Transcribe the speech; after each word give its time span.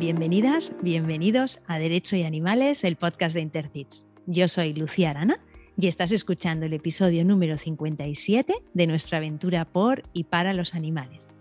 Bienvenidas, 0.00 0.72
bienvenidos 0.80 1.60
a 1.66 1.78
Derecho 1.78 2.16
y 2.16 2.22
Animales, 2.22 2.84
el 2.84 2.96
podcast 2.96 3.34
de 3.34 3.42
Intercits. 3.42 4.06
Yo 4.24 4.48
soy 4.48 4.72
Lucía 4.72 5.10
Arana 5.10 5.40
y 5.76 5.88
estás 5.88 6.10
escuchando 6.12 6.64
el 6.64 6.72
episodio 6.72 7.22
número 7.22 7.58
57 7.58 8.54
de 8.72 8.86
nuestra 8.86 9.18
aventura 9.18 9.66
por 9.66 10.02
y 10.14 10.24
para 10.24 10.54
los 10.54 10.74
animales. 10.74 11.32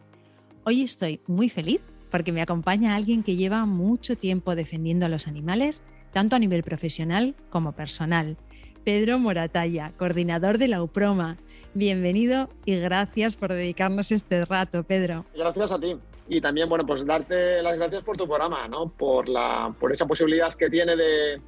Hoy 0.65 0.81
estoy 0.81 1.21
muy 1.25 1.47
feliz 1.47 1.79
porque 2.11 2.33
me 2.33 2.41
acompaña 2.41 2.95
alguien 2.95 3.23
que 3.23 3.37
lleva 3.37 3.65
mucho 3.65 4.17
tiempo 4.17 4.53
defendiendo 4.55 5.05
a 5.05 5.09
los 5.09 5.29
animales, 5.29 5.81
tanto 6.11 6.35
a 6.35 6.39
nivel 6.39 6.61
profesional 6.61 7.35
como 7.49 7.71
personal. 7.71 8.35
Pedro 8.83 9.19
Moratalla, 9.19 9.93
coordinador 9.97 10.57
de 10.57 10.67
la 10.67 10.83
UPROMA. 10.83 11.37
Bienvenido 11.75 12.49
y 12.65 12.75
gracias 12.75 13.37
por 13.37 13.53
dedicarnos 13.53 14.11
este 14.11 14.43
rato, 14.43 14.83
Pedro. 14.83 15.25
Gracias 15.33 15.71
a 15.71 15.79
ti. 15.79 15.95
Y 16.29 16.39
también, 16.39 16.69
bueno, 16.69 16.85
pues 16.85 17.03
darte 17.05 17.61
las 17.63 17.75
gracias 17.75 18.03
por 18.03 18.15
tu 18.15 18.27
programa, 18.27 18.67
¿no? 18.67 18.87
Por, 18.89 19.27
la, 19.27 19.73
por 19.79 19.91
esa 19.91 20.05
posibilidad 20.05 20.53
que 20.53 20.69
tiene 20.69 20.95
de, 20.95 21.41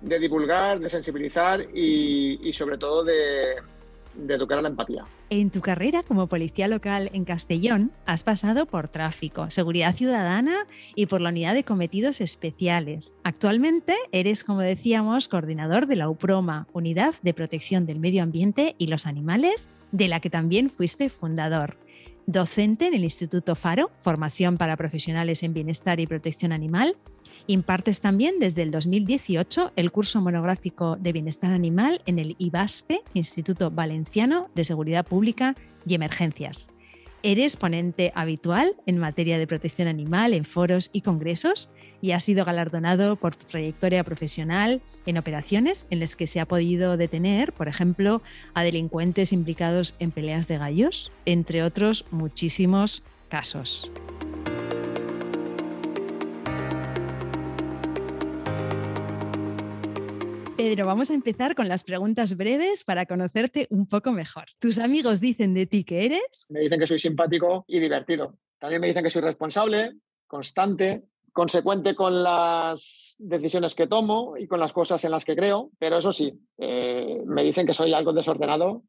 de 0.00 0.18
divulgar, 0.20 0.78
de 0.78 0.88
sensibilizar 0.88 1.60
y, 1.74 2.52
sobre 2.52 2.78
todo 2.78 3.02
de, 3.02 3.56
de 4.14 4.34
educar 4.34 4.60
a 4.60 4.62
la 4.62 4.68
empatía. 4.68 5.04
En 5.28 5.50
tu 5.50 5.60
carrera 5.60 6.04
como 6.04 6.28
policía 6.28 6.68
local 6.68 7.10
en 7.12 7.24
Castellón 7.24 7.90
has 8.06 8.22
pasado 8.22 8.66
por 8.66 8.88
tráfico, 8.88 9.50
seguridad 9.50 9.96
ciudadana 9.96 10.54
y 10.94 11.06
por 11.06 11.20
la 11.20 11.30
unidad 11.30 11.54
de 11.54 11.64
cometidos 11.64 12.20
especiales. 12.20 13.14
Actualmente 13.24 13.96
eres, 14.12 14.44
como 14.44 14.60
decíamos, 14.60 15.26
coordinador 15.26 15.86
de 15.86 15.96
la 15.96 16.08
UPROMA, 16.08 16.68
Unidad 16.72 17.14
de 17.22 17.34
Protección 17.34 17.86
del 17.86 17.98
Medio 17.98 18.22
Ambiente 18.22 18.76
y 18.78 18.86
los 18.86 19.06
Animales, 19.06 19.68
de 19.90 20.06
la 20.06 20.20
que 20.20 20.30
también 20.30 20.70
fuiste 20.70 21.08
fundador 21.10 21.76
docente 22.26 22.86
en 22.86 22.94
el 22.94 23.04
Instituto 23.04 23.54
Faro, 23.54 23.90
formación 23.98 24.56
para 24.56 24.76
profesionales 24.76 25.42
en 25.42 25.54
bienestar 25.54 26.00
y 26.00 26.06
protección 26.06 26.52
animal. 26.52 26.96
Impartes 27.46 28.00
también 28.00 28.38
desde 28.38 28.62
el 28.62 28.70
2018 28.70 29.72
el 29.76 29.90
curso 29.90 30.20
monográfico 30.20 30.96
de 30.96 31.12
bienestar 31.12 31.52
animal 31.52 32.00
en 32.06 32.18
el 32.18 32.36
IBASPE, 32.38 33.02
Instituto 33.14 33.70
Valenciano 33.70 34.48
de 34.54 34.64
Seguridad 34.64 35.04
Pública 35.04 35.54
y 35.86 35.94
Emergencias. 35.94 36.68
Eres 37.24 37.56
ponente 37.56 38.12
habitual 38.14 38.76
en 38.86 38.98
materia 38.98 39.38
de 39.38 39.46
protección 39.46 39.86
animal 39.86 40.34
en 40.34 40.44
foros 40.44 40.90
y 40.92 41.02
congresos 41.02 41.68
y 42.02 42.10
has 42.10 42.24
sido 42.24 42.44
galardonado 42.44 43.16
por 43.16 43.34
trayectoria 43.34 44.04
profesional 44.04 44.82
en 45.06 45.16
operaciones 45.16 45.86
en 45.88 46.00
las 46.00 46.16
que 46.16 46.26
se 46.26 46.40
ha 46.40 46.46
podido 46.46 46.98
detener, 46.98 47.54
por 47.54 47.68
ejemplo, 47.68 48.20
a 48.52 48.64
delincuentes 48.64 49.32
implicados 49.32 49.94
en 50.00 50.10
peleas 50.10 50.48
de 50.48 50.58
gallos, 50.58 51.12
entre 51.24 51.62
otros 51.62 52.04
muchísimos 52.10 53.02
casos. 53.28 53.90
Pedro, 60.56 60.86
vamos 60.86 61.10
a 61.10 61.14
empezar 61.14 61.54
con 61.54 61.68
las 61.68 61.82
preguntas 61.82 62.36
breves 62.36 62.84
para 62.84 63.06
conocerte 63.06 63.66
un 63.70 63.86
poco 63.86 64.12
mejor. 64.12 64.44
¿Tus 64.58 64.78
amigos 64.78 65.20
dicen 65.20 65.54
de 65.54 65.66
ti 65.66 65.82
que 65.84 66.04
eres? 66.04 66.46
Me 66.48 66.60
dicen 66.60 66.78
que 66.78 66.86
soy 66.86 66.98
simpático 66.98 67.64
y 67.66 67.80
divertido. 67.80 68.38
También 68.58 68.80
me 68.80 68.86
dicen 68.86 69.02
que 69.02 69.10
soy 69.10 69.22
responsable, 69.22 69.94
constante, 70.26 71.02
consecuente 71.32 71.94
con 71.94 72.22
las 72.22 73.16
decisiones 73.18 73.74
que 73.74 73.86
tomo 73.86 74.36
y 74.36 74.46
con 74.46 74.60
las 74.60 74.72
cosas 74.72 75.04
en 75.04 75.10
las 75.10 75.24
que 75.24 75.34
creo, 75.34 75.70
pero 75.78 75.96
eso 75.96 76.12
sí, 76.12 76.32
eh, 76.58 77.22
me 77.24 77.42
dicen 77.42 77.66
que 77.66 77.74
soy 77.74 77.92
algo 77.92 78.12
desordenado 78.12 78.82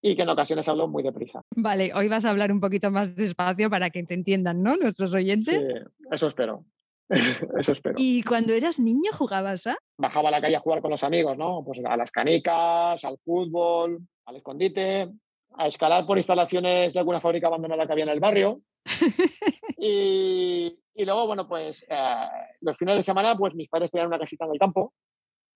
y 0.00 0.16
que 0.16 0.22
en 0.22 0.28
ocasiones 0.28 0.68
hablo 0.68 0.88
muy 0.88 1.02
deprisa. 1.02 1.42
Vale, 1.56 1.92
hoy 1.94 2.08
vas 2.08 2.24
a 2.24 2.30
hablar 2.30 2.52
un 2.52 2.60
poquito 2.60 2.90
más 2.90 3.14
despacio 3.14 3.70
para 3.70 3.90
que 3.90 4.02
te 4.02 4.14
entiendan, 4.14 4.62
¿no? 4.62 4.76
Nuestros 4.76 5.14
oyentes. 5.14 5.54
Sí, 5.54 5.90
eso 6.10 6.26
espero. 6.26 6.64
Eso 7.58 7.72
espero. 7.72 7.96
¿Y 7.98 8.22
cuando 8.22 8.54
eras 8.54 8.78
niño 8.78 9.10
jugabas 9.12 9.66
a? 9.66 9.76
Bajaba 9.98 10.30
a 10.30 10.32
la 10.32 10.40
calle 10.40 10.56
a 10.56 10.60
jugar 10.60 10.80
con 10.80 10.90
los 10.90 11.04
amigos, 11.04 11.36
¿no? 11.36 11.62
Pues 11.62 11.78
a 11.84 11.98
las 11.98 12.10
canicas, 12.10 13.04
al 13.04 13.18
fútbol, 13.18 14.00
al 14.24 14.36
escondite, 14.36 15.10
a 15.52 15.66
escalar 15.66 16.06
por 16.06 16.16
instalaciones 16.16 16.94
de 16.94 16.98
alguna 16.98 17.20
fábrica 17.20 17.48
abandonada 17.48 17.86
que 17.86 17.92
había 17.92 18.04
en 18.04 18.10
el 18.10 18.20
barrio. 18.20 18.62
y, 19.78 20.78
y, 20.94 21.04
luego, 21.04 21.26
bueno, 21.26 21.46
pues 21.48 21.84
eh, 21.88 22.28
los 22.60 22.76
fines 22.76 22.96
de 22.96 23.02
semana, 23.02 23.36
pues 23.36 23.54
mis 23.54 23.68
padres 23.68 23.90
tenían 23.90 24.08
una 24.08 24.18
casita 24.18 24.44
en 24.44 24.52
el 24.52 24.58
campo 24.58 24.94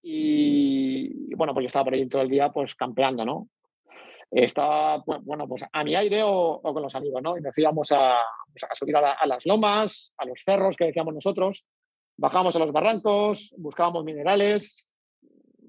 y, 0.02 1.34
bueno, 1.34 1.52
pues 1.52 1.64
yo 1.64 1.66
estaba 1.66 1.84
por 1.84 1.94
ahí 1.94 2.08
todo 2.08 2.22
el 2.22 2.28
día, 2.28 2.50
pues 2.50 2.74
campeando, 2.74 3.24
¿no? 3.24 3.48
estaba, 4.30 5.02
bueno, 5.22 5.48
pues 5.48 5.64
a 5.72 5.84
mi 5.84 5.94
aire 5.96 6.22
o, 6.24 6.60
con 6.62 6.82
los 6.82 6.94
amigos, 6.94 7.22
¿no? 7.22 7.38
Y 7.38 7.40
nos 7.40 7.56
íbamos 7.56 7.90
a, 7.92 8.16
pues 8.52 8.64
a 8.70 8.74
subir 8.74 8.96
a, 8.96 9.26
las 9.26 9.46
lomas, 9.46 10.12
a 10.18 10.26
los 10.26 10.42
cerros 10.44 10.76
que 10.76 10.86
decíamos 10.86 11.14
nosotros, 11.14 11.64
bajábamos 12.16 12.54
a 12.56 12.58
los 12.58 12.72
barrancos, 12.72 13.54
buscábamos 13.56 14.04
minerales, 14.04 14.88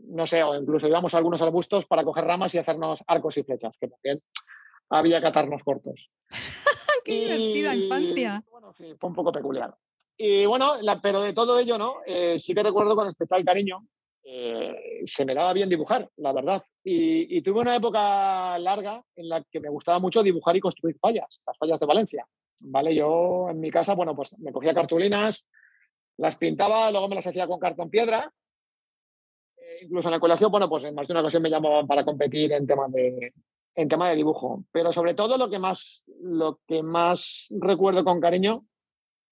no 0.10 0.26
sé, 0.26 0.44
o 0.44 0.56
incluso 0.56 0.88
íbamos 0.88 1.14
a 1.14 1.18
algunos 1.18 1.42
arbustos 1.42 1.86
para 1.86 2.04
coger 2.04 2.26
ramas 2.26 2.54
y 2.56 2.58
hacernos 2.58 3.04
arcos 3.08 3.38
y 3.38 3.44
flechas, 3.44 3.78
que 3.78 3.88
también 3.88 4.22
había 4.90 5.22
que 5.22 5.28
atarnos 5.28 5.64
cortos. 5.64 6.10
¡Qué 7.06 7.14
y, 7.14 7.20
divertida 7.22 7.76
infancia! 7.76 8.44
Bueno, 8.52 8.74
sí, 8.74 8.94
fue 9.00 9.10
un 9.10 9.16
poco 9.16 9.32
peculiar. 9.32 9.76
Y 10.18 10.46
bueno, 10.46 10.82
la, 10.82 11.02
pero 11.02 11.22
de 11.22 11.34
todo 11.34 11.60
ello, 11.60 11.78
¿no? 11.78 11.98
Eh, 12.06 12.38
sí 12.40 12.54
que 12.54 12.64
recuerdo 12.64 12.96
con 12.96 13.08
especial 13.08 13.46
cariño 13.46 13.86
eh, 14.24 15.02
se 15.06 15.26
me 15.26 15.34
daba 15.34 15.54
bien 15.54 15.70
dibujar, 15.70 16.10
la 16.18 16.34
verdad. 16.34 16.62
Y, 16.84 17.38
y, 17.38 17.42
tuve 17.42 17.62
una 17.62 17.76
época 17.76 18.60
larga 18.60 19.02
en 19.16 19.30
la 19.30 19.44
que 19.50 19.60
me 19.60 19.70
gustaba 19.70 19.98
mucho 20.00 20.22
dibujar 20.22 20.56
y 20.56 20.60
construir 20.60 20.98
fallas, 21.00 21.42
las 21.48 21.58
fallas 21.58 21.80
de 21.80 21.86
Valencia. 21.86 22.28
¿Vale? 22.62 22.94
Yo 22.94 23.48
en 23.50 23.60
mi 23.60 23.72
casa, 23.72 23.96
bueno, 23.96 24.16
pues 24.16 24.38
me 24.40 24.52
cogía 24.52 24.74
cartulinas, 24.74 25.46
las 26.18 26.36
pintaba, 26.36 26.92
luego 26.92 27.08
me 27.08 27.16
las 27.16 27.28
hacía 27.28 27.48
con 27.48 27.60
cartón 27.60 27.90
piedra. 27.90 28.32
Eh, 29.58 29.78
incluso 29.84 30.10
en 30.10 30.16
el 30.16 30.20
colegio, 30.20 30.50
bueno, 30.50 30.68
pues 30.68 30.84
en 30.84 30.94
más 30.94 31.08
de 31.08 31.14
una 31.14 31.22
ocasión 31.22 31.42
me 31.42 31.50
llamaban 31.50 31.88
para 31.88 32.04
competir 32.04 32.52
en 32.52 32.68
tema 32.68 32.88
de, 32.90 33.34
en 33.80 33.88
tema 33.88 34.10
de 34.10 34.18
dibujo. 34.18 34.66
Pero 34.74 34.92
sobre 34.92 35.14
todo 35.14 35.38
lo 35.38 35.50
que 35.50 35.58
más, 35.58 36.04
lo 36.22 36.60
que 36.68 36.84
más 36.84 37.48
recuerdo 37.50 38.04
con 38.04 38.20
cariño 38.20 38.66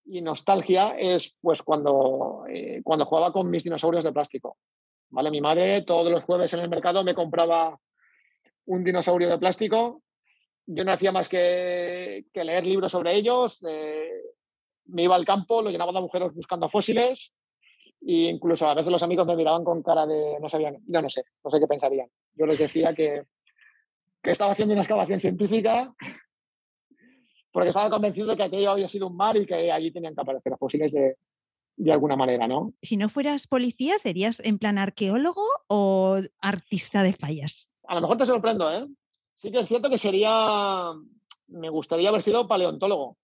y 0.06 0.22
nostalgia 0.22 0.96
es 0.98 1.36
pues 1.42 1.62
cuando, 1.62 2.46
eh, 2.50 2.80
cuando 2.82 3.04
jugaba 3.04 3.34
con 3.34 3.50
mis 3.50 3.66
dinosaurios 3.66 4.06
de 4.06 4.14
plástico. 4.14 4.58
¿Vale? 5.10 5.32
Mi 5.32 5.42
madre 5.42 5.82
todos 5.82 6.10
los 6.10 6.24
jueves 6.24 6.54
en 6.54 6.62
el 6.62 6.70
mercado 6.70 7.04
me 7.04 7.14
compraba 7.14 7.78
un 8.68 8.86
dinosaurio 8.86 9.30
de 9.30 9.38
plástico. 9.38 10.02
Yo 10.66 10.86
no 10.86 10.94
hacía 10.94 11.12
más 11.12 11.28
que, 11.28 12.26
leer 12.34 12.66
libros 12.66 12.94
sobre 12.94 13.16
ellos. 13.16 13.62
Eh, 13.68 14.10
me 14.86 15.04
iba 15.04 15.16
al 15.16 15.26
campo, 15.26 15.62
lo 15.62 15.70
llenaba 15.70 15.92
de 15.92 15.98
agujeros 15.98 16.34
buscando 16.34 16.70
fósiles 16.70 17.34
e 18.00 18.30
incluso 18.30 18.70
a 18.70 18.76
veces 18.76 18.92
los 18.92 19.04
amigos 19.04 19.26
me 19.26 19.36
miraban 19.36 19.66
con 19.66 19.84
cara 19.84 20.06
de 20.06 20.38
no 20.40 20.48
sabían, 20.48 20.78
yo 20.86 21.02
no 21.02 21.10
sé, 21.10 21.24
no 21.44 21.50
sé 21.50 21.60
qué 21.60 21.68
pensarían. 21.68 22.08
Yo 22.34 22.46
les 22.46 22.60
decía 22.60 22.94
que, 22.94 23.24
que 24.28 24.32
estaba 24.32 24.52
haciendo 24.52 24.74
una 24.74 24.82
excavación 24.82 25.22
científica 25.22 25.96
porque 27.50 27.70
estaba 27.70 27.90
convencido 27.90 28.28
de 28.28 28.36
que 28.36 28.44
aquello 28.44 28.72
había 28.72 28.90
sido 28.90 29.08
un 29.08 29.16
mar 29.16 29.38
y 29.38 29.46
que 29.46 29.72
allí 29.72 29.90
tenían 29.90 30.14
que 30.14 30.20
aparecer 30.20 30.54
fósiles 30.60 30.92
de, 30.92 31.16
de 31.78 31.92
alguna 31.94 32.18
manera, 32.18 32.46
¿no? 32.46 32.74
Si 32.82 32.98
no 32.98 33.08
fueras 33.08 33.48
policía, 33.48 33.98
¿serías 33.98 34.42
en 34.42 34.60
plan 34.60 34.78
arqueólogo 34.78 35.46
o 35.68 36.18
artista 36.42 37.04
de 37.04 37.14
fallas? 37.14 37.72
A 37.88 37.96
lo 37.96 38.02
mejor 38.02 38.18
te 38.18 38.26
sorprendo, 38.26 38.70
¿eh? 38.70 38.86
Sí 39.38 39.50
que 39.50 39.60
es 39.60 39.68
cierto 39.70 39.90
que 39.90 39.98
sería, 39.98 40.92
me 41.48 41.70
gustaría 41.70 42.10
haber 42.10 42.22
sido 42.22 42.50
paleontólogo, 42.50 43.18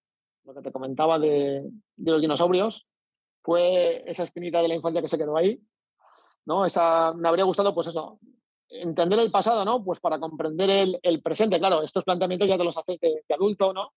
lo 0.44 0.54
que 0.54 0.62
te 0.62 0.72
comentaba 0.72 1.18
de, 1.18 1.68
de 1.96 2.10
los 2.10 2.22
dinosaurios, 2.22 2.86
fue 3.42 4.04
esa 4.06 4.22
espinita 4.24 4.62
de 4.62 4.68
la 4.68 4.74
infancia 4.74 5.02
que 5.02 5.08
se 5.08 5.18
quedó 5.18 5.36
ahí, 5.36 5.60
¿no? 6.46 6.64
Esa, 6.64 7.12
me 7.12 7.28
habría 7.28 7.44
gustado, 7.44 7.74
pues 7.74 7.88
eso, 7.88 8.18
entender 8.80 9.18
el 9.18 9.30
pasado, 9.30 9.64
¿no? 9.64 9.82
Pues 9.82 10.00
para 10.00 10.18
comprender 10.18 10.70
el, 10.70 10.98
el 11.02 11.22
presente, 11.22 11.58
claro, 11.58 11.82
estos 11.82 12.04
planteamientos 12.04 12.48
ya 12.48 12.58
te 12.58 12.64
los 12.64 12.76
haces 12.76 12.98
de, 13.00 13.22
de 13.28 13.34
adulto, 13.34 13.72
¿no? 13.72 13.92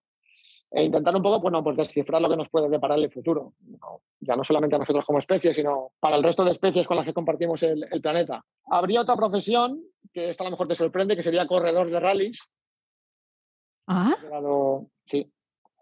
e 0.70 0.84
intentar 0.84 1.16
un 1.16 1.22
poco 1.22 1.40
bueno, 1.40 1.64
pues 1.64 1.76
descifrar 1.76 2.20
lo 2.20 2.28
que 2.28 2.36
nos 2.36 2.50
puede 2.50 2.68
deparar 2.68 2.98
el 2.98 3.10
futuro. 3.10 3.54
¿no? 3.60 4.02
Ya 4.20 4.36
no 4.36 4.44
solamente 4.44 4.76
a 4.76 4.78
nosotros 4.78 5.04
como 5.04 5.18
especie, 5.18 5.54
sino 5.54 5.92
para 5.98 6.16
el 6.16 6.22
resto 6.22 6.44
de 6.44 6.50
especies 6.50 6.86
con 6.86 6.96
las 6.96 7.06
que 7.06 7.14
compartimos 7.14 7.62
el, 7.62 7.86
el, 7.90 8.00
planeta. 8.02 8.44
Habría 8.66 9.00
otra 9.00 9.16
profesión, 9.16 9.82
que 10.12 10.28
esta 10.28 10.44
a 10.44 10.46
lo 10.46 10.50
mejor 10.50 10.68
te 10.68 10.74
sorprende, 10.74 11.16
que 11.16 11.22
sería 11.22 11.46
corredor 11.46 11.90
de 11.90 12.00
rallies. 12.00 12.50
¿Ah? 13.86 14.14
Sí, 15.04 15.32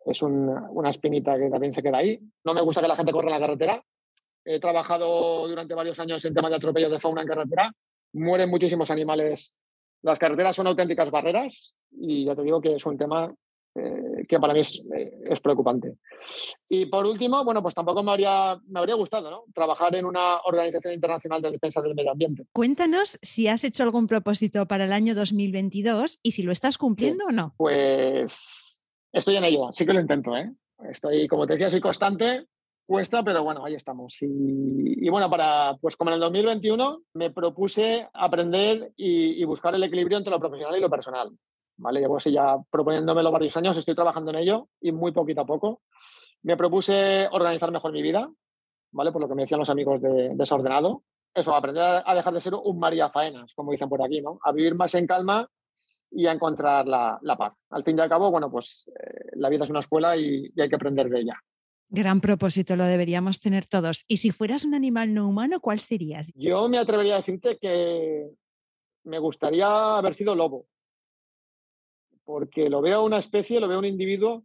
es 0.05 0.23
un, 0.23 0.49
una 0.71 0.91
espinita 0.91 1.37
que 1.37 1.51
también 1.51 1.73
se 1.73 1.83
queda 1.83 1.99
ahí. 1.99 2.21
No 2.45 2.55
me 2.55 2.63
gusta 2.63 2.81
que 2.81 2.89
la 2.89 2.97
gente 2.97 3.11
corra 3.11 3.29
en 3.29 3.41
la 3.41 3.47
carretera. 3.47 3.85
He 4.45 4.61
trabajado 4.61 5.49
durante 5.49 5.75
varios 5.75 5.99
años 5.99 6.25
en 6.25 6.33
temas 6.33 6.51
de 6.51 6.59
atropellos 6.59 6.93
de 6.93 7.01
fauna 7.01 7.23
en 7.23 7.29
carretera. 7.29 7.73
Mueren 8.13 8.51
muchísimos 8.51 8.91
animales. 8.91 9.55
Las 10.03 10.19
carreteras 10.19 10.57
son 10.57 10.67
auténticas 10.67 11.11
barreras 11.11 11.75
y 11.91 12.25
ya 12.25 12.35
te 12.35 12.43
digo 12.43 12.61
que 12.61 12.75
es 12.75 12.87
un 12.87 12.97
tema 12.97 13.35
eh, 13.75 14.25
que 14.27 14.39
para 14.39 14.55
mí 14.55 14.61
es, 14.61 14.81
eh, 14.97 15.19
es, 15.29 15.41
preocupante. 15.41 15.97
Y 16.69 16.87
por 16.87 17.05
último, 17.05 17.45
bueno, 17.45 17.63
pues 17.63 17.75
tampoco 17.75 18.03
me 18.03 18.11
habría, 18.11 18.59
me 18.69 18.81
habría 18.81 18.95
gustado 18.95 19.31
¿no? 19.31 19.45
trabajar 19.53 19.95
en 19.95 20.07
una 20.07 20.39
organización 20.45 20.95
internacional 20.95 21.43
de 21.43 21.51
defensa 21.51 21.83
del 21.83 21.95
medio 21.95 22.13
ambiente. 22.13 22.47
Cuéntanos 22.53 23.19
si 23.21 23.49
has 23.49 23.65
hecho 23.65 23.83
algún 23.83 24.07
propósito 24.07 24.67
para 24.67 24.85
el 24.85 24.93
año 24.93 25.15
2022 25.15 26.19
y 26.23 26.31
si 26.31 26.43
lo 26.43 26.53
estás 26.53 26.79
cumpliendo 26.79 27.25
sí. 27.29 27.35
o 27.35 27.37
no. 27.37 27.55
Pues 27.59 28.83
estoy 29.13 29.37
en 29.37 29.45
ello, 29.45 29.71
sí 29.73 29.85
que 29.85 29.93
lo 29.93 30.01
intento. 30.01 30.35
¿eh? 30.37 30.51
Estoy, 30.91 31.29
como 31.29 31.47
te 31.47 31.55
decía, 31.55 31.71
soy 31.71 31.81
constante. 31.81 32.47
Cuesta, 32.87 33.23
pero 33.23 33.43
bueno, 33.43 33.65
ahí 33.65 33.75
estamos. 33.75 34.17
Y, 34.23 35.09
bueno, 35.11 35.29
para, 35.29 35.77
pues 35.81 35.97
como 35.97 36.11
en 36.11 36.15
el 36.15 36.21
2021 36.21 37.03
me 37.15 37.31
propuse 37.31 38.09
aprender 38.15 38.93
y, 38.97 39.45
buscar 39.45 39.75
el 39.75 39.83
equilibrio 39.83 40.19
entre 40.19 40.31
lo 40.31 40.41
profesional 40.41 40.77
y 40.77 40.81
lo 40.81 40.91
personal. 40.91 41.31
¿Vale? 41.79 42.01
Llevo 42.01 42.17
así 42.17 42.33
ya 42.33 42.57
proponiéndomelo 42.71 43.31
varios 43.31 43.55
años, 43.59 43.77
estoy 43.77 43.95
trabajando 43.95 44.31
en 44.31 44.39
ello 44.39 44.69
y 44.81 44.93
muy 44.93 45.13
poquito 45.13 45.43
a 45.43 45.47
poco. 45.47 45.83
Me 46.43 46.57
propuse 46.57 47.29
organizar 47.31 47.71
mejor 47.71 47.93
mi 47.93 48.01
vida, 48.01 48.31
¿vale? 48.93 49.13
Por 49.13 49.21
lo 49.21 49.29
que 49.29 49.35
me 49.35 49.43
decían 49.43 49.59
los 49.59 49.69
amigos 49.69 50.01
de 50.01 50.31
Desordenado. 50.35 51.03
Eso, 51.35 51.55
aprender 51.55 52.03
a 52.07 52.15
dejar 52.15 52.33
de 52.33 52.41
ser 52.41 52.55
un 52.55 52.79
María 52.79 53.11
Faenas, 53.11 53.53
como 53.55 53.73
dicen 53.73 53.91
por 53.91 54.03
aquí, 54.03 54.23
¿no? 54.23 54.39
A 54.43 54.53
vivir 54.53 54.75
más 54.75 54.95
en 54.95 55.07
calma 55.07 55.47
y 56.11 56.27
a 56.27 56.33
encontrar 56.33 56.87
la, 56.87 57.37
paz. 57.37 57.63
Al 57.71 57.85
fin 57.85 57.99
y 57.99 58.01
al 58.01 58.09
cabo, 58.09 58.31
bueno, 58.31 58.51
pues 58.51 58.91
eh, 58.99 59.33
la 59.35 59.51
vida 59.51 59.65
es 59.65 59.71
una 59.71 59.81
escuela 59.81 60.17
y 60.17 60.51
hay 60.59 60.69
que 60.69 60.77
aprender 60.77 61.11
de 61.11 61.21
ella. 61.21 61.39
Gran 61.89 62.21
propósito, 62.21 62.75
lo 62.75 62.85
deberíamos 62.85 63.41
tener 63.41 63.67
todos. 63.67 64.05
Y 64.09 64.17
si 64.17 64.31
fueras 64.33 64.65
un 64.65 64.75
animal 64.75 65.15
no 65.15 65.29
humano, 65.29 65.61
¿cuál 65.61 65.81
serías? 65.81 66.33
Yo 66.35 66.69
me 66.69 66.79
atrevería 66.79 67.15
a 67.15 67.19
decirte 67.19 67.59
que 67.59 68.29
me 69.05 69.19
gustaría 69.19 69.97
haber 69.97 70.15
sido 70.15 70.35
lobo, 70.35 70.67
porque 72.25 72.69
lo 72.69 72.83
veo 72.83 73.05
una 73.05 73.19
especie, 73.19 73.61
lo 73.61 73.69
veo 73.69 73.79
un 73.79 73.85
individuo 73.85 74.45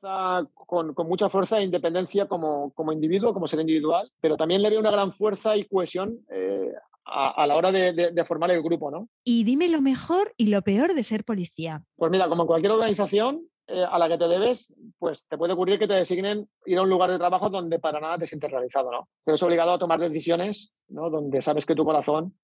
con, 0.00 0.94
mucha 1.08 1.28
fuerza 1.28 1.58
e 1.58 1.64
independencia 1.64 2.26
como, 2.26 2.72
como, 2.72 2.92
individuo, 2.92 3.34
como 3.34 3.48
ser 3.48 3.60
individual, 3.60 4.10
pero 4.20 4.36
también 4.36 4.62
le 4.62 4.70
veo 4.70 4.80
una 4.80 4.90
gran 4.90 5.12
fuerza 5.12 5.56
y 5.56 5.66
cohesión 5.66 6.24
eh, 6.30 6.72
a, 7.04 7.46
la 7.46 7.56
hora 7.56 7.72
de, 7.72 8.12
de, 8.12 8.24
formar 8.24 8.50
el 8.50 8.62
grupo. 8.62 8.90
¿no? 8.90 9.08
Y 9.24 9.44
dime 9.44 9.68
lo 9.68 9.80
mejor 9.80 10.32
y 10.36 10.46
lo 10.46 10.62
peor 10.62 10.94
de 10.94 11.02
ser 11.02 11.24
policía. 11.24 11.82
Pues 11.96 12.10
mira, 12.10 12.28
como 12.28 12.42
en 12.42 12.46
cualquier 12.46 12.72
organización, 12.72 13.48
eh, 13.68 13.84
a 13.84 13.98
la 13.98 14.08
que 14.08 14.16
te 14.16 14.26
debes, 14.26 14.74
pues 14.98 15.26
te 15.28 15.36
puede 15.36 15.52
ocurrir 15.52 15.78
que 15.78 15.86
te 15.86 15.94
designen 15.94 16.48
ir 16.64 16.78
a 16.78 16.82
un 16.82 16.88
lugar 16.88 17.10
de 17.10 17.18
trabajo 17.18 17.50
donde 17.50 17.78
para 17.78 18.00
nada 18.00 18.16
te 18.16 18.26
sientes 18.26 18.50
realizado, 18.50 18.90
¿no? 18.90 19.08
Te 19.24 19.32
ves 19.32 19.42
obligado 19.42 19.72
a 19.72 19.78
tomar 19.78 20.00
decisiones, 20.00 20.72
¿no? 20.88 21.10
Donde 21.10 21.42
sabes 21.42 21.66
que 21.66 21.74
tu 21.74 21.84
corazón 21.84 22.34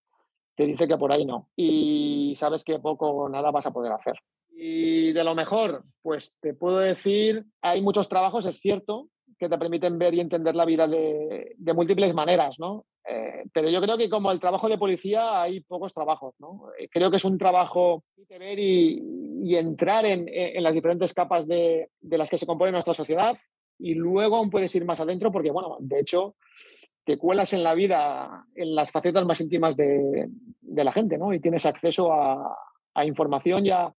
te 0.54 0.66
dice 0.66 0.86
que 0.86 0.98
por 0.98 1.10
ahí 1.12 1.24
no 1.24 1.48
y 1.56 2.34
sabes 2.36 2.62
que 2.62 2.78
poco 2.78 3.08
o 3.08 3.28
nada 3.28 3.50
vas 3.50 3.66
a 3.66 3.72
poder 3.72 3.92
hacer. 3.92 4.18
Y 4.50 5.12
de 5.12 5.24
lo 5.24 5.34
mejor, 5.34 5.84
pues 6.02 6.36
te 6.40 6.54
puedo 6.54 6.78
decir, 6.78 7.44
hay 7.62 7.80
muchos 7.80 8.08
trabajos, 8.08 8.44
es 8.46 8.60
cierto, 8.60 9.08
que 9.44 9.50
te 9.50 9.58
permiten 9.58 9.98
ver 9.98 10.14
y 10.14 10.20
entender 10.20 10.54
la 10.54 10.64
vida 10.64 10.86
de, 10.86 11.54
múltiples 11.74 12.14
maneras, 12.14 12.58
¿no? 12.58 12.86
Eh, 13.06 13.44
pero 13.52 13.68
yo 13.68 13.80
creo 13.80 13.98
que 13.98 14.08
como 14.08 14.32
el 14.32 14.40
trabajo 14.40 14.68
de 14.68 14.78
policía 14.78 15.42
hay 15.42 15.60
pocos 15.60 15.92
trabajos. 15.92 16.34
¿no? 16.38 16.70
Eh, 16.78 16.88
creo 16.90 17.10
que 17.10 17.18
es 17.18 17.24
un 17.24 17.36
trabajo 17.36 18.02
de 18.16 18.38
ver 18.38 18.58
y, 18.58 19.56
entrar 19.56 20.06
en, 20.06 20.26
las 20.62 20.74
diferentes 20.74 21.12
capas 21.12 21.46
de, 21.46 21.90
las 22.00 22.30
que 22.30 22.38
se 22.38 22.46
compone 22.46 22.72
nuestra 22.72 22.94
sociedad 22.94 23.36
y 23.78 23.94
luego 23.94 24.36
aún 24.36 24.48
puedes 24.48 24.74
ir 24.74 24.84
más 24.86 25.00
adentro 25.00 25.30
porque, 25.30 25.50
bueno, 25.50 25.76
de 25.80 26.00
hecho, 26.00 26.36
te 27.04 27.18
cuelas 27.18 27.52
en 27.52 27.62
la 27.62 27.74
vida, 27.74 28.46
en 28.54 28.74
las 28.74 28.90
facetas 28.90 29.26
más 29.26 29.40
íntimas 29.42 29.76
de, 29.76 30.28
de 30.60 30.84
la 30.84 30.92
gente 30.92 31.18
¿no? 31.18 31.34
y 31.34 31.40
tienes 31.40 31.66
acceso 31.66 32.12
a, 32.12 32.56
a 32.94 33.04
información 33.04 33.66
y 33.66 33.70
a, 33.70 33.92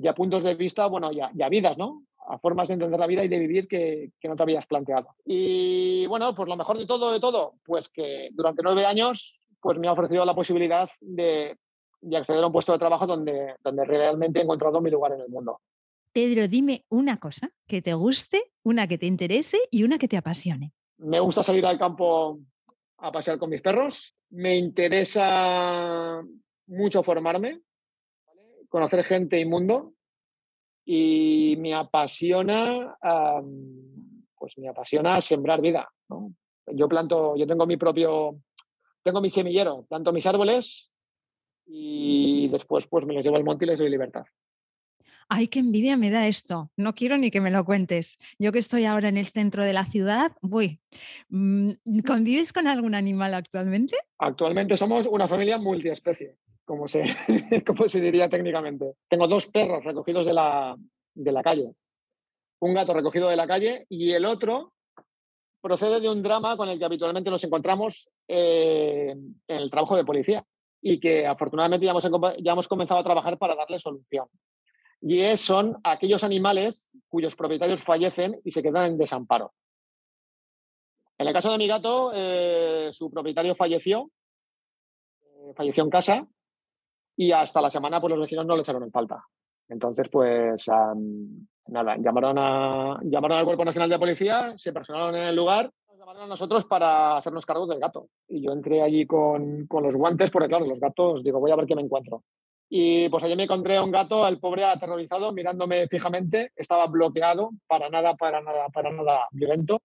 y 0.00 0.06
a, 0.06 0.14
puntos 0.14 0.42
de 0.42 0.54
vista, 0.54 0.86
bueno, 0.86 1.12
ya, 1.12 1.30
ya 1.34 1.48
vidas, 1.48 1.76
¿no? 1.76 2.04
a 2.30 2.38
formas 2.38 2.68
de 2.68 2.74
entender 2.74 3.00
la 3.00 3.06
vida 3.06 3.24
y 3.24 3.28
de 3.28 3.38
vivir 3.38 3.66
que, 3.66 4.10
que, 4.20 4.28
no 4.28 4.36
te 4.36 4.42
habías 4.42 4.66
planteado. 4.66 5.14
Y 5.24 6.06
bueno, 6.06 6.34
pues 6.34 6.46
lo 6.46 6.56
mejor 6.56 6.76
de 6.76 6.86
todo, 6.86 7.10
de 7.10 7.20
todo, 7.20 7.54
pues 7.64 7.88
que 7.88 8.28
durante 8.32 8.62
nueve 8.62 8.84
años 8.84 9.46
pues 9.60 9.78
me 9.78 9.88
ha 9.88 9.92
ofrecido 9.92 10.24
la 10.26 10.34
posibilidad 10.34 10.88
de, 11.00 11.56
de 12.00 12.16
acceder 12.16 12.42
a 12.42 12.46
un 12.46 12.52
puesto 12.52 12.72
de 12.72 12.78
trabajo 12.78 13.06
donde, 13.06 13.54
donde 13.62 13.84
realmente 13.84 14.40
he 14.40 14.42
encontrado 14.42 14.80
mi 14.80 14.90
lugar 14.90 15.12
en 15.12 15.22
el 15.22 15.28
mundo. 15.28 15.60
Pedro, 16.12 16.48
dime 16.48 16.84
una 16.88 17.18
cosa 17.18 17.50
que 17.66 17.82
te 17.82 17.94
guste, 17.94 18.52
una 18.62 18.86
que 18.86 18.98
te 18.98 19.06
interese 19.06 19.58
y 19.70 19.84
una 19.84 19.98
que 19.98 20.08
te 20.08 20.16
apasione. 20.16 20.72
Me 20.98 21.20
gusta 21.20 21.42
salir 21.42 21.64
al 21.66 21.78
campo 21.78 22.40
a 22.98 23.12
pasear 23.12 23.38
con 23.38 23.50
mis 23.50 23.62
perros. 23.62 24.14
Me 24.30 24.56
interesa 24.56 26.22
mucho 26.66 27.02
formarme, 27.02 27.60
conocer 28.68 29.04
gente 29.04 29.38
y 29.40 29.44
mundo 29.44 29.94
y 30.84 31.56
me 31.58 31.74
apasiona, 31.74 32.96
pues 34.34 34.56
me 34.58 34.68
apasiona 34.68 35.20
sembrar 35.20 35.60
vida. 35.60 35.88
Yo 36.66 36.88
planto, 36.88 37.36
yo 37.36 37.46
tengo 37.46 37.66
mi 37.66 37.76
propio, 37.76 38.40
tengo 39.02 39.20
mi 39.20 39.30
semillero, 39.30 39.84
planto 39.86 40.12
mis 40.12 40.26
árboles 40.26 40.90
y 41.66 42.48
después 42.48 42.86
pues 42.86 43.06
me 43.06 43.14
los 43.14 43.24
llevo 43.24 43.36
al 43.36 43.44
monte 43.44 43.64
y 43.64 43.68
les 43.68 43.78
doy 43.78 43.90
libertad. 43.90 44.24
Ay, 45.30 45.48
qué 45.48 45.58
envidia 45.58 45.98
me 45.98 46.08
da 46.10 46.26
esto. 46.26 46.70
No 46.78 46.94
quiero 46.94 47.18
ni 47.18 47.30
que 47.30 47.42
me 47.42 47.50
lo 47.50 47.62
cuentes. 47.66 48.18
Yo 48.38 48.50
que 48.50 48.58
estoy 48.58 48.86
ahora 48.86 49.10
en 49.10 49.18
el 49.18 49.26
centro 49.26 49.62
de 49.62 49.74
la 49.74 49.84
ciudad, 49.84 50.32
voy. 50.40 50.80
Mm, 51.28 51.72
¿Convives 52.06 52.54
con 52.54 52.66
algún 52.66 52.94
animal 52.94 53.34
actualmente? 53.34 53.94
Actualmente 54.18 54.78
somos 54.78 55.06
una 55.06 55.28
familia 55.28 55.58
multiespecie 55.58 56.38
como 56.68 56.86
se, 56.86 57.02
como 57.66 57.88
se 57.88 57.98
diría 57.98 58.28
técnicamente. 58.28 58.92
Tengo 59.08 59.26
dos 59.26 59.46
perros 59.46 59.82
recogidos 59.82 60.26
de 60.26 60.34
la, 60.34 60.76
de 61.14 61.32
la 61.32 61.42
calle. 61.42 61.72
Un 62.60 62.74
gato 62.74 62.92
recogido 62.92 63.28
de 63.30 63.36
la 63.36 63.46
calle 63.46 63.86
y 63.88 64.12
el 64.12 64.26
otro 64.26 64.74
procede 65.62 65.98
de 65.98 66.10
un 66.10 66.22
drama 66.22 66.58
con 66.58 66.68
el 66.68 66.78
que 66.78 66.84
habitualmente 66.84 67.30
nos 67.30 67.42
encontramos 67.42 68.10
eh, 68.28 69.10
en 69.48 69.56
el 69.56 69.70
trabajo 69.70 69.96
de 69.96 70.04
policía 70.04 70.44
y 70.82 71.00
que 71.00 71.26
afortunadamente 71.26 71.86
ya 71.86 71.92
hemos, 71.92 72.06
ya 72.38 72.52
hemos 72.52 72.68
comenzado 72.68 73.00
a 73.00 73.04
trabajar 73.04 73.38
para 73.38 73.56
darle 73.56 73.80
solución. 73.80 74.26
Y 75.00 75.36
son 75.38 75.78
aquellos 75.82 76.22
animales 76.22 76.90
cuyos 77.08 77.34
propietarios 77.34 77.82
fallecen 77.82 78.40
y 78.44 78.50
se 78.50 78.62
quedan 78.62 78.92
en 78.92 78.98
desamparo. 78.98 79.54
En 81.16 81.26
el 81.26 81.32
caso 81.32 81.50
de 81.50 81.58
mi 81.58 81.66
gato, 81.66 82.12
eh, 82.14 82.90
su 82.92 83.10
propietario 83.10 83.54
falleció, 83.54 84.10
eh, 85.22 85.52
falleció 85.56 85.82
en 85.82 85.90
casa 85.90 86.28
y 87.18 87.32
hasta 87.32 87.60
la 87.60 87.68
semana 87.68 88.00
pues 88.00 88.12
los 88.12 88.20
vecinos 88.20 88.46
no 88.46 88.54
le 88.54 88.60
echaron 88.60 88.84
en 88.84 88.92
falta. 88.92 89.24
Entonces, 89.68 90.08
pues 90.10 90.66
nada, 91.66 91.96
llamaron, 91.98 92.36
a, 92.38 93.00
llamaron 93.02 93.38
al 93.38 93.44
Cuerpo 93.44 93.64
Nacional 93.64 93.90
de 93.90 93.98
Policía, 93.98 94.52
se 94.56 94.72
personaron 94.72 95.16
en 95.16 95.24
el 95.24 95.34
lugar, 95.34 95.68
nos 95.88 95.98
llamaron 95.98 96.22
a 96.22 96.26
nosotros 96.28 96.64
para 96.64 97.16
hacernos 97.16 97.44
cargo 97.44 97.66
del 97.66 97.80
gato. 97.80 98.08
Y 98.28 98.40
yo 98.40 98.52
entré 98.52 98.82
allí 98.82 99.04
con, 99.04 99.66
con 99.66 99.82
los 99.82 99.96
guantes, 99.96 100.30
porque 100.30 100.48
claro, 100.48 100.64
los 100.64 100.78
gatos, 100.78 101.24
digo, 101.24 101.40
voy 101.40 101.50
a 101.50 101.56
ver 101.56 101.66
qué 101.66 101.74
me 101.74 101.82
encuentro. 101.82 102.22
Y 102.70 103.08
pues 103.08 103.24
allí 103.24 103.34
me 103.34 103.44
encontré 103.44 103.78
a 103.78 103.82
un 103.82 103.90
gato, 103.90 104.24
al 104.24 104.38
pobre 104.38 104.64
aterrorizado, 104.64 105.32
mirándome 105.32 105.88
fijamente, 105.88 106.52
estaba 106.54 106.86
bloqueado, 106.86 107.50
para 107.66 107.90
nada, 107.90 108.14
para 108.14 108.40
nada, 108.40 108.68
para 108.68 108.92
nada 108.92 109.26
violento, 109.32 109.82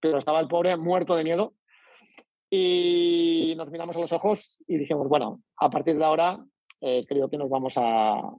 pero 0.00 0.18
estaba 0.18 0.40
el 0.40 0.48
pobre 0.48 0.76
muerto 0.76 1.14
de 1.14 1.22
miedo. 1.22 1.54
Y 2.50 3.54
nos 3.56 3.70
miramos 3.70 3.96
a 3.96 4.00
los 4.00 4.12
ojos 4.12 4.58
y 4.66 4.76
dijimos, 4.76 5.08
bueno, 5.08 5.40
a 5.56 5.70
partir 5.70 5.96
de 5.96 6.04
ahora 6.04 6.44
eh, 6.86 7.06
creo 7.08 7.30
que 7.30 7.38
nos 7.38 7.48
vamos 7.48 7.74
a, 7.78 8.30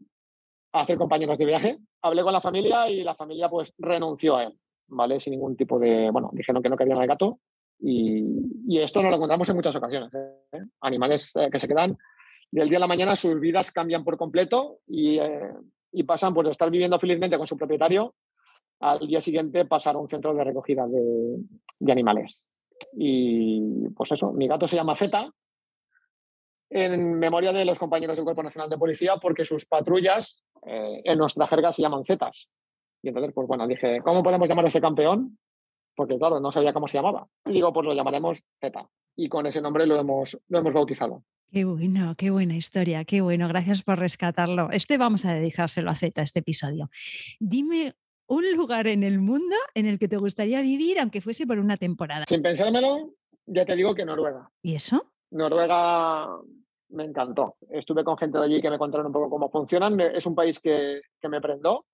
hacer 0.71 0.97
compañeros 0.97 1.39
de 1.39 1.45
viaje. 1.45 1.79
Hablé 2.03 2.21
con 2.21 2.31
la 2.31 2.41
familia 2.41 2.87
y 2.89 3.01
la 3.01 3.15
familia 3.15 3.49
pues 3.49 3.73
renunció 3.79 4.35
a 4.35 4.43
él, 4.43 4.59
¿vale? 4.87 5.19
Sin 5.19 5.31
ningún 5.31 5.55
tipo 5.55 5.79
de, 5.79 6.11
bueno, 6.11 6.29
dijeron 6.31 6.61
que 6.61 6.69
no 6.69 6.77
querían 6.77 6.99
al 6.99 7.07
gato 7.07 7.39
y, 7.79 8.77
esto 8.77 9.01
nos 9.01 9.09
lo 9.09 9.15
encontramos 9.15 9.49
en 9.49 9.55
muchas 9.55 9.75
ocasiones. 9.75 10.13
¿eh? 10.13 10.59
Animales 10.81 11.35
eh, 11.37 11.49
que 11.51 11.59
se 11.59 11.67
quedan 11.67 11.97
del 12.51 12.69
día 12.69 12.77
a 12.77 12.81
la 12.81 12.87
mañana, 12.87 13.15
sus 13.15 13.39
vidas 13.39 13.71
cambian 13.71 14.03
por 14.03 14.17
completo 14.17 14.79
y, 14.85 15.17
pasan 16.05 16.33
pues, 16.35 16.45
de 16.45 16.51
estar 16.51 16.69
viviendo 16.69 16.99
felizmente 16.99 17.37
con 17.37 17.47
su 17.47 17.57
propietario 17.57 18.13
al 18.81 19.07
día 19.07 19.21
siguiente 19.21 19.65
pasar 19.65 19.95
a 19.95 19.99
un 19.99 20.09
centro 20.09 20.35
de 20.35 20.43
recogida 20.43 20.85
de, 20.87 21.37
de 21.79 21.91
animales. 21.91 22.45
Y 22.93 23.89
pues 23.95 24.11
eso, 24.11 24.33
mi 24.33 24.47
gato 24.47 24.67
se 24.67 24.75
llama 24.75 24.95
Zeta 24.95 25.31
en 26.69 27.19
memoria 27.19 27.53
de 27.53 27.65
los 27.65 27.79
compañeros 27.79 28.15
del 28.15 28.25
Cuerpo 28.25 28.43
Nacional 28.43 28.69
de 28.69 28.77
Policía 28.77 29.17
porque 29.17 29.45
sus 29.45 29.65
patrullas 29.65 30.43
eh, 30.65 31.01
en 31.03 31.17
nuestra 31.17 31.47
jerga 31.47 31.71
se 31.71 31.81
llaman 31.81 32.05
Zetas. 32.05 32.49
Y 33.01 33.09
entonces, 33.09 33.33
pues 33.33 33.47
bueno, 33.47 33.67
dije, 33.67 34.01
¿cómo 34.03 34.23
podemos 34.23 34.49
llamar 34.49 34.65
a 34.65 34.67
ese 34.67 34.81
campeón? 34.81 35.37
Porque 35.95 36.17
claro, 36.17 36.39
no 36.39 36.51
sabía 36.51 36.73
cómo 36.73 36.87
se 36.87 36.97
llamaba. 36.97 37.27
Y 37.45 37.51
digo, 37.51 37.71
pues 37.71 37.85
lo 37.85 37.93
llamaremos 37.93 38.43
Zeta. 38.59 38.89
Y 39.15 39.29
con 39.29 39.45
ese 39.45 39.61
nombre 39.61 39.85
lo 39.85 39.95
hemos, 39.97 40.37
lo 40.47 40.59
hemos 40.59 40.73
bautizado. 40.73 41.23
Qué 41.51 41.63
bueno, 41.63 42.15
qué 42.17 42.31
buena 42.31 42.55
historia, 42.55 43.05
qué 43.05 43.21
bueno. 43.21 43.47
Gracias 43.47 43.83
por 43.83 43.99
rescatarlo. 43.99 44.69
Este 44.71 44.97
vamos 44.97 45.23
a 45.23 45.33
dedicárselo 45.33 45.91
a 45.91 45.95
Zeta, 45.95 46.21
este 46.21 46.39
episodio. 46.39 46.89
Dime 47.39 47.93
un 48.27 48.51
lugar 48.53 48.87
en 48.87 49.03
el 49.03 49.19
mundo 49.19 49.55
en 49.73 49.85
el 49.85 49.99
que 49.99 50.07
te 50.07 50.17
gustaría 50.17 50.61
vivir, 50.61 50.99
aunque 50.99 51.21
fuese 51.21 51.45
por 51.45 51.59
una 51.59 51.77
temporada. 51.77 52.25
Sin 52.27 52.41
pensármelo, 52.41 53.13
ya 53.45 53.65
te 53.65 53.75
digo 53.75 53.93
que 53.93 54.03
Noruega. 54.03 54.51
¿Y 54.61 54.75
eso? 54.75 55.13
Noruega 55.35 56.27
me 56.89 57.03
encantó. 57.03 57.57
Estuve 57.69 58.03
con 58.03 58.17
gente 58.17 58.37
de 58.37 58.45
allí 58.45 58.61
que 58.61 58.69
me 58.69 58.77
contaron 58.77 59.07
un 59.07 59.11
poco 59.11 59.29
cómo 59.29 59.49
funcionan. 59.49 59.99
Es 59.99 60.25
un 60.25 60.35
país 60.35 60.59
que, 60.59 61.01
que 61.21 61.29
me 61.29 61.41
prendó. 61.41 61.85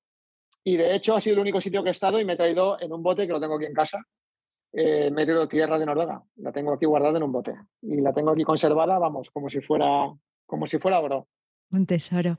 Y 0.63 0.77
de 0.77 0.95
hecho 0.95 1.15
ha 1.15 1.21
sido 1.21 1.35
el 1.35 1.41
único 1.41 1.59
sitio 1.59 1.81
que 1.81 1.89
he 1.89 1.91
estado 1.91 2.19
y 2.19 2.25
me 2.25 2.33
he 2.33 2.37
traído 2.37 2.79
en 2.79 2.93
un 2.93 3.01
bote 3.01 3.25
que 3.25 3.33
lo 3.33 3.41
tengo 3.41 3.55
aquí 3.55 3.65
en 3.65 3.73
casa. 3.73 4.03
Eh, 4.73 5.09
me 5.11 5.23
he 5.23 5.25
traído 5.25 5.47
tierra 5.47 5.79
de 5.79 5.85
Noruega. 5.85 6.21
La 6.35 6.51
tengo 6.51 6.73
aquí 6.73 6.85
guardada 6.85 7.17
en 7.17 7.23
un 7.23 7.31
bote. 7.31 7.55
Y 7.81 7.99
la 7.99 8.13
tengo 8.13 8.31
aquí 8.31 8.43
conservada, 8.43 8.99
vamos, 8.99 9.31
como 9.31 9.49
si 9.49 9.59
fuera, 9.59 10.13
como 10.45 10.67
si 10.67 10.77
fuera 10.77 10.99
oro. 10.99 11.27
Un 11.71 11.85
tesoro. 11.85 12.37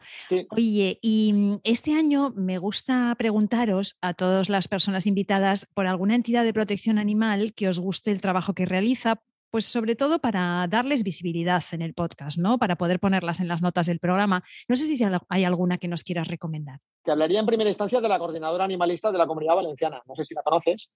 Oye, 0.50 0.99
y 1.00 1.32
mm, 1.32 1.61
este 1.64 1.94
año 1.94 2.30
me 2.37 2.59
gusta 2.59 3.14
preguntaros 3.16 3.97
a 4.02 4.12
todas 4.12 4.50
las 4.50 4.68
personas 4.68 5.06
invitadas 5.06 5.66
por 5.75 5.87
alguna 5.87 6.14
entidad 6.14 6.44
de 6.44 6.52
protección 6.52 6.99
animal 6.99 7.54
que 7.54 7.68
os 7.68 7.80
guste 7.80 8.11
el 8.11 8.21
trabajo 8.21 8.52
que 8.54 8.66
realiza, 8.66 9.23
pues 9.52 9.66
sobre 9.66 9.94
todo 9.94 10.18
para 10.18 10.66
darles 10.66 11.04
visibilidad 11.04 11.62
en 11.73 11.82
el 11.82 11.92
podcast, 11.92 12.38
¿no? 12.38 12.59
Para 12.59 12.76
poder 12.76 12.99
ponerlas 12.99 13.38
en 13.38 13.49
las 13.49 13.61
notas 13.61 13.87
del 13.87 14.00
programa. 14.00 14.42
No 14.66 14.75
sé 14.75 14.87
si 14.87 15.04
hay 15.28 15.44
alguna 15.44 15.76
que 15.76 15.88
nos 15.88 16.02
quieras 16.02 16.26
recomendar. 16.26 16.80
Te 17.04 17.12
hablaría 17.12 17.38
en 17.38 17.47
primera 17.47 17.68
instancia 17.68 18.00
de 18.00 18.09
la 18.09 18.18
coordinadora 18.18 18.64
animalista 18.64 19.12
de 19.12 19.18
la 19.18 19.26
Comunidad 19.26 19.56
Valenciana. 19.56 20.02
No 20.06 20.14
sé 20.14 20.25
si 20.25 20.35
la 20.35 20.42
conoces. 20.42 20.90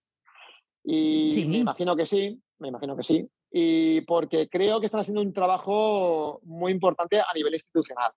Y 0.82 1.30
sí. 1.30 1.44
me 1.44 1.58
imagino 1.58 1.94
que 1.94 2.06
sí, 2.06 2.40
me 2.58 2.68
imagino 2.68 2.96
que 2.96 3.02
sí. 3.02 3.28
Y 3.52 4.00
porque 4.00 4.48
creo 4.48 4.80
que 4.80 4.86
están 4.86 5.00
haciendo 5.00 5.20
un 5.20 5.32
trabajo 5.32 6.40
muy 6.44 6.72
importante 6.72 7.20
a 7.20 7.32
nivel 7.34 7.52
institucional 7.52 8.12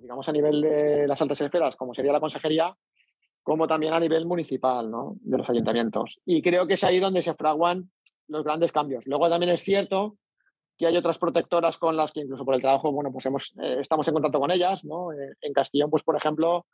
digamos 0.00 0.28
a 0.28 0.32
nivel 0.32 0.60
de 0.60 1.08
las 1.08 1.20
altas 1.20 1.40
esferas, 1.40 1.76
como 1.76 1.94
sería 1.94 2.12
la 2.12 2.20
consejería, 2.20 2.76
como 3.42 3.66
también 3.66 3.92
a 3.92 4.00
nivel 4.00 4.26
municipal, 4.26 4.90
¿no? 4.90 5.16
de 5.20 5.38
los 5.38 5.48
ayuntamientos. 5.48 6.20
Y 6.24 6.42
creo 6.42 6.66
que 6.66 6.74
es 6.74 6.84
ahí 6.84 7.00
donde 7.00 7.22
se 7.22 7.34
fraguan 7.34 7.90
los 8.30 8.44
grandes 8.44 8.72
cambios. 8.72 9.06
Luego 9.06 9.28
también 9.28 9.50
es 9.50 9.60
cierto 9.60 10.16
que 10.78 10.86
hay 10.86 10.96
otras 10.96 11.18
protectoras 11.18 11.76
con 11.76 11.96
las 11.96 12.10
que 12.12 12.20
incluso 12.20 12.44
por 12.44 12.54
el 12.54 12.60
trabajo, 12.60 12.90
bueno, 12.90 13.12
pues 13.12 13.26
hemos, 13.26 13.52
eh, 13.62 13.78
estamos 13.80 14.08
en 14.08 14.14
contacto 14.14 14.40
con 14.40 14.50
ellas, 14.50 14.84
¿no? 14.84 15.12
Eh, 15.12 15.34
en 15.42 15.52
Castellón, 15.52 15.90
pues 15.90 16.02
por 16.02 16.16
ejemplo, 16.16 16.64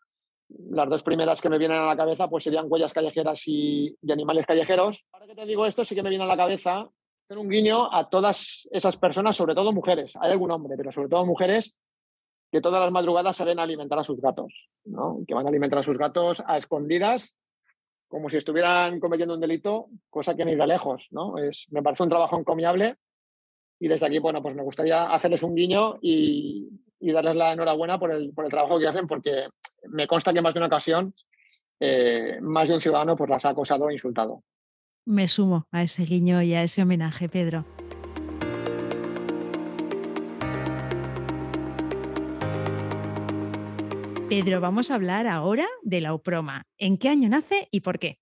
las 0.48 0.88
dos 0.88 1.02
primeras 1.02 1.40
que 1.40 1.48
me 1.48 1.58
vienen 1.58 1.78
a 1.78 1.86
la 1.86 1.96
cabeza 1.96 2.28
pues 2.28 2.44
serían 2.44 2.66
huellas 2.68 2.92
callejeras 2.92 3.42
y, 3.46 3.96
animales 4.08 4.46
callejeros. 4.46 5.06
Ahora 5.12 5.26
que 5.26 5.34
te 5.34 5.44
digo 5.44 5.66
esto, 5.66 5.84
sí 5.84 5.94
que 5.96 6.04
me 6.04 6.10
viene 6.10 6.24
a 6.24 6.28
la 6.28 6.36
cabeza 6.36 6.88
hacer 7.24 7.38
un 7.38 7.48
guiño 7.48 7.92
a 7.92 8.08
todas 8.08 8.68
esas 8.70 8.96
personas, 8.96 9.34
sobre 9.34 9.56
todo 9.56 9.72
mujeres. 9.72 10.14
Hay 10.20 10.30
algún 10.30 10.52
hombre, 10.52 10.76
pero 10.76 10.92
sobre 10.92 11.08
todo 11.08 11.26
mujeres 11.26 11.74
que 12.52 12.60
todas 12.60 12.80
las 12.80 12.92
madrugadas 12.92 13.36
salen 13.36 13.58
a 13.58 13.64
alimentar 13.64 13.98
a 13.98 14.04
sus 14.04 14.20
gatos, 14.20 14.68
¿no? 14.84 15.18
que 15.26 15.34
van 15.34 15.46
a 15.46 15.48
alimentar 15.48 15.80
a 15.80 15.82
sus 15.82 15.98
gatos 15.98 16.44
a 16.46 16.56
escondidas, 16.56 17.36
como 18.08 18.30
si 18.30 18.36
estuvieran 18.36 19.00
cometiendo 19.00 19.34
un 19.34 19.40
delito, 19.40 19.88
cosa 20.10 20.34
que 20.34 20.44
ni 20.44 20.54
de 20.54 20.66
lejos. 20.66 21.08
¿no? 21.10 21.38
Es, 21.38 21.66
me 21.70 21.82
parece 21.82 22.02
un 22.02 22.08
trabajo 22.08 22.38
encomiable 22.38 22.96
y 23.78 23.88
desde 23.88 24.06
aquí, 24.06 24.18
bueno, 24.18 24.42
pues 24.42 24.54
me 24.54 24.62
gustaría 24.62 25.04
hacerles 25.04 25.42
un 25.42 25.54
guiño 25.54 25.98
y, 26.00 26.68
darles 27.00 27.36
la 27.36 27.52
enhorabuena 27.52 27.98
por 27.98 28.12
el, 28.12 28.32
por 28.32 28.44
el, 28.44 28.50
trabajo 28.50 28.78
que 28.78 28.88
hacen, 28.88 29.06
porque 29.06 29.48
me 29.88 30.06
consta 30.06 30.32
que 30.32 30.38
en 30.38 30.44
más 30.44 30.54
de 30.54 30.60
una 30.60 30.66
ocasión 30.66 31.14
eh, 31.78 32.38
más 32.40 32.68
de 32.68 32.74
un 32.74 32.80
ciudadano 32.80 33.16
pues, 33.16 33.28
las 33.28 33.44
ha 33.44 33.50
acosado 33.50 33.90
e 33.90 33.92
insultado. 33.92 34.42
Me 35.04 35.28
sumo 35.28 35.68
a 35.70 35.82
ese 35.82 36.04
guiño 36.04 36.42
y 36.42 36.54
a 36.54 36.62
ese 36.62 36.82
homenaje, 36.82 37.28
Pedro. 37.28 37.64
Pedro, 44.28 44.60
vamos 44.60 44.90
a 44.90 44.96
hablar 44.96 45.28
ahora 45.28 45.68
de 45.82 46.00
la 46.00 46.12
UPROMA. 46.12 46.64
¿En 46.78 46.98
qué 46.98 47.08
año 47.08 47.28
nace 47.28 47.68
y 47.70 47.80
por 47.80 48.00
qué? 48.00 48.18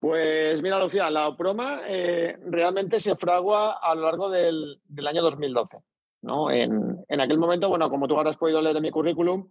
Pues 0.00 0.62
mira, 0.62 0.78
Lucía, 0.78 1.10
la 1.10 1.28
UPROMA 1.28 1.82
eh, 1.86 2.38
realmente 2.46 2.98
se 2.98 3.14
fragua 3.16 3.72
a 3.72 3.94
lo 3.94 4.02
largo 4.02 4.30
del, 4.30 4.80
año 5.06 5.20
2012. 5.20 5.80
¿no? 6.22 6.50
En, 6.50 7.04
aquel 7.20 7.36
momento, 7.36 7.68
bueno, 7.68 7.90
como 7.90 8.08
tú 8.08 8.16
habrás 8.16 8.38
podido 8.38 8.62
leer 8.62 8.74
de 8.74 8.80
mi 8.80 8.90
currículum, 8.90 9.50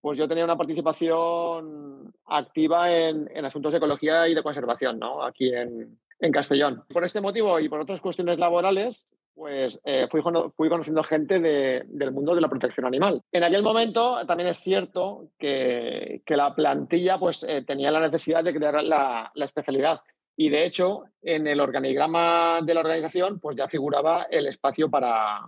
pues 0.00 0.16
yo 0.16 0.28
tenía 0.28 0.44
una 0.44 0.56
participación 0.56 2.14
activa 2.26 2.96
en, 2.96 3.44
asuntos 3.44 3.72
de 3.72 3.78
ecología 3.78 4.28
y 4.28 4.34
de 4.36 4.44
conservación, 4.44 5.00
¿no? 5.00 5.24
Aquí 5.24 5.52
en 5.52 6.32
Castellón. 6.32 6.84
Por 6.88 7.02
este 7.02 7.20
motivo 7.20 7.58
y 7.58 7.68
por 7.68 7.80
otras 7.80 8.00
cuestiones 8.00 8.38
laborales, 8.38 9.06
pues 9.34 9.80
eh, 9.84 10.06
fui, 10.10 10.22
conociendo 10.22 11.02
gente 11.02 11.40
del 11.40 12.12
mundo 12.12 12.34
de 12.34 12.40
la 12.40 12.48
protección 12.48 12.86
animal. 12.86 13.22
En 13.32 13.44
aquel 13.44 13.62
momento 13.62 14.18
también 14.26 14.48
es 14.48 14.58
cierto 14.58 15.30
que, 15.38 16.22
la 16.26 16.54
plantilla 16.54 17.18
pues, 17.18 17.44
eh, 17.44 17.62
tenía 17.66 17.90
la 17.90 18.00
necesidad 18.00 18.44
de 18.44 18.54
crear 18.54 18.82
la, 18.82 19.30
la, 19.34 19.44
especialidad. 19.44 20.00
Y 20.36 20.48
de 20.48 20.64
hecho, 20.64 21.04
en 21.22 21.46
el 21.46 21.60
organigrama 21.60 22.60
de 22.62 22.74
la 22.74 22.80
organización 22.80 23.40
pues 23.40 23.56
ya 23.56 23.68
figuraba 23.68 24.24
el 24.30 24.46
espacio 24.46 24.88
para, 24.88 25.44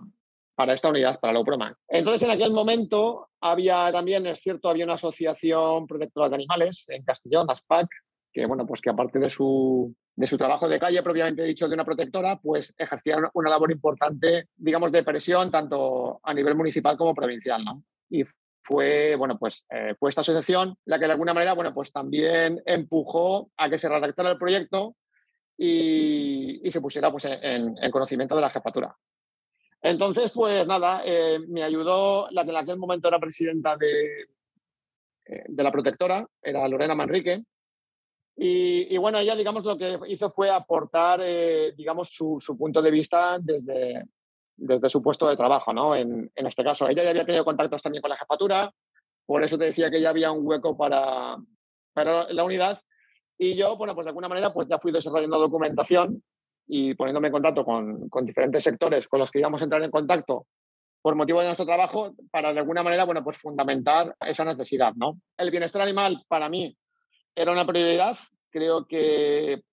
para 0.55 0.73
esta 0.73 0.89
unidad, 0.89 1.19
para 1.19 1.33
la 1.33 1.39
UPROMA. 1.39 1.77
Entonces, 1.87 2.23
en 2.23 2.31
aquel 2.31 2.51
momento 2.51 3.29
había 3.41 3.91
también, 3.91 4.25
es 4.27 4.39
cierto, 4.39 4.69
había 4.69 4.85
una 4.85 4.93
asociación 4.95 5.87
protectora 5.87 6.29
de 6.29 6.35
animales 6.35 6.85
en 6.89 7.03
Castellón, 7.03 7.49
ASPAC, 7.49 7.87
que, 8.33 8.45
bueno, 8.47 8.65
pues 8.65 8.81
que 8.81 8.89
aparte 8.89 9.19
de 9.19 9.29
su, 9.29 9.95
de 10.15 10.27
su 10.27 10.37
trabajo 10.37 10.67
de 10.67 10.79
calle, 10.79 11.03
propiamente 11.03 11.43
dicho, 11.43 11.67
de 11.67 11.75
una 11.75 11.85
protectora, 11.85 12.39
pues 12.39 12.73
ejercía 12.77 13.17
una 13.33 13.49
labor 13.49 13.71
importante, 13.71 14.49
digamos, 14.55 14.91
de 14.91 15.03
presión, 15.03 15.51
tanto 15.51 16.19
a 16.23 16.33
nivel 16.33 16.55
municipal 16.55 16.97
como 16.97 17.13
provincial, 17.13 17.63
¿no? 17.63 17.83
Y 18.09 18.23
fue, 18.63 19.15
bueno, 19.15 19.37
pues 19.37 19.65
eh, 19.69 19.93
fue 19.99 20.09
esta 20.09 20.21
asociación 20.21 20.75
la 20.85 20.97
que 20.97 21.05
de 21.05 21.11
alguna 21.11 21.33
manera, 21.33 21.53
bueno, 21.53 21.73
pues 21.73 21.91
también 21.91 22.61
empujó 22.65 23.51
a 23.57 23.69
que 23.69 23.77
se 23.77 23.89
redactara 23.89 24.31
el 24.31 24.37
proyecto 24.37 24.95
y, 25.57 26.67
y 26.67 26.71
se 26.71 26.81
pusiera 26.81 27.11
pues 27.11 27.25
en, 27.25 27.75
en, 27.79 27.91
conocimiento 27.91 28.35
de 28.35 28.41
la 28.41 28.49
jefatura. 28.49 28.95
Entonces, 29.81 30.31
pues 30.31 30.65
nada, 30.65 31.01
eh, 31.05 31.39
me 31.47 31.61
ayudó, 31.61 32.27
la 32.31 32.45
que 32.45 32.51
en 32.51 32.57
aquel 32.57 32.77
momento 32.77 33.09
era 33.09 33.19
presidenta 33.19 33.75
de, 33.75 34.21
eh, 35.25 35.43
de 35.47 35.63
la 35.63 35.71
protectora, 35.71 36.25
era 36.41 36.67
Lorena 36.67 36.95
Manrique, 36.95 37.43
y, 38.35 38.97
bueno, 38.97 39.19
ella, 39.19 39.35
digamos, 39.35 39.63
lo 39.63 39.77
que 39.77 39.99
hizo 40.07 40.29
fue 40.29 40.49
aportar, 40.49 41.19
eh, 41.23 41.73
digamos, 41.77 42.09
su, 42.09 42.39
punto 42.57 42.81
de 42.81 42.91
vista 42.91 43.37
desde, 43.39 44.05
desde 44.55 44.89
su 44.89 45.01
puesto 45.03 45.27
de 45.27 45.37
trabajo, 45.37 45.71
¿no? 45.71 45.95
En, 45.95 46.31
en, 46.33 46.47
este 46.47 46.63
caso, 46.63 46.87
ella 46.87 47.03
ya 47.03 47.11
había 47.11 47.25
tenido 47.25 47.45
contactos 47.45 47.81
también 47.81 48.01
con 48.01 48.09
la 48.09 48.17
jefatura, 48.17 48.73
por 49.25 49.43
eso 49.43 49.57
te 49.57 49.65
decía 49.65 49.91
que 49.91 50.01
ya 50.01 50.09
había 50.09 50.31
un 50.31 50.45
hueco 50.47 50.75
para, 50.75 51.37
para 51.93 52.31
la 52.33 52.43
unidad. 52.43 52.79
Y 53.37 53.55
yo, 53.55 53.77
bueno, 53.77 53.93
pues 53.93 54.05
de 54.05 54.09
alguna 54.09 54.29
manera, 54.29 54.51
pues 54.51 54.67
ya 54.67 54.79
fui 54.79 54.91
desarrollando 54.91 55.37
documentación 55.39 56.23
y 56.67 56.95
poniéndome 56.95 57.27
en 57.27 57.33
contacto 57.33 57.63
con, 57.63 58.09
con 58.09 58.25
diferentes 58.25 58.63
sectores 58.63 59.07
con 59.07 59.19
los 59.19 59.29
que 59.29 59.39
íbamos 59.39 59.61
a 59.61 59.65
entrar 59.65 59.83
en 59.83 59.91
contacto 59.91 60.47
por 61.01 61.15
motivo 61.15 61.41
de 61.41 61.47
nuestro 61.47 61.65
trabajo, 61.65 62.15
para 62.31 62.53
de 62.53 62.59
alguna 62.59 62.81
manera, 62.81 63.03
bueno, 63.03 63.21
pues 63.25 63.37
fundamentar 63.37 64.15
esa 64.21 64.45
necesidad, 64.45 64.93
¿no? 64.95 65.19
El 65.37 65.51
bienestar 65.51 65.81
animal, 65.81 66.23
para 66.29 66.47
mí, 66.47 66.77
era 67.35 67.51
una 67.51 67.65
prioridad. 67.65 68.17
Creo 68.49 68.85
que, 68.85 69.63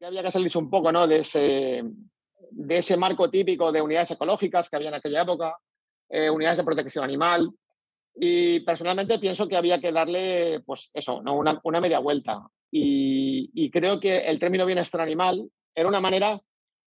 había 0.00 0.22
que 0.22 0.30
salirse 0.30 0.58
un 0.58 0.70
poco 0.70 0.90
¿no? 0.92 1.06
de, 1.06 1.18
ese, 1.20 1.82
de 2.50 2.76
ese 2.76 2.96
marco 2.96 3.30
típico 3.30 3.70
de 3.72 3.80
unidades 3.80 4.12
ecológicas 4.12 4.68
que 4.68 4.76
había 4.76 4.88
en 4.88 4.94
aquella 4.94 5.22
época, 5.22 5.56
eh, 6.08 6.28
unidades 6.30 6.58
de 6.58 6.64
protección 6.64 7.04
animal. 7.04 7.50
Y 8.16 8.60
personalmente 8.60 9.18
pienso 9.18 9.48
que 9.48 9.56
había 9.56 9.80
que 9.80 9.92
darle, 9.92 10.60
pues 10.60 10.90
eso, 10.94 11.20
¿no? 11.22 11.36
una, 11.36 11.60
una 11.64 11.80
media 11.80 11.98
vuelta. 11.98 12.46
Y, 12.70 13.50
y, 13.54 13.70
creo 13.70 14.00
que 14.00 14.18
el 14.18 14.38
término 14.38 14.66
bienestar 14.66 15.00
animal 15.00 15.48
era 15.74 15.88
una 15.88 16.00
manera 16.00 16.40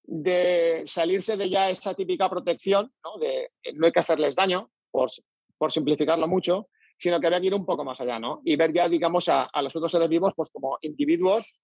de 0.03 0.83
salirse 0.85 1.35
de 1.37 1.49
ya 1.49 1.69
esa 1.69 1.93
típica 1.93 2.29
protección, 2.29 2.91
¿no? 3.03 3.17
de 3.19 3.51
no 3.73 3.85
hay 3.85 3.91
que 3.91 3.99
hacerles 3.99 4.35
daño, 4.35 4.69
por, 4.89 5.09
por 5.57 5.71
simplificarlo 5.71 6.27
mucho, 6.27 6.69
sino 6.97 7.19
que 7.19 7.27
había 7.27 7.39
que 7.39 7.47
ir 7.47 7.55
un 7.55 7.65
poco 7.65 7.83
más 7.83 7.99
allá, 8.01 8.19
¿no? 8.19 8.41
Y 8.43 8.55
ver 8.55 8.73
ya, 8.73 8.89
digamos, 8.89 9.29
a, 9.29 9.49
los 9.61 9.75
otros 9.75 9.91
seres 9.91 10.09
vivos 10.09 10.33
pues 10.35 10.49
como 10.49 10.77
individuos 10.81 11.61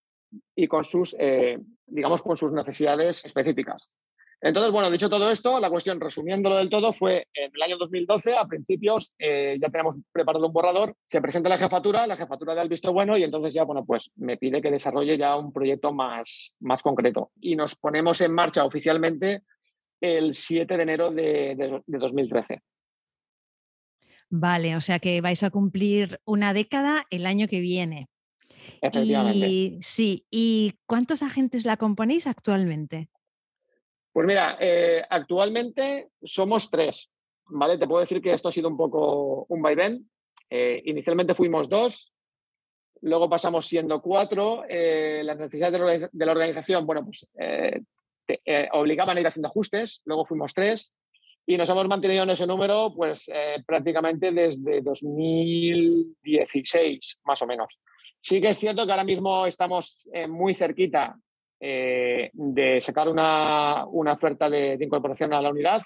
y 0.55 0.67
con 0.67 0.83
sus, 0.83 1.15
eh, 1.19 1.59
digamos, 1.85 2.21
con 2.21 2.35
sus 2.35 2.51
necesidades 2.53 3.23
específicas. 3.25 3.97
Entonces, 4.45 4.73
bueno, 4.73 4.91
dicho 4.91 5.09
todo 5.09 5.31
esto, 5.31 5.57
la 5.61 5.69
cuestión, 5.69 6.01
resumiéndolo 6.01 6.57
del 6.57 6.69
todo, 6.69 6.91
fue 6.91 7.27
en 7.33 7.49
el 7.55 7.61
año 7.61 7.77
2012, 7.77 8.35
a 8.35 8.45
principios, 8.45 9.13
eh, 9.17 9.57
ya 9.57 9.69
tenemos 9.69 9.95
preparado 10.11 10.47
un 10.47 10.51
borrador, 10.51 10.97
se 11.05 11.21
presenta 11.21 11.47
la 11.47 11.57
jefatura, 11.57 12.05
la 12.05 12.17
jefatura 12.17 12.53
da 12.53 12.61
el 12.61 12.67
visto 12.67 12.91
bueno 12.91 13.17
y 13.17 13.23
entonces 13.23 13.53
ya, 13.53 13.63
bueno, 13.63 13.85
pues 13.85 14.11
me 14.17 14.35
pide 14.35 14.61
que 14.61 14.69
desarrolle 14.69 15.17
ya 15.17 15.37
un 15.37 15.53
proyecto 15.53 15.93
más, 15.93 16.57
más 16.59 16.81
concreto. 16.81 17.31
Y 17.39 17.55
nos 17.55 17.75
ponemos 17.75 18.19
en 18.19 18.33
marcha 18.33 18.65
oficialmente 18.65 19.43
el 20.01 20.33
7 20.33 20.75
de 20.75 20.83
enero 20.83 21.09
de, 21.09 21.81
de 21.87 21.97
2013. 21.97 22.61
Vale, 24.35 24.75
o 24.75 24.81
sea 24.81 24.97
que 24.97 25.21
vais 25.21 25.43
a 25.43 25.51
cumplir 25.51 26.19
una 26.25 26.55
década 26.55 27.05
el 27.11 27.27
año 27.27 27.47
que 27.47 27.59
viene. 27.59 28.09
Efectivamente. 28.81 29.47
Y, 29.47 29.77
sí, 29.83 30.25
¿y 30.31 30.73
cuántos 30.87 31.21
agentes 31.21 31.65
la 31.65 31.77
componéis 31.77 32.25
actualmente? 32.25 33.09
Pues 34.11 34.25
mira, 34.25 34.57
eh, 34.59 35.03
actualmente 35.07 36.09
somos 36.23 36.71
tres, 36.71 37.11
¿vale? 37.45 37.77
Te 37.77 37.85
puedo 37.85 37.99
decir 37.99 38.23
que 38.23 38.33
esto 38.33 38.49
ha 38.49 38.51
sido 38.51 38.69
un 38.69 38.75
poco 38.75 39.45
un 39.49 39.61
vaivén. 39.61 40.09
Eh, 40.49 40.81
inicialmente 40.85 41.35
fuimos 41.35 41.69
dos, 41.69 42.11
luego 43.01 43.29
pasamos 43.29 43.67
siendo 43.67 44.01
cuatro. 44.01 44.63
Eh, 44.67 45.21
las 45.23 45.37
necesidades 45.37 46.09
de 46.11 46.25
la 46.25 46.31
organización, 46.31 46.87
bueno, 46.87 47.05
pues 47.05 47.27
obligaban 48.71 49.15
a 49.15 49.21
ir 49.21 49.27
haciendo 49.27 49.49
ajustes, 49.49 50.01
luego 50.05 50.25
fuimos 50.25 50.55
tres 50.55 50.91
y 51.45 51.57
nos 51.57 51.67
hemos 51.69 51.87
mantenido 51.87 52.23
en 52.23 52.29
ese 52.29 52.47
número 52.47 52.93
pues 52.95 53.29
eh, 53.33 53.61
prácticamente 53.65 54.31
desde 54.31 54.79
2016, 54.81 57.19
más 57.25 57.41
o 57.41 57.47
menos. 57.47 57.81
Sí 58.21 58.39
que 58.39 58.47
es 58.49 58.57
cierto 58.57 58.85
que 58.85 58.91
ahora 58.91 59.03
mismo 59.03 59.45
estamos 59.45 60.09
eh, 60.13 60.27
muy 60.27 60.53
cerquita 60.53 61.19
eh, 61.59 62.29
de 62.33 62.79
sacar 62.81 63.09
una, 63.09 63.85
una 63.87 64.13
oferta 64.13 64.49
de, 64.49 64.77
incorporación 64.79 65.33
a 65.33 65.41
la 65.41 65.49
unidad 65.49 65.81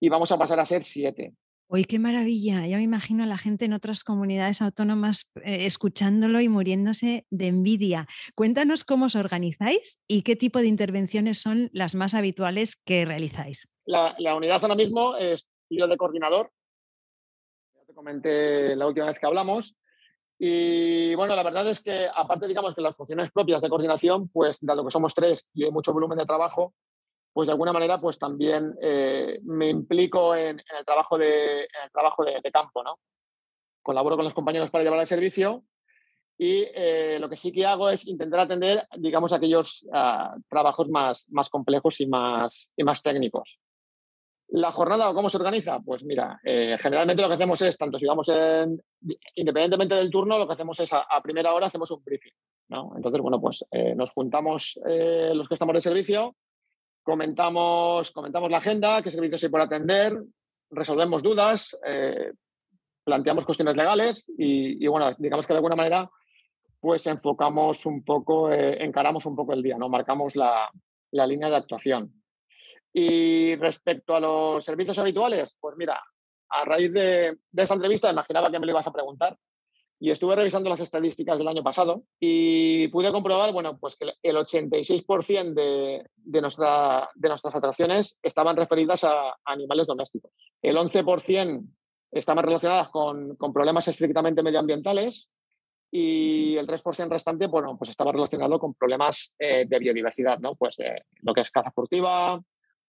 y 0.00 0.08
vamos 0.08 0.30
a 0.30 0.38
pasar 0.38 0.60
a 0.60 0.64
ser 0.64 0.84
siete. 0.84 1.32
Uy, 1.74 1.86
qué 1.86 1.98
maravilla. 1.98 2.66
Ya 2.66 2.76
me 2.76 2.82
imagino 2.82 3.22
a 3.22 3.26
la 3.26 3.38
gente 3.38 3.64
en 3.64 3.72
otras 3.72 4.04
comunidades 4.04 4.60
autónomas 4.60 5.32
eh, 5.36 5.64
escuchándolo 5.64 6.42
y 6.42 6.48
muriéndose 6.50 7.26
de 7.30 7.46
envidia. 7.46 8.06
Cuéntanos 8.34 8.84
cómo 8.84 9.06
os 9.06 9.16
organizáis 9.16 9.98
y 10.06 10.20
qué 10.20 10.36
tipo 10.36 10.58
de 10.58 10.66
intervenciones 10.66 11.40
son 11.40 11.70
las 11.72 11.94
más 11.94 12.12
habituales 12.12 12.76
que 12.76 13.06
realizáis. 13.06 13.70
La, 13.86 14.14
unidad 14.36 14.60
ahora 14.60 14.74
mismo 14.74 15.16
es 15.16 15.48
yo 15.70 15.88
de 15.88 15.96
coordinador. 15.96 16.50
Ya 17.74 17.86
te 17.86 17.94
comenté 17.94 18.76
la 18.76 18.86
última 18.86 19.06
vez 19.06 19.18
que 19.18 19.26
hablamos. 19.26 19.74
Y 20.38 21.14
bueno, 21.14 21.34
la 21.34 21.42
verdad 21.42 21.66
es 21.70 21.82
que 21.82 22.06
aparte, 22.14 22.48
digamos 22.48 22.74
que 22.74 22.82
las 22.82 22.96
funciones 22.96 23.30
propias 23.32 23.62
de 23.62 23.70
coordinación, 23.70 24.28
pues 24.28 24.58
dado 24.60 24.84
que 24.84 24.90
somos 24.90 25.14
tres 25.14 25.46
y 25.54 25.64
hay 25.64 25.70
mucho 25.70 25.94
volumen 25.94 26.18
de 26.18 26.26
trabajo, 26.26 26.74
pues 27.32 27.46
de 27.46 27.52
alguna 27.52 27.72
manera 27.72 28.00
pues 28.00 28.18
también 28.18 28.74
eh, 28.80 29.40
me 29.44 29.68
implico 29.68 30.34
en, 30.34 30.60
el 30.78 30.84
trabajo, 30.84 31.16
de, 31.16 31.62
el 31.62 31.90
trabajo 31.92 32.24
de, 32.24 32.52
campo, 32.52 32.82
¿no? 32.82 32.98
Colaboro 33.82 34.16
con 34.16 34.24
los 34.24 34.34
compañeros 34.34 34.70
para 34.70 34.84
llevar 34.84 35.00
el 35.00 35.06
servicio 35.06 35.64
y 36.38 36.64
eh, 36.74 37.18
lo 37.20 37.28
que 37.28 37.36
sí 37.36 37.52
que 37.52 37.66
hago 37.66 37.88
es 37.88 38.06
intentar 38.06 38.40
atender, 38.40 38.86
digamos, 38.98 39.32
aquellos 39.32 39.88
ah, 39.92 40.34
trabajos 40.48 40.88
más, 40.88 41.26
más 41.30 41.48
complejos 41.48 42.00
y 42.00 42.06
más, 42.06 42.72
y 42.76 42.84
más 42.84 43.02
técnicos. 43.02 43.58
La 44.48 44.70
jornada, 44.70 45.14
¿cómo 45.14 45.30
se 45.30 45.38
organiza? 45.38 45.80
Pues 45.80 46.04
mira, 46.04 46.38
eh, 46.44 46.76
generalmente 46.78 47.22
lo 47.22 47.28
que 47.28 47.34
hacemos 47.34 47.62
es, 47.62 47.78
tanto 47.78 47.98
si 47.98 48.06
vamos 48.06 48.28
en, 48.28 48.82
independientemente 49.34 49.94
del 49.94 50.10
turno, 50.10 50.38
lo 50.38 50.46
que 50.46 50.52
hacemos 50.52 50.78
es 50.80 50.92
a, 50.92 51.06
primera 51.22 51.54
hora 51.54 51.68
hacemos 51.68 51.90
un 51.90 52.04
briefing. 52.04 52.32
¿no? 52.68 52.92
Entonces, 52.94 53.22
bueno, 53.22 53.40
pues 53.40 53.64
nos 53.96 54.10
juntamos 54.10 54.78
los 54.84 55.48
que 55.48 55.54
estamos 55.54 55.74
de 55.74 55.80
servicio, 55.80 56.36
comentamos, 57.02 58.10
comentamos 58.10 58.50
la 58.50 58.58
agenda, 58.58 59.02
qué 59.02 59.10
servicios 59.10 59.42
hay 59.42 59.50
por 59.50 59.60
atender, 59.60 60.22
resolvemos 60.70 61.22
dudas, 61.22 61.78
eh, 61.86 62.32
planteamos 63.04 63.44
cuestiones 63.44 63.76
legales 63.76 64.32
y, 64.38 64.86
bueno, 64.86 65.10
digamos 65.18 65.46
que 65.46 65.52
de 65.52 65.58
alguna 65.58 65.76
manera 65.76 66.10
pues 66.80 67.06
enfocamos 67.06 67.86
un 67.86 68.04
poco, 68.04 68.50
eh, 68.50 68.82
encaramos 68.84 69.24
un 69.26 69.36
poco 69.36 69.52
el 69.52 69.62
día, 69.62 69.78
¿no? 69.78 69.88
Marcamos 69.88 70.34
la, 70.34 70.68
la, 71.12 71.26
línea 71.28 71.48
de 71.48 71.54
actuación. 71.54 72.12
Y 72.92 73.54
respecto 73.54 74.16
a 74.16 74.20
los 74.20 74.64
servicios 74.64 74.98
habituales, 74.98 75.56
pues 75.60 75.76
mira, 75.76 76.02
a 76.48 76.64
raíz 76.64 76.92
de, 76.92 77.38
de 77.52 77.62
esa 77.62 77.74
entrevista, 77.74 78.10
imaginaba 78.10 78.50
que 78.50 78.58
me 78.58 78.66
lo 78.66 78.72
ibas 78.72 78.86
a 78.88 78.92
preguntar, 78.92 79.38
y 80.02 80.10
estuve 80.10 80.34
revisando 80.34 80.68
las 80.68 80.80
estadísticas 80.80 81.38
del 81.38 81.46
año 81.46 81.62
pasado 81.62 82.02
y 82.18 82.88
pude 82.88 83.12
comprobar, 83.12 83.52
bueno, 83.52 83.78
pues 83.78 83.94
que 83.94 84.12
el 84.20 84.34
86% 84.34 85.54
de, 85.54 86.04
de, 86.16 86.40
nuestra, 86.40 87.08
de 87.14 87.28
nuestras 87.28 87.54
atracciones 87.54 88.18
estaban 88.20 88.56
referidas 88.56 89.04
a, 89.04 89.36
animales 89.44 89.86
domésticos. 89.86 90.32
El 90.60 90.76
11% 90.76 91.64
estaban 92.10 92.44
relacionadas 92.44 92.88
con, 92.88 93.36
con, 93.36 93.52
problemas 93.52 93.86
estrictamente 93.86 94.42
medioambientales 94.42 95.28
y 95.88 96.56
el 96.56 96.66
3% 96.66 97.08
restante, 97.08 97.46
bueno, 97.46 97.78
pues 97.78 97.90
estaba 97.90 98.10
relacionado 98.10 98.58
con 98.58 98.74
problemas 98.74 99.32
eh, 99.38 99.66
de 99.68 99.78
biodiversidad, 99.78 100.40
¿no? 100.40 100.56
Pues 100.56 100.80
eh, 100.80 101.04
lo 101.20 101.32
que 101.32 101.42
es 101.42 101.50
caza 101.52 101.70
furtiva, 101.70 102.42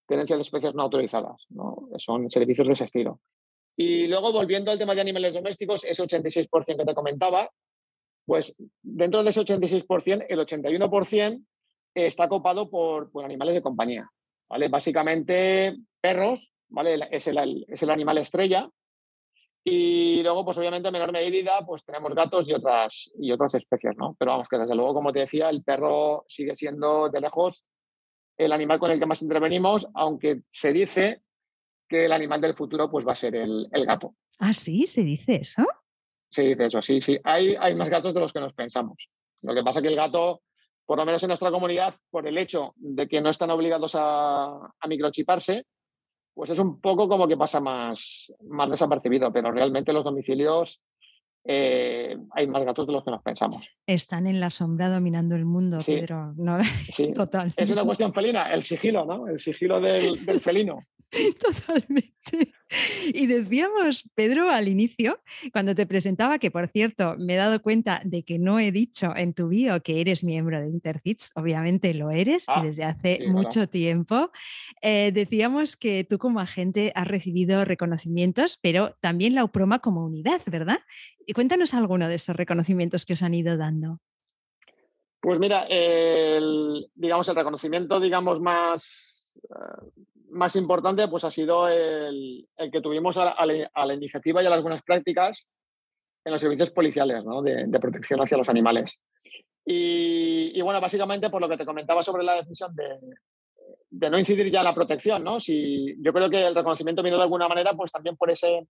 tenencia 0.08 0.36
de 0.36 0.41
especies 0.41 0.74
no 0.74 0.82
autorizadas, 0.82 1.46
¿no? 1.50 1.89
Son 2.00 2.27
servicios 2.32 2.65
de 2.65 2.74
ese 2.74 2.86
estilo. 2.86 3.20
Y 3.75 4.08
luego, 4.08 4.32
volviendo 4.32 4.72
al 4.72 4.77
tema 4.77 4.94
de 4.94 5.01
animales 5.01 5.34
domésticos, 5.34 5.84
ese 5.84 6.03
86% 6.03 6.77
que 6.77 6.86
te 6.86 6.94
comentaba, 6.94 7.50
pues 8.25 8.56
dentro 8.82 9.24
de 9.24 9.30
ese 9.30 9.42
86%, 9.42 10.25
el 10.30 10.39
81% 10.39 11.44
está 11.96 12.30
copado 12.30 12.70
por, 12.70 13.12
por, 13.12 13.25
animales 13.25 13.56
de 13.56 13.62
compañía. 13.62 14.10
¿vale? 14.50 14.68
Básicamente 14.68 15.75
perros, 16.00 16.51
¿vale? 16.70 17.08
es, 17.12 17.27
el, 17.27 17.65
es 17.68 17.84
el 17.84 17.89
animal 17.89 18.20
estrella. 18.20 18.70
Y 19.65 20.22
luego, 20.24 20.44
pues 20.44 20.58
obviamente, 20.58 20.89
en 20.89 20.94
menor 20.94 21.12
medida, 21.12 21.65
pues 21.65 21.86
tenemos 21.86 22.13
gatos 22.13 22.50
y 22.50 22.53
otras, 22.53 23.12
y 23.18 23.32
otras 23.32 23.56
especies, 23.56 23.96
¿no? 23.96 24.13
Pero 24.20 24.32
vamos, 24.32 24.50
que 24.50 24.58
desde 24.58 24.75
luego, 24.75 24.94
como 24.94 25.13
te 25.13 25.20
decía, 25.20 25.50
el 25.50 25.63
perro 25.63 26.26
sigue 26.28 26.54
siendo 26.54 27.08
de 27.10 27.21
lejos 27.21 27.65
el 28.38 28.52
animal 28.52 28.80
con 28.80 28.91
el 28.91 29.00
que 29.00 29.06
más 29.06 29.21
intervenimos, 29.21 29.88
aunque 29.93 30.41
se 30.50 30.74
dice 30.74 31.22
que 31.93 32.06
el 32.06 32.12
animal 32.12 32.41
del 32.41 32.56
futuro 32.56 32.89
pues 32.89 33.08
va 33.08 33.12
a 33.12 33.15
ser 33.15 33.36
el, 33.36 33.67
gato. 33.86 34.15
Ah, 34.39 34.51
sí, 34.51 34.88
se 34.88 35.03
dice 35.03 35.36
eso. 35.36 35.63
Se 36.27 36.41
dice 36.41 36.65
eso, 36.65 36.82
sí, 36.82 36.99
sí. 37.01 37.19
Hay, 37.23 37.56
hay 37.60 37.75
más 37.75 37.88
gatos 37.88 38.15
de 38.15 38.19
los 38.19 38.34
que 38.34 38.39
nos 38.39 38.53
pensamos. 38.53 39.10
Lo 39.43 39.53
que 39.53 39.62
pasa 39.62 39.77
es 39.77 39.84
que 39.84 39.89
el 39.89 39.95
gato, 39.95 40.41
por 40.88 40.97
lo 40.97 41.06
menos 41.06 41.21
en 41.21 41.27
nuestra 41.27 41.51
comunidad, 41.51 41.93
por 42.10 42.27
el 42.27 42.36
hecho 42.39 42.73
de 42.77 43.08
que 43.08 43.21
no 43.21 43.29
están 43.29 43.51
obligados 43.51 43.93
a, 43.95 44.73
microchiparse, 44.88 45.67
pues 46.34 46.49
es 46.49 46.58
un 46.58 46.82
poco 46.82 47.08
como 47.08 47.27
que 47.27 47.38
pasa 47.38 47.60
más, 47.60 48.34
más 48.41 48.71
desapercibido, 48.71 49.32
pero 49.32 49.51
realmente 49.51 49.93
los 49.93 50.03
domicilios 50.03 50.82
eh, 51.45 52.17
hay 52.32 52.47
más 52.47 52.63
gatos 52.63 52.88
de 52.88 52.93
los 52.93 53.03
que 53.03 53.12
nos 53.12 53.21
pensamos. 53.21 53.69
Están 53.86 54.25
en 54.25 54.39
la 54.39 54.49
sombra 54.49 54.89
dominando 54.89 55.36
el 55.36 55.45
mundo, 55.45 55.77
Pedro. 55.86 56.34
No, 56.38 56.58
Total. 57.13 57.53
Es 57.56 57.69
una 57.69 57.84
cuestión 57.84 58.12
felina, 58.12 58.51
el 58.51 58.63
sigilo, 58.63 59.06
¿no? 59.06 59.27
El 59.27 59.38
sigilo 59.38 59.79
del, 59.79 60.25
del 60.25 60.41
felino. 60.41 60.79
Totalmente. 61.39 62.54
Y 63.13 63.28
decíamos, 63.28 64.10
Pedro, 64.15 64.49
al 64.49 64.67
inicio, 64.67 65.19
cuando 65.52 65.76
te 65.76 65.86
presentaba, 65.86 66.39
que 66.39 66.49
por 66.49 66.67
cierto, 66.69 67.15
me 67.19 67.36
he 67.36 67.38
dado 67.38 67.62
cuenta 67.62 68.02
de 68.04 68.23
que 68.23 68.39
no 68.39 68.60
he 68.60 68.71
dicho 68.71 69.15
en 69.15 69.34
tu 69.34 69.49
bio 69.49 69.82
que 69.82 70.02
eres 70.02 70.23
miembro 70.23 70.60
de 70.60 70.69
Intercits, 70.69 71.32
obviamente 71.36 71.93
lo 71.93 72.10
eres 72.10 72.45
y 72.47 72.52
ah, 72.52 72.63
desde 72.63 72.84
hace 72.84 73.28
mucho 73.28 73.67
tiempo. 73.67 74.32
Eh, 74.82 75.12
decíamos 75.13 75.78
que 75.78 76.04
tú 76.04 76.17
como 76.17 76.39
agente 76.39 76.91
has 76.95 77.08
recibido 77.08 77.63
reconocimientos, 77.63 78.58
pero 78.62 78.95
también 78.99 79.36
la 79.36 79.43
UPROMA 79.43 79.80
como 79.80 80.06
unidad, 80.06 80.41
¿verdad? 80.47 80.80
Y 81.26 81.34
cuéntanos 81.34 81.73
alguno 81.73 82.08
de 82.08 82.15
esos 82.15 82.36
reconocimientos 82.36 83.06
que 83.06 83.13
os 83.13 83.21
han 83.21 83.36
ido 83.36 83.56
dando. 83.56 83.99
Pues 85.21 85.39
mira, 85.39 85.65
el, 85.69 86.89
digamos, 86.95 87.30
el 87.30 87.36
reconocimiento, 87.36 87.99
digamos, 88.02 88.41
más, 88.41 89.39
eh, 89.49 90.04
más 90.34 90.56
importante 90.56 91.08
pues, 91.08 91.24
ha 91.24 91.32
sido 91.32 91.67
el, 91.69 92.48
que 92.72 92.82
tuvimos 92.82 93.17
a, 93.17 93.46
la, 93.46 93.93
iniciativa 93.93 94.41
y 94.41 94.46
a 94.46 94.50
las 94.50 94.62
buenas 94.62 94.82
prácticas 94.82 95.48
en 96.26 96.32
los 96.32 96.41
servicios 96.41 96.72
policiales 96.72 97.24
de, 97.43 97.80
protección 97.80 98.22
hacia 98.22 98.38
los 98.38 98.50
animales. 98.50 99.00
Y, 99.65 100.62
bueno, 100.62 100.82
básicamente 100.82 101.30
por 101.30 101.41
lo 101.41 101.50
que 101.50 101.58
te 101.58 101.65
comentaba 101.65 102.04
sobre 102.04 102.24
la 102.24 102.36
decisión 102.36 102.76
de, 102.76 104.10
no 104.10 104.19
incidir 104.19 104.50
ya 104.50 104.60
en 104.60 104.65
la 104.65 104.76
protección, 104.76 105.24
¿no? 105.24 105.39
Si, 105.39 105.96
yo 106.02 106.12
creo 106.12 106.30
que 106.30 106.46
el 106.46 106.56
reconocimiento 106.56 107.04
vino 107.04 107.17
de 107.17 107.24
alguna 107.24 107.48
manera 107.48 107.74
pues 107.74 107.91
también 107.91 108.17
por 108.17 108.30
ese, 108.30 108.67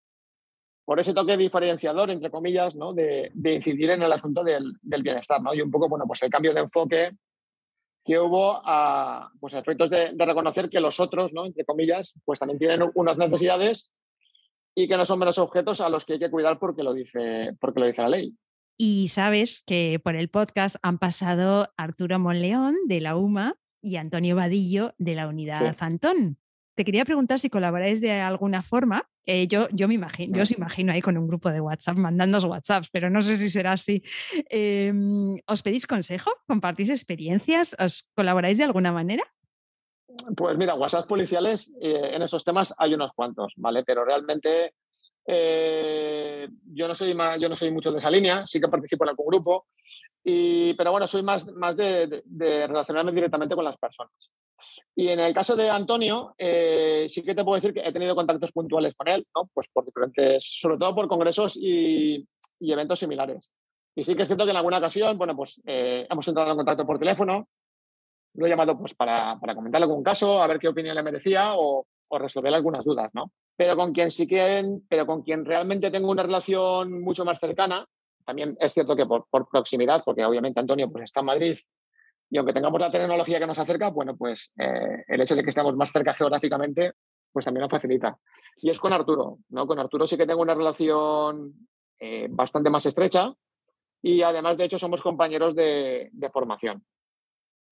por 0.86 1.00
ese 1.00 1.14
toque 1.14 1.38
diferenciador, 1.38 2.12
entre 2.12 2.30
comillas, 2.30 2.76
¿no? 2.76 2.94
de, 2.94 3.32
incidir 3.44 3.92
en 3.92 4.04
el 4.04 4.12
asunto 4.12 4.44
del, 4.44 4.74
del, 4.82 5.02
bienestar. 5.02 5.42
¿no? 5.42 5.54
Y 5.54 5.62
un 5.62 5.72
poco, 5.72 5.88
bueno, 5.88 6.06
pues 6.06 6.22
el 6.24 6.30
cambio 6.30 6.54
de 6.54 6.62
enfoque 6.62 7.12
que 8.04 8.20
hubo 8.20 8.62
a 8.64 9.32
pues, 9.40 9.54
efectos 9.54 9.90
de, 9.90 10.12
reconocer 10.18 10.70
que 10.70 10.80
los 10.80 11.00
otros, 11.00 11.34
¿no? 11.34 11.46
entre 11.46 11.66
comillas, 11.66 12.14
pues 12.26 12.40
también 12.40 12.60
tienen 12.60 12.90
unas 12.96 13.18
necesidades 13.18 13.94
y 14.76 14.88
que 14.88 14.98
no 14.98 15.06
son 15.06 15.20
menos 15.20 15.38
objetos 15.38 15.82
a 15.82 15.90
los 15.90 16.06
que 16.06 16.14
hay 16.14 16.20
que 16.20 16.32
cuidar 16.32 16.60
porque 16.60 16.84
lo 16.84 16.94
dice, 16.94 17.56
porque 17.60 17.80
lo 17.80 17.86
dice 17.86 18.02
la 18.02 18.10
ley. 18.10 18.34
Y 18.78 19.10
sabes 19.10 19.64
que 19.66 20.02
por 20.04 20.16
el 20.16 20.30
podcast 20.30 20.78
han 20.82 20.98
pasado 20.98 21.70
Arturo 21.78 22.18
Monleón 22.20 22.76
de 22.88 23.02
la 23.02 23.16
UMA 23.16 23.56
y 23.82 23.98
Antonio 23.98 24.36
Vadillo 24.36 24.94
de 24.98 25.16
la 25.16 25.28
Unidad 25.28 25.76
Fantón 25.76 26.40
te 26.76 26.86
quería 26.86 27.06
preguntar 27.06 27.40
si 27.40 27.50
colaboráis 27.50 28.02
de 28.02 28.20
alguna 28.20 28.62
forma. 28.62 29.10
Eh, 29.26 29.48
yo, 29.48 29.68
yo 29.72 29.88
me 29.88 29.94
imagino, 29.94 30.36
yo 30.38 30.44
os 30.44 30.52
imagino 30.52 30.92
ahí 30.92 31.02
con 31.02 31.18
un 31.18 31.28
grupo 31.28 31.50
de 31.50 31.62
WhatsApp 31.62 31.98
mandando 31.98 32.40
WhatsApps, 32.40 32.90
pero 32.92 33.10
no 33.10 33.22
sé 33.22 33.38
si 33.38 33.50
será 33.50 33.72
así. 33.74 34.04
Em, 34.50 35.38
¿Os 35.48 35.62
pedís 35.62 35.88
consejo? 35.88 36.32
¿Compartís 36.48 36.90
experiencias? 36.90 37.76
¿Os 37.80 38.10
colaboráis 38.16 38.58
de 38.58 38.66
alguna 38.66 38.92
manera? 38.92 39.24
Pues 40.36 40.58
mira, 40.58 40.76
WhatsApp 40.76 41.08
policiales 41.08 41.72
eh, 41.82 42.12
en 42.14 42.22
esos 42.22 42.44
temas 42.44 42.74
hay 42.78 42.94
unos 42.94 43.14
cuantos, 43.14 43.54
¿vale? 43.56 43.84
Pero 43.84 44.06
realmente 44.06 44.74
eh, 45.26 46.48
yo, 46.74 46.88
no 46.88 46.96
soy 46.96 47.16
yo 47.40 47.50
no 47.50 47.56
soy 47.56 47.72
mucho 47.72 47.92
de 47.92 47.98
esa 47.98 48.12
línea, 48.12 48.46
sí 48.46 48.60
que 48.60 48.68
participo 48.68 49.04
en 49.06 49.10
algún 49.10 49.28
grupo, 49.28 49.68
y, 50.24 50.74
pero 50.74 50.92
bueno, 50.92 51.08
soy 51.08 51.24
más, 51.24 51.48
más 51.54 51.76
de, 51.76 52.24
de 52.26 52.68
relacionarme 52.68 53.12
directamente 53.12 53.56
con 53.56 53.66
las 53.66 53.78
personas. 53.78 54.32
Y 54.96 55.10
en 55.10 55.20
el 55.20 55.34
caso 55.34 55.56
de 55.56 55.70
Antonio, 55.70 56.36
eh, 56.38 57.06
sí 57.10 57.24
que 57.24 57.36
te 57.36 57.44
puedo 57.44 57.56
decir 57.56 57.74
que 57.74 57.88
he 57.88 57.92
tenido 57.92 58.16
contactos 58.16 58.52
puntuales 58.52 58.96
con 58.96 59.08
él, 59.08 59.26
¿no? 59.36 59.50
Pues 59.54 59.68
por 59.70 59.86
diferentes, 59.86 60.44
sobre 60.62 60.78
todo 60.78 60.96
por 60.96 61.08
congresos 61.08 61.58
y, 61.60 62.26
eventos 62.60 63.00
similares. 63.00 63.52
Y 63.96 64.04
sí 64.04 64.16
que 64.16 64.24
es 64.24 64.30
cierto 64.30 64.46
que 64.46 64.52
en 64.52 64.58
alguna 64.58 64.78
ocasión, 64.78 65.18
bueno, 65.18 65.36
pues 65.36 65.62
eh, 65.66 66.08
hemos 66.10 66.28
entrado 66.28 66.52
en 66.52 66.58
contacto 66.58 66.86
por 66.86 66.98
teléfono, 66.98 67.48
lo 68.36 68.46
he 68.46 68.50
llamado 68.50 68.78
pues 68.80 68.96
para, 68.96 69.38
para 69.40 69.54
comentarle 69.54 69.84
algún 69.84 70.04
caso, 70.04 70.42
a 70.42 70.48
ver 70.48 70.60
qué 70.60 70.70
opinión 70.70 70.96
le 70.96 71.04
merecía 71.04 71.54
o, 71.56 71.86
o 72.14 72.20
resolver 72.20 72.54
algunas 72.54 72.86
dudas, 72.86 73.14
¿no? 73.16 73.32
Pero 73.58 73.76
con 73.76 73.92
quien 73.92 74.12
sí 74.12 74.28
que, 74.28 74.64
pero 74.88 75.08
con 75.08 75.24
quien 75.24 75.44
realmente 75.44 75.90
tengo 75.90 76.12
una 76.12 76.24
relación 76.24 77.02
mucho 77.02 77.26
más 77.26 77.40
cercana, 77.40 77.88
también 78.24 78.56
es 78.60 78.72
cierto 78.74 78.96
que 78.96 79.06
por, 79.06 79.26
proximidad, 79.50 80.04
porque 80.06 80.24
obviamente 80.24 80.60
Antonio 80.60 80.92
pues 80.92 81.06
está 81.06 81.22
en 81.22 81.26
Madrid 81.26 81.58
y 82.30 82.38
aunque 82.38 82.54
tengamos 82.54 82.80
la 82.80 82.92
tecnología 82.92 83.40
que 83.40 83.48
nos 83.48 83.58
acerca, 83.58 83.90
bueno, 83.90 84.16
pues 84.16 84.54
eh, 84.60 85.04
el 85.08 85.22
hecho 85.22 85.36
de 85.36 85.44
que 85.44 85.50
estemos 85.50 85.76
más 85.76 85.92
cerca 85.92 86.14
geográficamente, 86.14 86.94
pues 87.32 87.46
también 87.46 87.64
lo 87.64 87.70
facilita. 87.70 88.18
Y 88.58 88.70
es 88.70 88.80
con 88.80 88.94
Arturo, 88.94 89.40
¿no? 89.50 89.66
Con 89.66 89.80
Arturo 89.80 90.06
sí 90.06 90.16
que 90.16 90.28
tengo 90.28 90.42
una 90.42 90.54
relación 90.54 91.68
eh, 92.00 92.28
bastante 92.30 92.70
más 92.70 92.86
estrecha 92.86 93.34
y 94.02 94.22
además, 94.22 94.58
de 94.58 94.66
hecho, 94.66 94.78
somos 94.78 95.02
compañeros 95.02 95.56
de, 95.56 96.12
formación. 96.32 96.84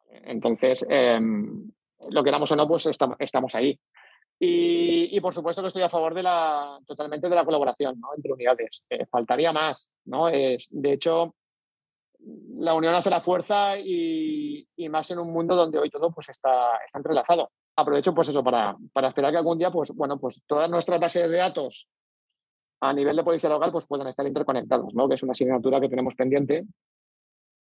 Entonces, 0.09 0.85
em, 0.89 1.71
lo 2.09 2.23
queramos 2.23 2.51
o 2.51 2.55
no, 2.55 2.67
pues 2.67 2.85
estamos, 2.85 3.55
ahí. 3.55 3.79
Y, 4.43 5.19
por 5.21 5.35
supuesto 5.35 5.61
que 5.61 5.67
estoy 5.67 5.83
a 5.83 5.89
favor 5.89 6.15
de 6.15 6.23
la, 6.23 6.79
totalmente 6.87 7.29
de 7.29 7.35
la 7.35 7.45
colaboración 7.45 8.01
entre 8.15 8.33
unidades. 8.33 8.83
Eh, 8.89 9.05
faltaría 9.05 9.53
más. 9.53 9.91
¿no? 10.05 10.29
Es, 10.29 10.67
de 10.71 10.93
hecho, 10.93 11.35
la 12.57 12.73
unión 12.73 12.95
hace 12.95 13.11
la 13.11 13.21
fuerza 13.21 13.77
y, 13.77 14.65
más 14.89 15.11
en 15.11 15.19
un 15.19 15.31
mundo 15.31 15.55
donde 15.55 15.77
hoy 15.77 15.91
todo 15.91 16.11
pues, 16.11 16.29
está, 16.29 16.77
está 16.83 16.97
entrelazado. 16.97 17.51
Aprovecho 17.75 18.15
pues 18.15 18.29
eso 18.29 18.43
para, 18.43 18.75
para 18.91 19.09
esperar 19.09 19.31
que 19.31 19.37
algún 19.37 19.59
día 19.59 19.69
pues, 19.69 19.91
bueno, 19.91 20.19
pues 20.19 20.41
todas 20.47 20.69
nuestras 20.71 20.99
bases 20.99 21.29
de 21.29 21.37
datos 21.37 21.87
a 22.81 22.93
nivel 22.93 23.15
de 23.15 23.23
policía 23.23 23.49
local 23.49 23.71
pues 23.71 23.85
puedan 23.85 24.07
estar 24.07 24.25
interconectados, 24.25 24.91
¿no? 24.95 25.07
que 25.07 25.13
es 25.13 25.23
una 25.23 25.33
asignatura 25.33 25.79
que 25.79 25.87
tenemos 25.87 26.15
pendiente 26.15 26.65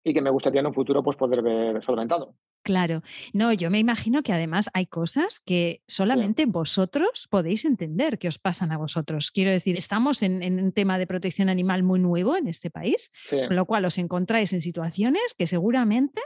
y 0.08 0.14
que 0.14 0.22
me 0.22 0.30
gustaría 0.30 0.62
en 0.62 0.68
un 0.68 0.74
futuro 0.74 1.04
pues, 1.04 1.18
poder 1.18 1.42
ver 1.42 1.84
solventado. 1.84 2.36
Claro, 2.64 3.02
no, 3.34 3.54
yo 3.54 3.70
me 3.70 3.80
imagino 3.80 4.24
que 4.24 4.34
además 4.34 4.70
hay 4.74 4.88
cosas 4.88 5.40
que 5.40 5.82
solamente 5.88 6.46
vosotros 6.46 7.28
podéis 7.30 7.66
entender 7.66 8.18
que 8.18 8.28
os 8.28 8.40
pasan 8.40 8.72
a 8.72 8.78
vosotros. 8.78 9.32
Quiero 9.32 9.52
decir, 9.52 9.78
estamos 9.78 10.22
en, 10.22 10.60
un 10.60 10.72
tema 10.72 10.98
de 10.98 11.08
protección 11.08 11.50
animal 11.50 11.84
muy 11.84 12.00
nuevo 12.00 12.36
en 12.36 12.48
este 12.48 12.70
país, 12.70 13.12
con 13.30 13.56
lo 13.56 13.66
cual 13.66 13.86
os 13.86 13.98
encontráis 13.98 14.52
en 14.54 14.62
situaciones 14.62 15.34
que 15.38 15.48
seguramente 15.48 16.22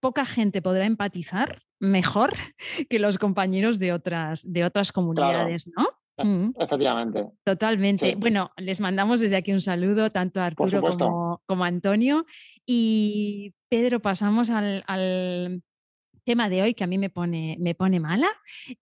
poca 0.00 0.24
gente 0.24 0.62
podrá 0.62 0.86
empatizar 0.86 1.62
mejor 1.80 2.32
que 2.88 2.98
los 2.98 3.18
compañeros 3.18 3.78
de 3.78 3.92
otras, 3.92 4.40
de 4.50 4.64
otras 4.64 4.92
comunidades, 4.92 5.66
¿no? 5.76 5.93
Mm. 6.18 6.50
Efectivamente. 6.58 7.26
Totalmente. 7.42 8.14
Bueno, 8.16 8.52
les 8.56 8.80
mandamos 8.80 9.20
desde 9.20 9.36
aquí 9.36 9.52
un 9.52 9.60
saludo 9.60 10.10
tanto 10.10 10.40
a 10.40 10.46
Arturo 10.46 11.40
como, 11.46 11.64
a 11.64 11.66
Antonio. 11.66 12.26
Y 12.66 13.54
Pedro, 13.68 14.00
pasamos 14.00 14.50
al, 14.50 15.62
tema 16.24 16.48
de 16.48 16.62
hoy 16.62 16.72
que 16.72 16.84
a 16.84 16.86
mí 16.86 16.96
me 16.96 17.10
pone, 17.10 17.56
me 17.60 17.74
pone 17.74 18.00
mala. 18.00 18.28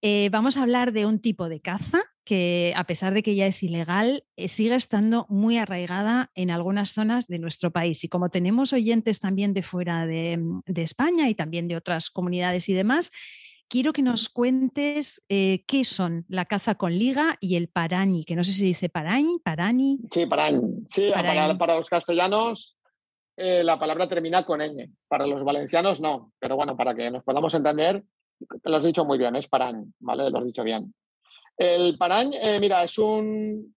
Eh, 0.00 0.28
vamos 0.30 0.56
a 0.56 0.62
hablar 0.62 0.92
de 0.92 1.06
un 1.06 1.18
tipo 1.18 1.48
de 1.48 1.60
caza 1.60 2.04
que, 2.24 2.72
a 2.76 2.84
pesar 2.84 3.14
de 3.14 3.24
que 3.24 3.34
ya 3.34 3.46
es 3.46 3.60
ilegal, 3.64 4.24
eh, 4.36 4.46
sigue 4.46 4.76
estando 4.76 5.26
muy 5.28 5.56
arraigada 5.56 6.30
en 6.36 6.52
algunas 6.52 6.92
zonas 6.92 7.26
de 7.26 7.40
nuestro 7.40 7.72
país. 7.72 8.04
Y 8.04 8.08
como 8.08 8.28
tenemos 8.28 8.72
oyentes 8.72 9.18
también 9.18 9.54
de 9.54 9.64
fuera 9.64 10.06
de, 10.06 10.38
de 10.66 10.82
España 10.82 11.28
y 11.28 11.34
también 11.34 11.66
de 11.66 11.74
otras 11.74 12.10
comunidades 12.10 12.68
y 12.68 12.74
demás, 12.74 13.10
quiero 13.72 13.94
que 13.94 14.02
nos 14.02 14.28
cuentes 14.28 15.24
eh, 15.30 15.64
qué 15.66 15.86
son 15.86 16.26
la 16.28 16.44
caza 16.44 16.74
con 16.74 16.94
liga 16.94 17.38
y 17.40 17.56
el 17.56 17.68
parañi, 17.68 18.22
que 18.22 18.36
no 18.36 18.44
sé 18.44 18.52
si 18.52 18.66
dice 18.66 18.90
parañi, 18.90 19.38
parani. 19.42 19.98
Sí, 20.10 20.26
parañi. 20.26 20.84
Sí, 20.86 21.10
Para, 21.10 21.74
los 21.76 21.88
castellanos 21.88 22.76
eh, 23.34 23.64
la 23.64 23.78
palabra 23.78 24.06
termina 24.06 24.44
con 24.44 24.60
ñ. 24.60 24.90
Para 25.08 25.26
los 25.26 25.42
valencianos 25.42 26.02
no, 26.02 26.32
pero 26.38 26.54
bueno, 26.54 26.76
para 26.76 26.94
que 26.94 27.10
nos 27.10 27.24
podamos 27.24 27.54
entender, 27.54 28.04
lo 28.62 28.76
has 28.76 28.82
dicho 28.82 29.06
muy 29.06 29.16
bien, 29.16 29.36
es 29.36 29.48
parañ, 29.48 29.90
¿vale? 30.00 30.28
Lo 30.28 30.40
has 30.40 30.44
dicho 30.44 30.64
bien. 30.64 30.92
El 31.56 31.96
parañ, 31.96 32.34
eh, 32.34 32.60
mira, 32.60 32.84
es 32.84 32.98
un, 32.98 33.74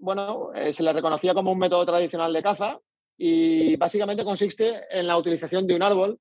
bueno, 0.00 0.50
se 0.72 0.82
le 0.82 0.92
reconocía 0.92 1.34
como 1.34 1.52
un 1.52 1.58
método 1.58 1.86
tradicional 1.86 2.32
de 2.32 2.42
caza 2.42 2.80
y 3.16 3.76
básicamente 3.76 4.24
consiste 4.24 4.74
en 4.90 5.06
la 5.06 5.16
utilización 5.16 5.68
de 5.68 5.76
un 5.76 5.84
árbol 5.84 6.18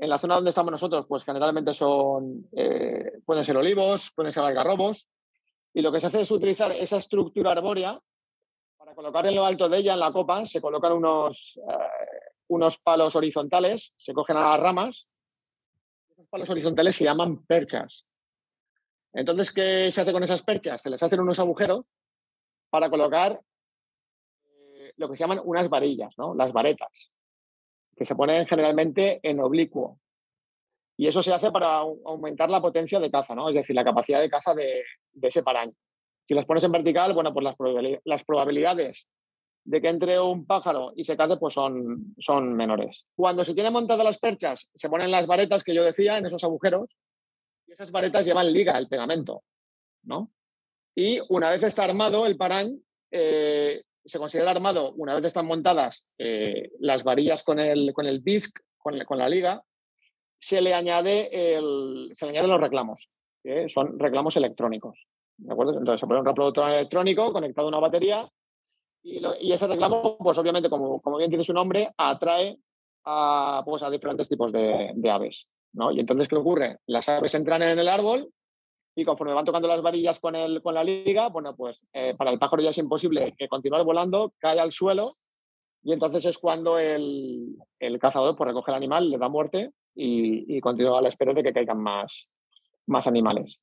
en 0.00 0.08
la 0.08 0.18
zona 0.18 0.36
donde 0.36 0.48
estamos 0.48 0.72
nosotros, 0.72 1.04
pues 1.06 1.24
generalmente 1.24 1.74
son, 1.74 2.48
eh, 2.52 3.20
pueden 3.24 3.44
ser 3.44 3.56
olivos, 3.58 4.10
pueden 4.14 4.32
ser 4.32 4.42
algarrobos, 4.42 5.06
y 5.74 5.82
lo 5.82 5.92
que 5.92 6.00
se 6.00 6.06
hace 6.06 6.22
es 6.22 6.30
utilizar 6.30 6.72
esa 6.72 6.96
estructura 6.96 7.52
arbórea 7.52 8.00
para 8.78 8.94
colocar 8.94 9.26
en 9.26 9.34
lo 9.34 9.44
alto 9.44 9.68
de 9.68 9.76
ella, 9.76 9.92
en 9.92 10.00
la 10.00 10.10
copa, 10.10 10.46
se 10.46 10.60
colocan 10.60 10.92
unos, 10.92 11.58
eh, 11.58 12.30
unos 12.48 12.78
palos 12.78 13.14
horizontales, 13.14 13.92
se 13.98 14.14
cogen 14.14 14.38
a 14.38 14.48
las 14.48 14.60
ramas, 14.60 15.06
esos 16.08 16.26
palos 16.28 16.48
horizontales 16.48 16.96
se 16.96 17.04
llaman 17.04 17.44
perchas. 17.44 18.06
Entonces, 19.12 19.52
¿qué 19.52 19.90
se 19.90 20.00
hace 20.00 20.12
con 20.12 20.22
esas 20.22 20.42
perchas? 20.42 20.80
Se 20.80 20.88
les 20.88 21.02
hacen 21.02 21.20
unos 21.20 21.38
agujeros 21.38 21.94
para 22.70 22.88
colocar 22.88 23.38
eh, 24.46 24.94
lo 24.96 25.10
que 25.10 25.16
se 25.16 25.24
llaman 25.24 25.42
unas 25.44 25.68
varillas, 25.68 26.16
¿no? 26.16 26.34
las 26.34 26.54
varetas 26.54 27.12
que 27.96 28.04
se 28.04 28.14
ponen 28.14 28.46
generalmente 28.46 29.20
en 29.22 29.40
oblicuo. 29.40 29.98
Y 30.96 31.06
eso 31.06 31.22
se 31.22 31.32
hace 31.32 31.50
para 31.50 31.78
aumentar 31.78 32.50
la 32.50 32.60
potencia 32.60 33.00
de 33.00 33.10
caza, 33.10 33.34
¿no? 33.34 33.48
Es 33.48 33.54
decir, 33.54 33.74
la 33.74 33.84
capacidad 33.84 34.20
de 34.20 34.28
caza 34.28 34.54
de, 34.54 34.82
ese 35.22 35.42
paraño. 35.42 35.72
Si 36.28 36.34
los 36.34 36.44
pones 36.44 36.62
en 36.64 36.72
vertical, 36.72 37.14
bueno, 37.14 37.32
pues 37.32 37.46
las, 38.04 38.24
probabilidades 38.24 39.06
de 39.64 39.80
que 39.80 39.88
entre 39.88 40.20
un 40.20 40.46
pájaro 40.46 40.92
y 40.94 41.04
se 41.04 41.16
cace 41.16 41.36
pues 41.36 41.54
son, 41.54 42.14
son 42.18 42.54
menores. 42.54 43.06
Cuando 43.16 43.44
se 43.44 43.54
tienen 43.54 43.72
montadas 43.72 44.04
las 44.04 44.18
perchas, 44.18 44.70
se 44.74 44.88
ponen 44.88 45.10
las 45.10 45.26
varetas 45.26 45.64
que 45.64 45.74
yo 45.74 45.84
decía 45.84 46.18
en 46.18 46.26
esos 46.26 46.44
agujeros 46.44 46.96
y 47.66 47.72
esas 47.72 47.90
varetas 47.90 48.26
llevan 48.26 48.52
liga, 48.52 48.78
el 48.78 48.88
pegamento, 48.88 49.42
¿no? 50.02 50.30
Y 50.94 51.18
una 51.28 51.50
vez 51.50 51.62
está 51.62 51.84
armado 51.84 52.26
el 52.26 52.36
parán, 52.36 52.78
eh, 53.10 53.82
se 54.04 54.18
considera 54.18 54.50
armado 54.50 54.92
una 54.92 55.14
vez 55.14 55.24
están 55.24 55.46
montadas 55.46 56.06
eh, 56.18 56.70
las 56.80 57.04
varillas 57.04 57.42
con 57.42 57.58
el, 57.58 57.92
con 57.92 58.06
el 58.06 58.20
BISC, 58.20 58.58
con, 58.78 58.96
la 59.18 59.28
liga, 59.28 59.62
se 60.38 60.60
le, 60.60 60.72
añade 60.74 61.28
se 62.12 62.24
le 62.24 62.30
añaden 62.30 62.50
los 62.50 62.60
reclamos, 62.60 63.10
que 63.42 63.68
son 63.68 63.98
reclamos 63.98 64.36
electrónicos. 64.36 65.06
¿de 65.36 65.52
acuerdo? 65.52 65.78
Entonces 65.78 66.00
se 66.00 66.06
pone 66.06 66.20
un 66.20 66.26
reproductor 66.26 66.70
electrónico 66.70 67.32
conectado 67.32 67.66
a 67.66 67.70
una 67.70 67.80
batería 67.80 68.28
y, 69.02 69.52
ese 69.52 69.66
reclamo, 69.66 70.18
pues 70.18 70.36
obviamente, 70.38 70.68
como, 70.68 71.00
como, 71.00 71.16
bien 71.16 71.30
tiene 71.30 71.44
su 71.44 71.54
nombre, 71.54 71.90
atrae 71.96 72.58
a, 73.04 73.62
pues, 73.64 73.82
a 73.82 73.90
diferentes 73.90 74.28
tipos 74.28 74.52
de, 74.52 74.92
de 74.94 75.10
aves. 75.10 75.48
¿no? 75.72 75.90
Y 75.90 76.00
entonces, 76.00 76.28
¿qué 76.28 76.36
ocurre? 76.36 76.78
Las 76.86 77.08
aves 77.08 77.34
entran 77.34 77.62
en 77.62 77.78
el 77.78 77.88
árbol 77.88 78.30
y 79.00 79.04
conforme 79.04 79.32
van 79.32 79.46
tocando 79.46 79.66
las 79.66 79.80
varillas 79.80 80.20
con, 80.20 80.36
el, 80.36 80.60
con 80.60 80.74
la 80.74 80.84
liga, 80.84 81.28
bueno, 81.28 81.56
pues 81.56 81.86
eh, 81.94 82.14
para 82.18 82.30
el 82.30 82.38
pájaro 82.38 82.62
ya 82.62 82.68
es 82.68 82.76
imposible 82.76 83.34
que 83.38 83.48
continuar 83.48 83.82
volando, 83.82 84.34
cae 84.38 84.60
al 84.60 84.72
suelo 84.72 85.14
y 85.82 85.94
entonces 85.94 86.26
es 86.26 86.36
cuando 86.36 86.78
el, 86.78 87.56
el 87.78 87.98
cazador 87.98 88.36
pues, 88.36 88.48
recoge 88.48 88.72
el 88.72 88.76
animal, 88.76 89.08
le 89.08 89.16
da 89.16 89.30
muerte 89.30 89.70
y, 89.94 90.54
y, 90.54 90.60
continúa 90.60 90.98
a 90.98 91.02
la 91.02 91.08
espera 91.08 91.32
de 91.32 91.42
que 91.42 91.52
caigan 91.54 91.80
más, 91.82 92.28
más 92.86 93.06
animales. 93.06 93.58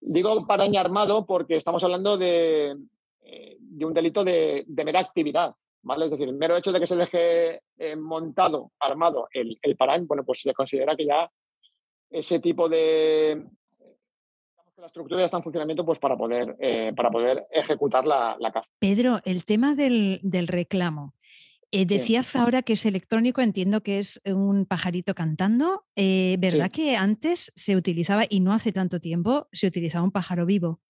Digo 0.00 0.46
paraña 0.46 0.80
armado 0.80 1.26
porque 1.26 1.56
estamos 1.56 1.82
hablando 1.82 2.16
de, 2.16 2.76
eh, 3.22 3.56
de 3.58 3.84
un 3.84 3.92
delito 3.92 4.22
de, 4.22 4.64
de, 4.64 4.84
mera 4.84 5.00
actividad, 5.00 5.52
¿vale? 5.82 6.04
Es 6.04 6.12
decir, 6.12 6.28
el 6.28 6.36
mero 6.36 6.56
hecho 6.56 6.70
de 6.70 6.78
que 6.78 6.86
se 6.86 6.94
deje 6.94 7.62
eh, 7.78 7.96
montado, 7.96 8.70
armado 8.78 9.26
el, 9.32 9.58
el 9.60 9.76
parañ, 9.76 10.06
bueno, 10.06 10.22
pues 10.24 10.42
se 10.42 10.54
considera 10.54 10.94
que 10.94 11.06
ya 11.06 11.28
ese 12.10 12.38
tipo 12.38 12.68
de, 12.68 13.44
la 14.78 14.86
estructura 14.86 15.20
ya 15.20 15.26
está 15.26 15.36
en 15.38 15.42
funcionamiento 15.42 15.84
pues, 15.84 15.98
para, 15.98 16.16
poder, 16.16 16.56
eh, 16.60 16.92
para 16.94 17.10
poder 17.10 17.46
ejecutar 17.50 18.06
la, 18.06 18.36
la, 18.38 18.52
caza. 18.52 18.70
Pedro, 18.78 19.18
el 19.24 19.44
tema 19.44 19.74
del, 19.74 20.20
reclamo. 20.46 21.14
Eh, 21.70 21.84
decías 21.84 22.34
ahora 22.34 22.62
que 22.62 22.74
es 22.74 22.86
electrónico, 22.86 23.42
entiendo 23.42 23.82
que 23.82 23.98
es 23.98 24.22
un 24.24 24.64
pajarito 24.64 25.14
cantando. 25.14 25.84
Eh, 25.96 26.36
¿Verdad 26.38 26.70
que 26.70 26.96
antes 26.96 27.52
se 27.56 27.76
utilizaba, 27.76 28.24
y 28.28 28.40
no 28.40 28.52
hace 28.54 28.72
tanto 28.72 29.00
tiempo, 29.00 29.48
se 29.52 29.66
utilizaba 29.66 30.04
un 30.04 30.12
pájaro 30.12 30.46
vivo? 30.46 30.80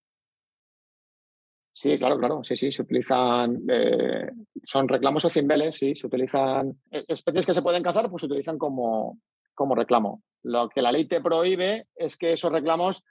Sí, 1.72 1.98
claro, 1.98 2.18
claro, 2.18 2.44
sí, 2.44 2.56
sí, 2.56 2.72
se 2.72 2.82
utilizan, 2.82 3.62
son 4.64 4.88
reclamos 4.88 5.24
o 5.24 5.30
cimbeles, 5.30 5.76
sí, 5.76 5.94
se 5.94 6.08
utilizan, 6.08 6.76
especies 6.90 7.46
que 7.46 7.54
se 7.54 7.62
pueden 7.62 7.84
cazar, 7.84 8.10
pues 8.10 8.22
se 8.22 8.26
utilizan 8.26 8.58
como, 8.58 9.20
como 9.54 9.76
reclamo. 9.76 10.22
Lo 10.42 10.68
que 10.68 10.82
la 10.82 10.90
ley 10.90 11.06
te 11.06 11.20
prohíbe 11.20 11.86
es 11.94 12.16
que 12.16 12.32
esos 12.32 12.50
reclamos 12.50 13.04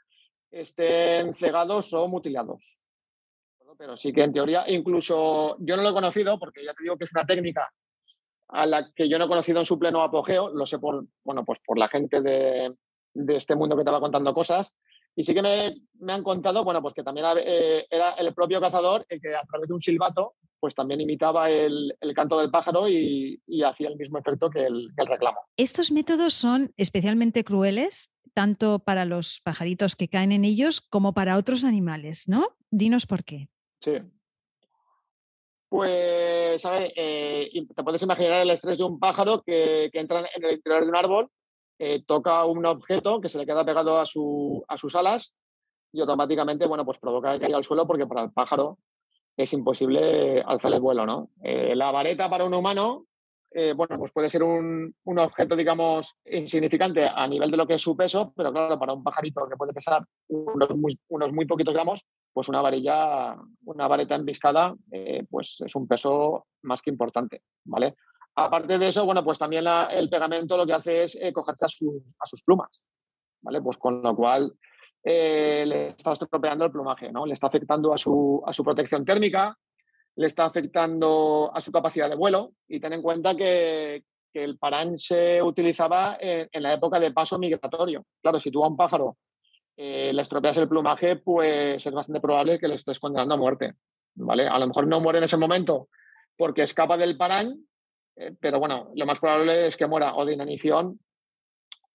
estén 0.51 1.33
cegados 1.33 1.93
o 1.93 2.07
mutilados. 2.07 2.79
Pero 3.77 3.95
sí 3.95 4.11
que 4.11 4.23
en 4.23 4.33
teoría, 4.33 4.63
incluso 4.69 5.55
yo 5.59 5.75
no 5.77 5.83
lo 5.83 5.89
he 5.89 5.93
conocido, 5.93 6.39
porque 6.39 6.65
ya 6.65 6.73
te 6.73 6.83
digo 6.83 6.97
que 6.97 7.03
es 7.03 7.11
una 7.11 7.25
técnica 7.25 7.71
a 8.49 8.65
la 8.65 8.91
que 8.93 9.07
yo 9.07 9.19
no 9.19 9.25
he 9.25 9.27
conocido 9.27 9.59
en 9.59 9.65
su 9.65 9.77
pleno 9.77 10.01
apogeo, 10.01 10.49
lo 10.49 10.65
sé 10.65 10.79
por, 10.79 11.05
bueno, 11.23 11.45
pues 11.45 11.59
por 11.59 11.77
la 11.77 11.87
gente 11.87 12.21
de, 12.21 12.73
de 13.13 13.35
este 13.35 13.55
mundo 13.55 13.77
que 13.77 13.83
te 13.83 13.91
va 13.91 13.99
contando 13.99 14.33
cosas, 14.33 14.73
y 15.15 15.23
sí 15.23 15.33
que 15.33 15.41
me, 15.41 15.75
me 15.99 16.13
han 16.13 16.23
contado, 16.23 16.63
bueno, 16.63 16.79
pues 16.81 16.93
que 16.93 17.03
también 17.03 17.25
eh, 17.39 17.87
era 17.89 18.11
el 18.11 18.33
propio 18.35 18.61
cazador 18.61 19.05
el 19.09 19.19
que 19.19 19.35
a 19.35 19.43
través 19.43 19.67
de 19.67 19.73
un 19.73 19.79
silbato, 19.79 20.35
pues 20.59 20.75
también 20.75 21.01
imitaba 21.01 21.49
el, 21.49 21.95
el 21.99 22.13
canto 22.13 22.39
del 22.39 22.51
pájaro 22.51 22.89
y, 22.89 23.41
y, 23.45 23.63
hacía 23.63 23.89
el 23.89 23.97
mismo 23.97 24.17
efecto 24.17 24.49
que 24.49 24.65
el, 24.65 24.89
que 24.95 25.03
el 25.03 25.07
reclamo. 25.07 25.37
Estos 25.55 25.91
métodos 25.91 26.33
son 26.33 26.71
especialmente 26.77 27.43
crueles 27.43 28.13
tanto 28.33 28.79
para 28.79 29.05
los 29.05 29.41
pajaritos 29.41 29.95
que 29.95 30.09
caen 30.09 30.31
en 30.31 30.45
ellos 30.45 30.79
como 30.79 31.13
para 31.13 31.37
otros 31.37 31.63
animales, 31.63 32.27
¿no? 32.27 32.49
Dinos 32.69 33.07
por 33.07 33.23
qué. 33.23 33.49
Sí. 33.81 33.93
Pues, 35.69 36.61
¿sabes? 36.61 36.93
Eh, 36.95 37.49
te 37.75 37.83
puedes 37.83 38.03
imaginar 38.03 38.41
el 38.41 38.51
estrés 38.51 38.77
de 38.77 38.83
un 38.83 38.99
pájaro 38.99 39.41
que, 39.41 39.89
entra 39.93 40.19
en 40.19 40.43
el 40.45 40.53
interior 40.53 40.83
de 40.83 40.89
un 40.89 40.95
árbol, 40.95 41.29
eh, 41.79 42.03
toca 42.05 42.45
un 42.45 42.65
objeto 42.65 43.19
que 43.19 43.29
se 43.29 43.37
le 43.39 43.45
queda 43.45 43.65
pegado 43.65 43.99
a, 43.99 44.05
su, 44.05 44.63
a 44.67 44.77
sus 44.77 44.95
alas 44.95 45.33
y 45.91 45.99
automáticamente, 46.01 46.67
bueno, 46.67 46.85
pues 46.85 46.99
provoca 46.99 47.33
que 47.33 47.39
caiga 47.39 47.57
al 47.57 47.63
suelo 47.63 47.87
porque 47.87 48.05
para 48.05 48.23
el 48.23 48.31
pájaro 48.31 48.77
es 49.37 49.53
imposible 49.53 50.41
alzar 50.41 50.73
el 50.73 50.81
vuelo, 50.81 51.05
¿no? 51.05 51.29
Eh, 51.43 51.75
la 51.75 51.91
vareta 51.91 52.27
para 52.27 52.43
un 52.43 52.55
humano, 52.55 53.05
eh, 53.51 53.73
bueno, 53.73 53.97
pues 53.99 54.11
puede 54.11 54.31
ser 54.31 54.41
un, 54.41 54.93
objeto, 55.05 55.55
digamos, 55.55 56.15
insignificante 56.25 57.07
a 57.07 57.27
nivel 57.27 57.51
de 57.51 57.57
lo 57.57 57.67
que 57.67 57.75
es 57.75 57.81
su 57.81 57.95
peso, 57.95 58.33
pero 58.35 58.51
claro, 58.51 58.79
para 58.79 58.93
un 58.93 59.03
pajarito 59.03 59.47
que 59.47 59.55
puede 59.55 59.73
pesar 59.73 60.03
unos 60.27 60.75
muy, 60.75 60.99
unos 61.09 61.31
muy 61.31 61.45
poquitos 61.45 61.73
gramos, 61.73 62.03
pues 62.33 62.49
una 62.49 62.61
varilla, 62.61 63.37
una 63.65 63.87
vareta 63.87 64.15
embiscada, 64.15 64.75
eh, 64.91 65.23
pues 65.29 65.57
es 65.63 65.75
un 65.75 65.87
peso 65.87 66.47
más 66.63 66.81
que 66.81 66.89
importante, 66.89 67.43
¿vale? 67.65 67.95
Aparte 68.35 68.79
de 68.79 68.87
eso, 68.87 69.05
bueno, 69.05 69.23
pues 69.23 69.37
también 69.37 69.65
el 69.91 70.09
pegamento 70.09 70.57
lo 70.57 70.65
que 70.65 70.73
hace 70.73 71.03
es 71.03 71.19
cogerse 71.33 71.65
a, 71.65 71.67
a 71.67 72.25
sus 72.25 72.43
plumas, 72.43 72.83
¿vale? 73.41 73.61
Pues 73.61 73.77
con 73.77 74.01
lo 74.01 74.15
cual 74.15 74.51
eh, 75.09 75.65
le 75.65 75.87
está 75.87 76.11
estropeando 76.11 76.65
el 76.65 76.71
plumaje, 76.71 77.09
¿no? 77.13 77.25
Le 77.25 77.31
está 77.31 77.47
afectando 77.47 77.93
a 77.93 77.97
su, 77.97 78.43
a 78.45 78.51
su 78.51 78.61
protección 78.61 79.05
térmica, 79.05 79.57
le 80.17 80.27
está 80.27 80.43
afectando 80.43 81.49
a 81.53 81.61
su 81.61 81.71
capacidad 81.71 82.09
de 82.09 82.17
vuelo 82.17 82.51
y 82.67 82.77
ten 82.81 82.91
en 82.91 83.01
cuenta 83.01 83.33
que, 83.33 84.03
el 84.33 84.59
parán 84.59 84.99
se 84.99 85.41
utilizaba 85.41 86.15
en, 86.19 86.61
la 86.61 86.71
época 86.71 86.99
de 86.99 87.09
paso 87.09 87.39
migratorio. 87.39 88.05
Claro, 88.21 88.39
si 88.39 88.51
tú 88.51 88.63
a 88.63 88.67
un 88.67 88.77
pájaro 88.77 89.17
eh, 89.75 90.11
le 90.13 90.21
estropeas 90.21 90.57
el 90.57 90.69
plumaje, 90.69 91.15
pues 91.15 91.83
es 91.83 91.91
bastante 91.91 92.21
probable 92.21 92.59
que 92.59 92.67
lo 92.67 92.75
estés 92.75 92.99
condenando 92.99 93.33
a 93.33 93.37
muerte, 93.37 93.73
¿vale? 94.13 94.47
A 94.47 94.59
lo 94.59 94.67
mejor 94.67 94.85
no 94.85 94.99
muere 94.99 95.17
en 95.17 95.23
ese 95.23 95.37
momento 95.37 95.89
porque 96.37 96.61
escapa 96.61 96.97
del 96.97 97.17
parán, 97.17 97.65
eh, 98.15 98.35
pero 98.39 98.59
bueno, 98.59 98.91
lo 98.93 99.07
más 99.07 99.19
probable 99.19 99.65
es 99.65 99.75
que 99.75 99.87
muera 99.87 100.13
o 100.13 100.23
de 100.23 100.33
inanición 100.33 100.99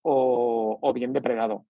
o, 0.00 0.78
o 0.82 0.92
bien 0.92 1.12
depredado. 1.12 1.66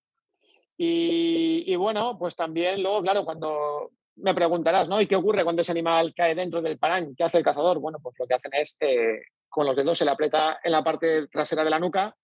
Y, 0.77 1.77
bueno, 1.77 2.19
pues 2.19 2.35
también 2.35 2.83
luego, 2.83 3.03
claro, 3.03 3.25
cuando 3.25 3.91
me 4.17 4.35
preguntarás, 4.35 4.89
¿no? 4.89 5.01
¿Y 5.01 5.07
qué 5.07 5.17
ocurre 5.17 5.45
cuando 5.45 5.63
ese 5.63 5.73
animal 5.73 6.13
cae 6.15 6.35
dentro 6.35 6.61
del 6.61 6.79
parán? 6.79 7.15
¿Qué 7.17 7.25
hace 7.25 7.39
el 7.39 7.45
cazador? 7.45 7.79
Bueno, 7.79 7.99
pues 8.03 8.17
lo 8.19 8.27
que 8.27 8.35
hacen 8.35 8.53
es 8.55 8.77
que 8.79 9.23
con 9.49 9.67
los 9.67 9.77
dedos 9.77 9.99
se 9.99 10.05
le 10.05 10.11
aprieta 10.11 10.59
en 10.63 10.73
la 10.73 10.83
parte 10.83 11.29
trasera 11.29 11.63
de 11.63 11.71
la 11.71 11.79
nuca 11.79 12.17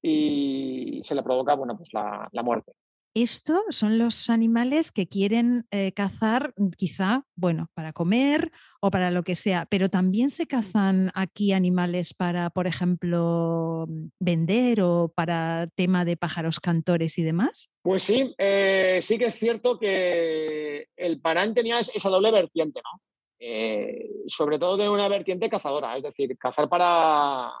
y 0.00 1.00
se 1.02 1.14
le 1.14 1.22
provoca, 1.22 1.54
bueno, 1.54 1.76
pues 1.76 1.88
la 1.92 2.42
muerte. 2.42 2.72
Esto 3.14 3.62
son 3.70 3.98
los 3.98 4.30
animales 4.30 4.92
que 4.92 5.08
quieren 5.08 5.64
eh, 5.70 5.92
cazar, 5.92 6.52
mm, 6.56 6.68
quizá, 6.76 7.24
bueno, 7.34 7.68
para 7.74 7.92
comer 7.92 8.52
o 8.80 8.90
para 8.90 9.10
lo 9.10 9.22
que 9.22 9.34
sea, 9.34 9.66
pero 9.70 9.88
también 9.88 10.30
se 10.30 10.46
cazan 10.46 11.10
aquí 11.14 11.52
animales 11.52 12.14
para, 12.14 12.50
por 12.50 12.66
ejemplo, 12.66 13.86
mm, 13.88 14.08
vender 14.20 14.82
o 14.82 15.12
para 15.14 15.68
tema 15.74 16.04
de 16.04 16.16
pájaros 16.16 16.60
cantores 16.60 17.18
y 17.18 17.22
demás. 17.22 17.70
Pues 17.82 18.04
sí, 18.04 18.34
eh, 18.38 19.00
sí 19.02 19.18
que 19.18 19.26
es 19.26 19.34
cierto 19.34 19.78
que 19.78 20.86
el 20.96 21.20
parán 21.20 21.54
tenía 21.54 21.78
esa 21.80 22.08
doble 22.10 22.30
vertiente, 22.30 22.80
¿no? 22.84 23.00
Eh, 23.40 24.10
sobre 24.26 24.58
todo 24.58 24.76
de 24.76 24.88
una 24.88 25.08
vertiente 25.08 25.48
cazadora, 25.48 25.96
es 25.96 26.02
decir, 26.02 26.36
cazar 26.36 26.68
para, 26.68 27.52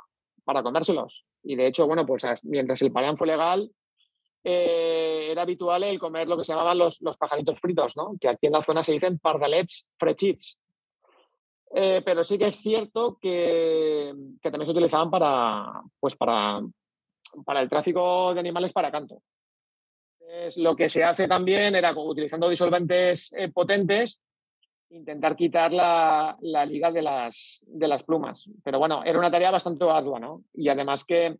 para 0.44 0.62
comérselos. 0.62 1.24
Y 1.42 1.56
de 1.56 1.68
hecho, 1.68 1.86
bueno, 1.86 2.04
pues 2.04 2.24
mientras 2.44 2.82
el 2.82 2.92
parán 2.92 3.16
fue 3.16 3.28
legal, 3.28 3.70
eh, 4.44 5.28
era 5.30 5.42
habitual 5.42 5.84
el 5.84 5.98
comer 5.98 6.28
lo 6.28 6.36
que 6.36 6.44
se 6.44 6.52
llamaban 6.52 6.78
los, 6.78 7.00
los, 7.02 7.16
pajaritos 7.16 7.60
fritos, 7.60 7.96
¿no? 7.96 8.16
que 8.20 8.28
aquí 8.28 8.46
en 8.46 8.52
la 8.52 8.62
zona 8.62 8.82
se 8.82 8.92
dicen 8.92 9.18
pardalets 9.18 9.88
frechits. 9.98 10.58
Eh, 11.74 12.00
pero 12.04 12.24
sí 12.24 12.38
que 12.38 12.46
es 12.46 12.56
cierto 12.56 13.18
que, 13.20 14.14
que, 14.40 14.50
también 14.50 14.66
se 14.66 14.72
utilizaban 14.72 15.10
para, 15.10 15.82
pues 16.00 16.16
para, 16.16 16.62
para 17.44 17.60
el 17.60 17.68
tráfico 17.68 18.32
de 18.32 18.40
animales 18.40 18.72
para 18.72 18.90
canto. 18.90 19.22
lo 20.56 20.74
que 20.74 20.88
se 20.88 21.04
hace 21.04 21.28
también 21.28 21.76
era, 21.76 21.92
utilizando 21.94 22.48
disolventes 22.48 23.32
eh, 23.34 23.50
potentes, 23.50 24.22
intentar 24.90 25.36
quitar 25.36 25.72
la, 25.72 26.38
la 26.40 26.64
liga 26.64 26.90
de 26.90 27.02
las, 27.02 27.62
de 27.66 27.88
las 27.88 28.02
plumas. 28.02 28.48
Pero 28.64 28.78
bueno, 28.78 29.02
era 29.04 29.18
una 29.18 29.30
tarea 29.30 29.50
bastante 29.50 29.84
ardua, 29.90 30.18
¿no? 30.18 30.44
Y 30.54 30.70
además 30.70 31.04
que 31.04 31.36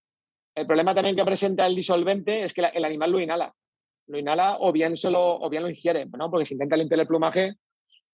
el 0.59 0.67
problema 0.67 0.95
también 0.95 1.17
que 1.17 1.25
presenta 1.25 1.67
el 1.67 1.77
disolvente 1.77 2.43
es 2.43 2.53
que 2.53 2.63
el 2.73 2.85
animal 2.85 3.13
lo 3.13 3.21
inhala. 3.21 3.55
Lo 4.09 4.19
inhala 4.19 4.57
o 4.61 4.73
bien, 4.73 4.97
solo, 4.97 5.39
o 5.41 5.49
bien 5.49 5.63
lo 5.63 5.71
ingiere, 5.71 6.07
¿no? 6.07 6.31
porque 6.31 6.47
se 6.47 6.55
intenta 6.55 6.77
limpiar 6.77 7.01
el 7.01 7.07
plumaje 7.07 7.55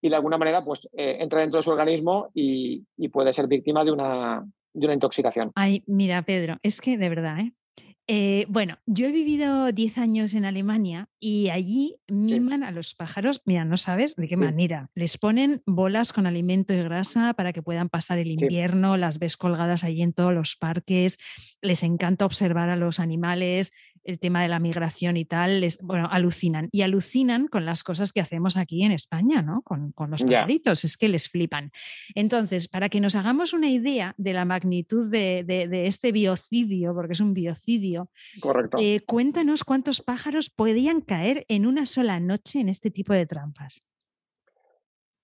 y 0.02 0.08
de 0.08 0.16
alguna 0.16 0.36
manera 0.36 0.62
pues, 0.64 0.86
eh, 0.92 1.16
entra 1.20 1.40
dentro 1.40 1.58
de 1.58 1.62
su 1.62 1.70
organismo 1.70 2.30
y, 2.34 2.84
puede 3.12 3.32
ser 3.32 3.46
víctima 3.46 3.84
de 3.84 3.92
una, 3.92 4.44
de 4.72 4.86
una 4.86 4.94
intoxicación. 4.94 5.52
Ay, 5.54 5.82
mira, 5.86 6.22
Pedro, 6.22 6.58
es 6.62 6.80
que 6.80 6.98
de 6.98 7.08
verdad, 7.08 7.38
¿eh? 7.40 7.52
Eh, 8.06 8.44
bueno, 8.48 8.76
yo 8.84 9.06
he 9.06 9.12
vivido 9.12 9.72
10 9.72 9.96
años 9.96 10.34
en 10.34 10.44
Alemania 10.44 11.08
y 11.26 11.48
allí 11.48 11.96
miman 12.06 12.64
a 12.64 12.70
los 12.70 12.94
pájaros, 12.94 13.40
mira, 13.46 13.64
no 13.64 13.78
sabes 13.78 14.14
de 14.14 14.28
qué 14.28 14.36
manera. 14.36 14.90
Les 14.94 15.16
ponen 15.16 15.62
bolas 15.64 16.12
con 16.12 16.26
alimento 16.26 16.74
y 16.74 16.82
grasa 16.82 17.32
para 17.32 17.54
que 17.54 17.62
puedan 17.62 17.88
pasar 17.88 18.18
el 18.18 18.30
invierno, 18.30 18.98
las 18.98 19.18
ves 19.18 19.38
colgadas 19.38 19.84
allí 19.84 20.02
en 20.02 20.12
todos 20.12 20.34
los 20.34 20.54
parques, 20.56 21.16
les 21.62 21.82
encanta 21.82 22.26
observar 22.26 22.68
a 22.68 22.76
los 22.76 23.00
animales, 23.00 23.72
el 24.04 24.18
tema 24.18 24.42
de 24.42 24.48
la 24.48 24.58
migración 24.58 25.16
y 25.16 25.24
tal, 25.24 25.60
les, 25.62 25.78
bueno, 25.78 26.08
alucinan. 26.10 26.68
Y 26.72 26.82
alucinan 26.82 27.48
con 27.48 27.64
las 27.64 27.82
cosas 27.82 28.12
que 28.12 28.20
hacemos 28.20 28.56
aquí 28.56 28.84
en 28.84 28.92
España, 28.92 29.42
¿no? 29.42 29.62
Con, 29.62 29.92
con 29.92 30.10
los 30.10 30.22
pajaritos, 30.22 30.84
es 30.84 30.96
que 30.96 31.08
les 31.08 31.28
flipan. 31.28 31.70
Entonces, 32.14 32.68
para 32.68 32.88
que 32.88 33.00
nos 33.00 33.16
hagamos 33.16 33.52
una 33.52 33.70
idea 33.70 34.14
de 34.18 34.32
la 34.34 34.44
magnitud 34.44 35.10
de, 35.10 35.42
de, 35.44 35.86
este 35.86 36.12
biocidio, 36.12 36.94
porque 36.94 37.14
es 37.14 37.20
un 37.20 37.34
biocidio, 37.34 38.10
Correcto. 38.40 38.76
Eh, 38.80 39.00
cuéntanos 39.06 39.64
cuántos 39.64 40.02
pájaros 40.02 40.50
podían 40.50 41.00
caer 41.14 41.44
en 41.48 41.64
una 41.64 41.86
sola 41.86 42.18
noche 42.18 42.60
en 42.60 42.68
este 42.68 42.90
tipo 42.90 43.12
de 43.14 43.26
trampas. 43.26 43.80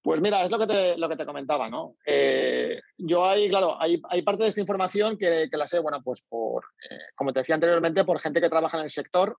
Pues 0.02 0.20
mira, 0.20 0.44
es 0.44 0.50
lo 0.50 0.58
que 0.58 0.66
te, 0.66 0.96
lo 0.96 1.08
que 1.08 1.16
te 1.16 1.26
comentaba, 1.26 1.68
¿no? 1.68 1.96
Eh, 2.06 2.80
yo 2.96 3.26
hay, 3.26 3.48
claro, 3.48 3.76
hay, 3.80 4.00
hay, 4.08 4.22
parte 4.22 4.44
de 4.44 4.48
esta 4.50 4.60
información 4.60 5.18
que, 5.18 5.48
la 5.52 5.66
sé, 5.66 5.78
bueno, 5.80 6.00
pues 6.02 6.22
por, 6.22 6.64
eh, 6.88 6.96
como 7.16 7.32
te 7.32 7.40
decía 7.40 7.56
anteriormente, 7.56 8.04
por 8.04 8.20
gente 8.20 8.40
que 8.40 8.48
trabaja 8.48 8.78
en 8.78 8.84
el 8.84 8.90
sector, 8.90 9.36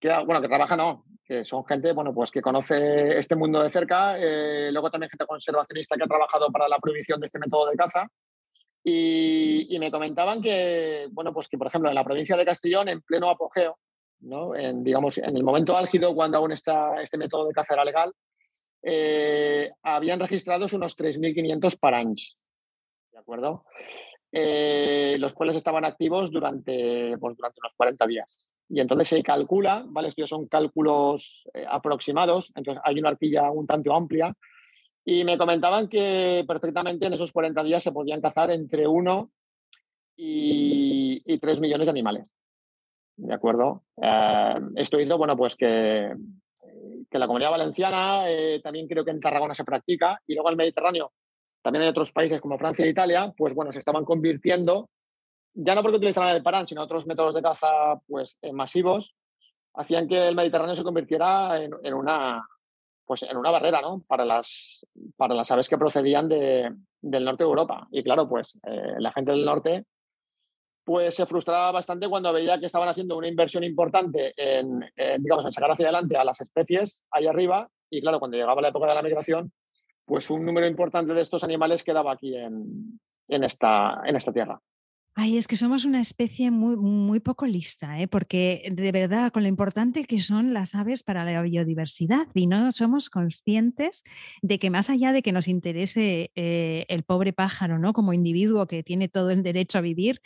que, 0.00 0.08
bueno, 0.24 0.40
que 0.40 0.48
trabaja 0.48 0.76
no, 0.76 1.04
que 1.24 1.44
son 1.44 1.66
gente, 1.66 1.92
bueno, 1.92 2.14
pues 2.14 2.30
que 2.30 2.40
conoce 2.40 3.18
este 3.18 3.34
mundo 3.34 3.60
de 3.62 3.68
cerca, 3.68 4.16
eh, 4.18 4.70
luego 4.72 4.90
también 4.90 5.10
gente 5.10 5.26
conservacionista 5.26 5.96
que 5.96 6.04
ha 6.04 6.08
trabajado 6.08 6.50
para 6.50 6.68
la 6.68 6.78
prohibición 6.78 7.20
de 7.20 7.26
este 7.26 7.40
método 7.40 7.68
de 7.68 7.76
caza, 7.76 8.06
y, 8.84 9.74
y, 9.74 9.78
me 9.80 9.90
comentaban 9.90 10.40
que, 10.40 11.08
bueno, 11.10 11.34
pues 11.34 11.48
que 11.48 11.58
por 11.58 11.66
ejemplo 11.66 11.88
en 11.90 11.96
la 11.96 12.04
provincia 12.04 12.36
de 12.36 12.44
Castellón, 12.44 12.88
en 12.88 13.02
pleno 13.02 13.28
apogeo, 13.28 13.78
En, 14.20 14.82
digamos, 14.82 15.18
en 15.18 15.36
el 15.36 15.44
momento 15.44 15.76
álgido, 15.76 16.14
cuando 16.14 16.38
aún 16.38 16.52
está, 16.52 17.00
este 17.00 17.18
método 17.18 17.46
de 17.46 17.52
caza 17.52 17.74
era 17.74 17.84
legal, 17.84 18.12
eh, 18.82 19.70
habían 19.82 20.20
registrados 20.20 20.72
unos 20.72 20.96
3.500 20.96 21.78
parangs, 21.78 22.38
¿de 23.12 23.18
acuerdo? 23.18 23.64
Eh, 24.32 25.16
los 25.18 25.32
cuales 25.32 25.56
estaban 25.56 25.84
activos 25.84 26.30
durante, 26.30 27.16
pues, 27.18 27.36
durante 27.36 27.60
unos 27.60 27.74
40 27.76 28.06
días. 28.06 28.50
Y 28.68 28.80
entonces 28.80 29.08
se 29.08 29.22
calcula, 29.22 29.84
¿vale? 29.86 30.08
Estos 30.08 30.28
son 30.28 30.46
cálculos 30.46 31.48
eh, 31.54 31.64
aproximados, 31.68 32.52
entonces 32.54 32.82
hay 32.84 32.98
una 32.98 33.10
arquilla 33.10 33.50
un 33.50 33.66
tanto 33.66 33.94
amplia, 33.94 34.34
y 35.04 35.24
me 35.24 35.38
comentaban 35.38 35.88
que 35.88 36.44
perfectamente 36.48 37.06
en 37.06 37.12
esos 37.12 37.30
40 37.30 37.62
días 37.62 37.82
se 37.82 37.92
podían 37.92 38.20
cazar 38.20 38.50
entre 38.50 38.88
1 38.88 39.30
y, 40.16 41.22
y 41.24 41.38
3 41.38 41.60
millones 41.60 41.86
de 41.86 41.90
animales. 41.90 42.26
¿De 43.16 43.34
acuerdo? 43.34 43.82
esto 44.76 45.00
hizo, 45.00 45.18
bueno, 45.18 45.36
pues 45.36 45.56
que 45.56 46.12
que 47.10 47.18
la 47.18 47.26
comunidad 47.26 47.50
valenciana, 47.50 48.28
eh, 48.30 48.60
también 48.62 48.88
creo 48.88 49.04
que 49.04 49.10
en 49.10 49.20
Tarragona 49.20 49.54
se 49.54 49.64
practica, 49.64 50.20
y 50.26 50.34
luego 50.34 50.50
el 50.50 50.56
Mediterráneo, 50.56 51.12
también 51.62 51.82
hay 51.82 51.88
otros 51.88 52.12
países 52.12 52.40
como 52.40 52.58
Francia 52.58 52.84
e 52.84 52.90
Italia, 52.90 53.32
pues 53.36 53.54
bueno, 53.54 53.72
se 53.72 53.78
estaban 53.78 54.04
convirtiendo, 54.04 54.88
ya 55.54 55.74
no 55.74 55.82
porque 55.82 55.98
utilizaran 55.98 56.34
el 56.34 56.42
parán, 56.42 56.66
sino 56.66 56.82
otros 56.82 57.06
métodos 57.06 57.34
de 57.34 57.42
caza 57.42 58.00
pues, 58.06 58.38
eh, 58.42 58.52
masivos, 58.52 59.14
hacían 59.74 60.08
que 60.08 60.28
el 60.28 60.36
Mediterráneo 60.36 60.76
se 60.76 60.84
convirtiera 60.84 61.62
en, 61.62 61.94
una, 61.94 62.46
pues, 63.04 63.22
en 63.22 63.36
una 63.36 63.50
barrera 63.50 63.80
¿no? 63.80 64.02
para, 64.06 64.24
las, 64.24 64.86
para 65.16 65.34
las 65.34 65.50
aves 65.50 65.68
que 65.68 65.78
procedían 65.78 66.28
de, 66.28 66.72
del 67.00 67.24
norte 67.24 67.44
de 67.44 67.48
Europa. 67.48 67.86
Y 67.90 68.02
claro, 68.02 68.28
pues 68.28 68.58
eh, 68.66 68.94
la 68.98 69.12
gente 69.12 69.32
del 69.32 69.44
norte 69.44 69.84
pues 70.86 71.16
se 71.16 71.26
frustraba 71.26 71.72
bastante 71.72 72.08
cuando 72.08 72.32
veía 72.32 72.60
que 72.60 72.66
estaban 72.66 72.88
haciendo 72.88 73.16
una 73.16 73.26
inversión 73.26 73.64
importante 73.64 74.32
en, 74.36 74.80
digamos, 75.18 75.44
en 75.44 75.50
sacar 75.50 75.72
hacia 75.72 75.86
adelante 75.86 76.16
a 76.16 76.22
las 76.22 76.40
especies 76.40 77.04
ahí 77.10 77.26
arriba 77.26 77.68
y 77.90 78.00
claro, 78.00 78.20
cuando 78.20 78.36
llegaba 78.36 78.62
la 78.62 78.68
época 78.68 78.86
de 78.86 78.94
la 78.94 79.02
migración, 79.02 79.52
pues 80.04 80.30
un 80.30 80.44
número 80.44 80.68
importante 80.68 81.12
de 81.12 81.22
estos 81.22 81.42
animales 81.42 81.82
quedaba 81.82 82.12
aquí 82.12 82.36
en, 82.36 83.00
en, 83.26 83.44
esta, 83.44 84.00
en 84.04 84.14
esta 84.14 84.32
tierra. 84.32 84.60
Ay, 85.18 85.38
es 85.38 85.48
que 85.48 85.56
somos 85.56 85.86
una 85.86 86.02
especie 86.02 86.50
muy, 86.50 86.76
muy 86.76 87.20
poco 87.20 87.46
lista, 87.46 87.98
¿eh? 87.98 88.06
porque 88.06 88.68
de 88.70 88.92
verdad, 88.92 89.32
con 89.32 89.44
lo 89.44 89.48
importante 89.48 90.04
que 90.04 90.18
son 90.18 90.52
las 90.52 90.74
aves 90.74 91.02
para 91.02 91.24
la 91.24 91.40
biodiversidad, 91.40 92.26
y 92.34 92.46
no 92.46 92.70
somos 92.72 93.08
conscientes 93.08 94.04
de 94.42 94.58
que 94.58 94.68
más 94.68 94.90
allá 94.90 95.12
de 95.12 95.22
que 95.22 95.32
nos 95.32 95.48
interese 95.48 96.32
eh, 96.34 96.84
el 96.88 97.02
pobre 97.02 97.32
pájaro, 97.32 97.78
¿no? 97.78 97.94
Como 97.94 98.12
individuo 98.12 98.66
que 98.66 98.82
tiene 98.82 99.08
todo 99.08 99.30
el 99.30 99.42
derecho 99.42 99.78
a 99.78 99.80
vivir, 99.80 100.20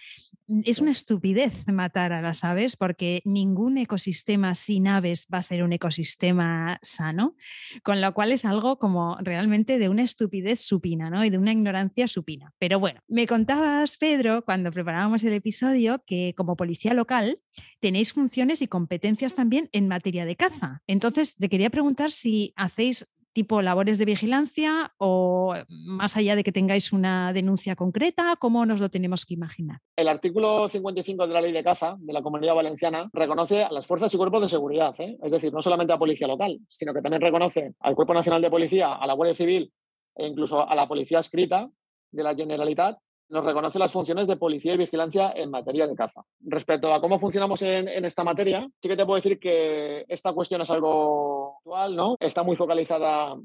es 0.65 0.81
una 0.81 0.91
estupidez 0.91 1.67
matar 1.69 2.13
a 2.13 2.21
las 2.21 2.45
aves 2.45 2.77
porque 2.77 3.23
ningún 3.25 3.79
ecosistema 3.79 4.55
sin 4.55 4.89
aves 4.89 5.27
va 5.33 5.39
a 5.39 5.43
ser 5.43 5.63
un 5.63 5.73
ecosistema 5.73 6.79
sano, 6.83 7.37
con 7.83 8.01
lo 8.01 8.13
cual 8.15 8.33
es 8.33 8.45
algo 8.45 8.79
como 8.79 9.17
realmente 9.21 9.79
de 9.79 9.89
una 9.89 10.03
estupidez 10.03 10.61
supina 10.61 11.11
¿no? 11.11 11.25
y 11.25 11.31
de 11.31 11.39
una 11.39 11.53
ignorancia 11.53 12.09
supina. 12.09 12.53
Pero 12.59 12.81
bueno, 12.81 13.01
me 13.09 13.27
contabas, 13.27 13.97
Pedro, 13.97 14.45
cuando 14.45 14.73
preparábamos 14.73 15.23
el 15.25 15.33
episodio, 15.33 16.03
que 16.07 16.35
como 16.37 16.57
policía 16.57 16.95
local 16.95 17.41
tenéis 17.79 18.13
funciones 18.13 18.63
y 18.63 18.69
competencias 18.69 19.35
también 19.35 19.69
en 19.73 19.89
materia 19.89 20.25
de 20.25 20.37
caza. 20.37 20.83
Entonces, 20.87 21.37
te 21.37 21.49
quería 21.49 21.71
preguntar 21.71 22.11
si 22.11 22.53
hacéis 22.57 23.07
tipo 23.33 23.63
labores 23.63 23.99
de 23.99 24.05
vigilancia 24.05 24.93
o 24.99 25.55
más 25.69 26.17
allá 26.17 26.37
de 26.37 26.45
que 26.45 26.53
tengáis 26.53 26.93
una 26.93 27.33
denuncia 27.33 27.77
concreta? 27.77 28.37
¿Cómo 28.39 28.67
nos 28.67 28.81
lo 28.81 28.89
tenemos 28.89 29.27
que 29.27 29.35
imaginar? 29.35 29.79
El 29.97 30.09
artículo 30.09 30.69
55 30.69 31.27
de 31.27 31.35
la 31.35 31.41
ley 31.41 31.53
de 31.53 31.65
caza 31.65 31.97
de 31.99 32.13
la 32.13 32.23
Comunidad 32.23 32.55
Valenciana 32.55 33.09
reconoce 33.13 33.65
a 33.65 33.71
las 33.71 33.87
fuerzas 33.87 34.13
y 34.15 34.17
cuerpos 34.17 34.43
de 34.43 34.49
seguridad, 34.49 34.95
¿eh? 34.99 35.19
es 35.23 35.33
decir, 35.33 35.53
no 35.53 35.63
solamente 35.63 35.93
a 35.93 35.99
Policía 35.99 36.27
Local, 36.27 36.59
sino 36.69 36.93
que 36.93 37.03
también 37.03 37.23
reconoce 37.23 37.75
al 37.81 37.95
Cuerpo 37.95 38.15
Nacional 38.15 38.43
de 38.43 38.51
Policía, 38.51 38.95
a 38.95 39.07
la 39.07 39.15
Guardia 39.15 39.35
Civil 39.35 39.73
e 40.17 40.27
incluso 40.27 40.69
a 40.69 40.75
la 40.75 40.89
Policía 40.89 41.21
Escrita 41.21 41.69
de 42.11 42.23
la 42.23 42.35
Generalitat 42.35 42.99
nos 43.31 43.45
reconoce 43.45 43.79
las 43.79 43.93
funciones 43.93 44.27
de 44.27 44.37
policía 44.37 44.75
y 44.75 44.79
vigilancia 44.79 45.33
en 45.35 45.51
materia 45.51 45.87
de 45.87 45.95
caza. 45.95 46.23
Respecto 46.41 46.93
a 46.93 47.01
cómo 47.01 47.19
funcionamos 47.19 47.63
en, 47.63 48.05
esta 48.05 48.25
materia, 48.25 48.69
sí 48.83 48.89
que 48.89 48.97
te 48.97 49.07
puedo 49.07 49.17
decir 49.17 49.39
que 49.39 50.05
esta 50.09 50.33
cuestión 50.33 50.61
es 50.61 50.71
algo 50.71 51.57
actual, 51.59 51.97
¿no? 51.97 52.17
Está 52.19 52.43
muy 52.43 52.57
focalizada 52.57 53.37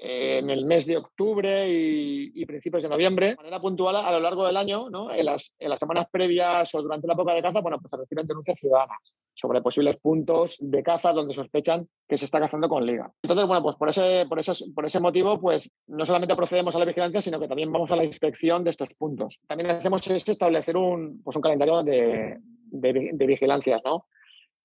en 0.00 0.48
el 0.48 0.64
mes 0.64 0.86
de 0.86 0.96
octubre 0.96 1.66
y, 1.68 2.46
principios 2.46 2.82
de 2.84 2.88
noviembre, 2.88 3.30
de 3.30 3.36
manera 3.36 3.60
puntual 3.60 3.96
a 3.96 4.12
lo 4.12 4.20
largo 4.20 4.46
del 4.46 4.56
año, 4.56 4.88
¿no? 4.88 5.12
en, 5.12 5.26
las, 5.26 5.54
en, 5.58 5.68
las, 5.68 5.80
semanas 5.80 6.06
previas 6.10 6.72
o 6.74 6.82
durante 6.82 7.06
la 7.06 7.14
época 7.14 7.34
de 7.34 7.42
caza, 7.42 7.60
bueno, 7.60 7.78
pues 7.78 7.90
se 7.90 7.96
reciben 7.96 8.26
denuncias 8.26 8.58
ciudadanas 8.58 9.14
sobre 9.34 9.60
posibles 9.60 9.96
puntos 9.96 10.56
de 10.60 10.82
caza 10.82 11.12
donde 11.12 11.34
sospechan 11.34 11.88
que 12.08 12.16
se 12.16 12.24
está 12.24 12.40
cazando 12.40 12.68
con 12.68 12.86
liga. 12.86 13.12
Entonces, 13.22 13.46
bueno, 13.46 13.62
pues 13.62 13.76
por 13.76 13.88
ese, 13.88 14.24
por 14.28 14.38
ese, 14.38 14.52
por 14.74 14.86
ese 14.86 15.00
motivo, 15.00 15.40
pues 15.40 15.70
no 15.88 16.06
solamente 16.06 16.36
procedemos 16.36 16.74
a 16.74 16.78
la 16.78 16.84
vigilancia, 16.84 17.20
sino 17.20 17.38
que 17.38 17.48
también 17.48 17.70
vamos 17.70 17.90
a 17.90 17.96
la 17.96 18.04
inspección 18.04 18.64
de 18.64 18.70
estos 18.70 18.94
puntos. 18.94 19.40
También 19.46 19.70
hacemos 19.70 20.06
es 20.06 20.28
establecer 20.28 20.76
un, 20.76 21.22
pues 21.22 21.36
un 21.36 21.42
calendario 21.42 21.82
de, 21.82 22.38
de, 22.40 23.10
de 23.12 23.26
vigilancias, 23.26 23.80
¿no? 23.84 24.06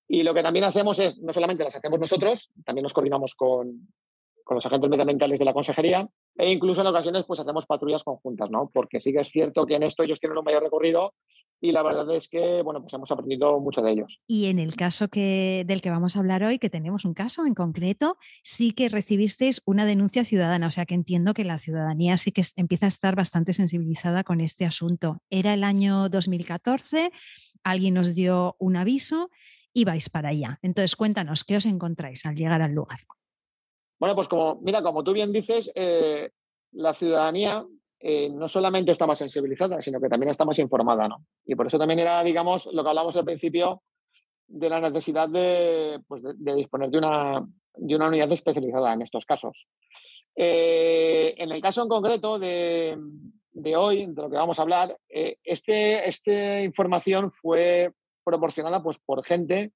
Y 0.06 0.22
lo 0.22 0.34
que 0.34 0.42
también 0.42 0.64
hacemos 0.64 0.98
es, 0.98 1.18
no 1.20 1.32
solamente 1.32 1.64
las 1.64 1.76
hacemos 1.76 1.98
nosotros, 1.98 2.50
también 2.64 2.82
nos 2.82 2.92
coordinamos 2.92 3.34
con, 3.34 3.88
con 4.44 4.54
los 4.56 4.66
agentes 4.66 4.90
medioambientales 4.90 5.38
de 5.38 5.44
la 5.44 5.52
consejería 5.52 6.08
e 6.36 6.52
incluso 6.52 6.82
en 6.82 6.88
ocasiones 6.88 7.24
pues 7.26 7.40
hacemos 7.40 7.66
patrullas 7.66 8.04
conjuntas, 8.04 8.50
¿no? 8.50 8.70
Porque 8.72 9.00
sí 9.00 9.12
que 9.12 9.20
es 9.20 9.28
cierto 9.28 9.66
que 9.66 9.76
en 9.76 9.82
esto 9.82 10.02
ellos 10.02 10.20
tienen 10.20 10.38
un 10.38 10.44
mayor 10.44 10.62
recorrido 10.62 11.14
y 11.60 11.72
la 11.72 11.82
verdad 11.82 12.14
es 12.14 12.28
que, 12.28 12.60
bueno, 12.62 12.82
pues 12.82 12.92
hemos 12.92 13.10
aprendido 13.10 13.58
mucho 13.58 13.80
de 13.80 13.92
ellos. 13.92 14.20
Y 14.26 14.46
en 14.46 14.58
el 14.58 14.76
caso 14.76 15.08
que, 15.08 15.64
del 15.66 15.80
que 15.80 15.90
vamos 15.90 16.14
a 16.14 16.18
hablar 16.18 16.42
hoy, 16.42 16.58
que 16.58 16.68
tenemos 16.68 17.06
un 17.06 17.14
caso 17.14 17.46
en 17.46 17.54
concreto, 17.54 18.18
sí 18.42 18.72
que 18.72 18.90
recibisteis 18.90 19.62
una 19.64 19.86
denuncia 19.86 20.24
ciudadana, 20.24 20.66
o 20.66 20.70
sea 20.70 20.84
que 20.84 20.94
entiendo 20.94 21.32
que 21.32 21.44
la 21.44 21.58
ciudadanía 21.58 22.18
sí 22.18 22.32
que 22.32 22.42
empieza 22.56 22.86
a 22.86 22.88
estar 22.88 23.16
bastante 23.16 23.54
sensibilizada 23.54 24.24
con 24.24 24.42
este 24.42 24.66
asunto. 24.66 25.22
Era 25.30 25.54
el 25.54 25.64
año 25.64 26.10
2014, 26.10 27.12
alguien 27.62 27.94
nos 27.94 28.14
dio 28.14 28.56
un 28.58 28.76
aviso 28.76 29.30
y 29.72 29.84
vais 29.84 30.10
para 30.10 30.28
allá. 30.28 30.58
Entonces, 30.60 30.96
cuéntanos, 30.96 31.44
¿qué 31.44 31.56
os 31.56 31.66
encontráis 31.66 32.26
al 32.26 32.36
llegar 32.36 32.60
al 32.60 32.72
lugar? 32.72 33.00
Bueno, 34.04 34.16
pues 34.16 34.28
como, 34.28 34.60
mira, 34.60 34.82
como 34.82 35.02
tú 35.02 35.14
bien 35.14 35.32
dices, 35.32 35.72
eh, 35.74 36.30
la 36.72 36.92
ciudadanía 36.92 37.64
eh, 37.98 38.28
no 38.28 38.48
solamente 38.48 38.92
está 38.92 39.06
más 39.06 39.16
sensibilizada, 39.16 39.80
sino 39.80 39.98
que 39.98 40.10
también 40.10 40.28
está 40.28 40.44
más 40.44 40.58
informada, 40.58 41.08
¿no? 41.08 41.24
Y 41.46 41.54
por 41.54 41.68
eso 41.68 41.78
también 41.78 42.00
era, 42.00 42.22
digamos, 42.22 42.66
lo 42.66 42.82
que 42.82 42.88
hablamos 42.90 43.16
al 43.16 43.24
principio 43.24 43.82
de 44.46 44.68
la 44.68 44.78
necesidad 44.78 45.26
de, 45.30 46.00
pues 46.06 46.22
de, 46.22 46.54
disponer 46.54 46.90
de 46.90 46.98
una, 46.98 47.48
de 47.76 47.96
una, 47.96 48.08
unidad 48.08 48.30
especializada 48.30 48.92
en 48.92 49.00
estos 49.00 49.24
casos. 49.24 49.66
Eh, 50.36 51.34
en 51.38 51.50
el 51.50 51.62
caso 51.62 51.82
en 51.82 51.88
concreto 51.88 52.38
de, 52.38 52.98
de, 53.52 53.74
hoy, 53.74 54.04
de 54.04 54.20
lo 54.20 54.28
que 54.28 54.36
vamos 54.36 54.58
a 54.58 54.62
hablar, 54.64 54.98
este, 55.08 56.06
esta 56.06 56.60
información 56.60 57.30
fue 57.30 57.90
proporcionada 58.22 58.82
pues, 58.82 58.98
por 58.98 59.24
gente 59.24 59.72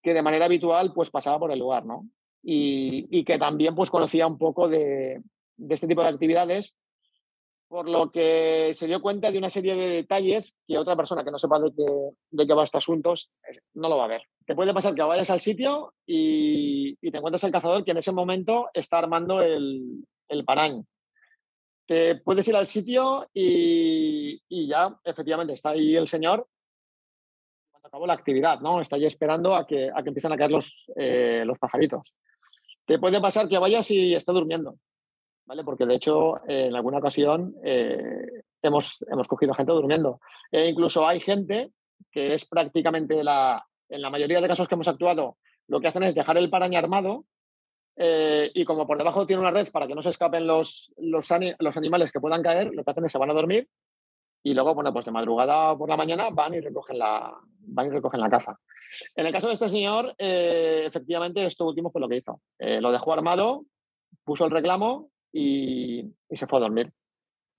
que 0.00 0.14
de 0.14 0.22
manera 0.22 0.44
habitual 0.44 0.92
pues, 0.94 1.10
pasaba 1.10 1.40
por 1.40 1.50
el 1.50 1.58
lugar, 1.58 1.84
¿no? 1.84 2.06
Y, 2.42 3.24
que 3.24 3.38
también 3.38 3.74
pues, 3.74 3.90
conocía 3.90 4.26
un 4.26 4.38
poco 4.38 4.68
de, 4.68 5.22
este 5.68 5.86
tipo 5.86 6.02
de 6.02 6.08
actividades, 6.08 6.74
por 7.68 7.88
lo 7.88 8.10
que 8.10 8.74
se 8.74 8.86
dio 8.86 9.00
cuenta 9.00 9.30
de 9.30 9.38
una 9.38 9.48
serie 9.48 9.74
de 9.74 9.88
detalles 9.88 10.54
que 10.66 10.76
otra 10.76 10.94
persona 10.94 11.24
que 11.24 11.30
no 11.30 11.38
sepa 11.38 11.58
de 11.58 11.72
qué, 11.74 11.86
de 12.30 12.46
qué 12.46 12.52
va 12.52 12.64
este 12.64 12.76
asunto 12.76 13.14
no 13.74 13.88
lo 13.88 13.96
va 13.96 14.04
a 14.04 14.08
ver. 14.08 14.22
Te 14.44 14.54
puede 14.54 14.74
pasar 14.74 14.94
que 14.94 15.00
vayas 15.02 15.30
al 15.30 15.40
sitio 15.40 15.94
y, 16.04 16.96
te 16.96 17.16
encuentres 17.16 17.44
al 17.44 17.52
cazador 17.52 17.82
que 17.82 17.92
en 17.92 17.96
ese 17.96 18.12
momento 18.12 18.68
está 18.74 18.98
armando 18.98 19.40
el, 19.40 20.04
el 20.28 20.44
parañ. 20.44 20.84
Te 21.86 22.16
puedes 22.16 22.46
ir 22.46 22.56
al 22.56 22.66
sitio 22.66 23.28
y, 23.32 24.38
ya 24.68 24.94
efectivamente 25.04 25.54
está 25.54 25.70
ahí 25.70 25.96
el 25.96 26.06
señor 26.06 26.46
cuando 27.70 27.88
acabó 27.88 28.06
la 28.06 28.12
actividad, 28.12 28.60
¿no? 28.60 28.80
Está 28.80 28.96
ahí 28.96 29.06
esperando 29.06 29.54
a 29.54 29.66
que, 29.66 29.90
a 29.94 30.02
que 30.02 30.08
empiecen 30.08 30.32
a 30.32 30.36
caer 30.36 30.50
los, 30.50 30.90
eh, 30.94 31.42
los 31.46 31.58
pajaritos. 31.58 32.14
Te 32.86 32.98
puede 32.98 33.20
pasar 33.20 33.48
que 33.48 33.58
vayas 33.58 33.90
y 33.90 34.14
esté 34.14 34.32
durmiendo, 34.32 34.76
¿vale? 35.46 35.64
Porque 35.64 35.86
de 35.86 35.94
hecho, 35.94 36.40
en 36.48 36.74
alguna 36.74 36.98
ocasión 36.98 37.54
eh, 37.64 38.42
hemos, 38.62 39.04
hemos 39.10 39.28
cogido 39.28 39.54
gente 39.54 39.72
durmiendo. 39.72 40.20
E 40.50 40.68
incluso 40.68 41.06
hay 41.06 41.20
gente 41.20 41.72
que 42.10 42.34
es 42.34 42.44
prácticamente 42.44 43.22
la, 43.22 43.64
en 43.88 44.02
la 44.02 44.10
mayoría 44.10 44.40
de 44.40 44.48
casos 44.48 44.68
que 44.68 44.74
hemos 44.74 44.88
actuado, 44.88 45.36
lo 45.68 45.80
que 45.80 45.88
hacen 45.88 46.02
es 46.02 46.14
dejar 46.14 46.36
el 46.38 46.50
paraña 46.50 46.78
armado 46.78 47.24
eh, 47.96 48.50
y 48.54 48.64
como 48.64 48.86
por 48.86 48.98
debajo 48.98 49.26
tiene 49.26 49.42
una 49.42 49.50
red 49.50 49.68
para 49.70 49.86
que 49.86 49.94
no 49.94 50.02
se 50.02 50.10
escapen 50.10 50.46
los, 50.46 50.92
los, 50.96 51.28
los, 51.58 51.76
animales 51.76 52.10
que 52.10 52.20
puedan 52.20 52.42
caer, 52.42 52.70
lo 52.72 52.84
que 52.84 52.90
hacen 52.90 53.04
es 53.04 53.12
se 53.12 53.18
van 53.18 53.30
a 53.30 53.34
dormir 53.34 53.68
y 54.42 54.54
luego, 54.54 54.74
bueno, 54.74 54.92
pues 54.92 55.04
de 55.04 55.12
madrugada 55.12 55.76
por 55.76 55.88
la 55.88 55.96
mañana 55.96 56.30
van 56.30 56.54
y 56.54 56.60
recogen 56.60 56.98
la, 56.98 57.32
van 57.58 57.86
y 57.86 57.90
recogen 57.90 58.20
la 58.20 58.28
caza. 58.28 58.58
En 59.14 59.26
el 59.26 59.32
caso 59.32 59.46
de 59.46 59.54
este 59.54 59.68
señor, 59.68 60.14
eh, 60.18 60.84
efectivamente, 60.86 61.44
esto 61.44 61.66
último 61.66 61.90
fue 61.90 62.00
lo 62.00 62.08
que 62.08 62.16
hizo. 62.16 62.40
Eh, 62.58 62.80
lo 62.80 62.90
dejó 62.90 63.12
armado, 63.12 63.64
puso 64.24 64.44
el 64.44 64.50
reclamo 64.50 65.10
y, 65.32 66.04
se 66.30 66.46
fue 66.46 66.58
a 66.58 66.62
dormir. 66.62 66.92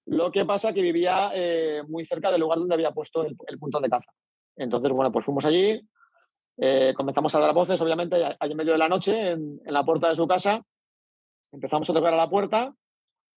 Lo 0.06 0.32
que 0.32 0.46
pasa 0.46 0.74
que 0.74 0.82
vivía 0.82 1.32
eh, 1.34 1.82
muy 1.88 2.04
cerca 2.04 2.32
del 2.32 2.42
lugar 2.42 2.60
donde 2.60 2.76
había 2.76 2.92
puesto 2.92 3.26
el, 3.26 3.60
punto 3.60 3.80
de 3.80 3.90
caza. 3.90 4.12
Entonces, 4.58 4.92
bueno, 4.92 5.12
pues 5.12 5.24
fuimos 5.24 5.46
allí, 5.46 5.82
comenzamos 6.96 7.34
a 7.34 7.40
dar 7.40 7.54
voces, 7.54 7.80
obviamente, 7.82 8.18
allí 8.40 8.52
en 8.52 8.58
medio 8.58 8.74
de 8.74 8.78
la 8.78 8.90
noche, 8.90 9.32
en, 9.32 9.62
en 9.66 9.74
la 9.74 9.84
puerta 9.84 10.10
de 10.10 10.16
su 10.16 10.28
casa. 10.28 10.62
Empezamos 11.52 11.90
a 11.90 11.94
tocar 11.94 12.14
a 12.14 12.18
la 12.18 12.30
puerta 12.30 12.76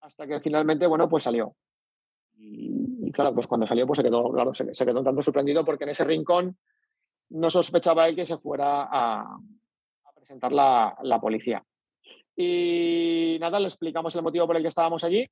hasta 0.01 0.27
que 0.27 0.41
finalmente, 0.41 0.87
bueno, 0.87 1.09
pues 1.09 1.23
salió. 1.23 1.55
Y, 2.37 2.76
claro, 3.17 3.35
pues 3.35 3.47
cuando 3.47 3.67
salió, 3.67 3.87
pues 3.87 3.97
se 3.97 4.03
quedó, 4.03 4.31
claro, 4.31 4.53
se, 4.53 4.85
quedó 4.85 4.99
un 4.99 5.05
tanto 5.05 5.23
sorprendido 5.23 5.65
porque 5.65 5.85
en 5.85 5.91
ese 5.91 6.05
rincón 6.05 6.59
no 7.31 7.51
sospechaba 7.51 8.07
él 8.07 8.15
que 8.15 8.27
se 8.27 8.37
fuera 8.37 8.89
a, 8.91 9.39
presentar 10.15 10.53
la, 10.53 10.95
la, 11.03 11.19
policía. 11.19 11.65
Y 12.37 13.39
nada, 13.41 13.59
le 13.59 13.69
explicamos 13.69 14.15
el 14.17 14.23
motivo 14.23 14.47
por 14.47 14.57
el 14.57 14.63
que 14.63 14.69
estábamos 14.69 15.03
allí. 15.03 15.27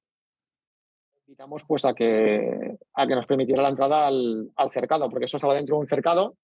Invitamos 1.27 1.65
pues 1.65 1.85
a 1.85 1.93
que, 1.93 2.79
a 2.95 3.07
que 3.07 3.15
nos 3.15 3.27
permitiera 3.27 3.63
la 3.63 3.69
entrada 3.69 4.07
al, 4.07 4.51
al 4.57 4.71
cercado, 4.71 5.11
porque 5.11 5.27
eso 5.27 5.37
estaba 5.37 5.55
dentro 5.55 5.77
de 5.77 5.81
un 5.81 5.87
cercado 5.87 6.37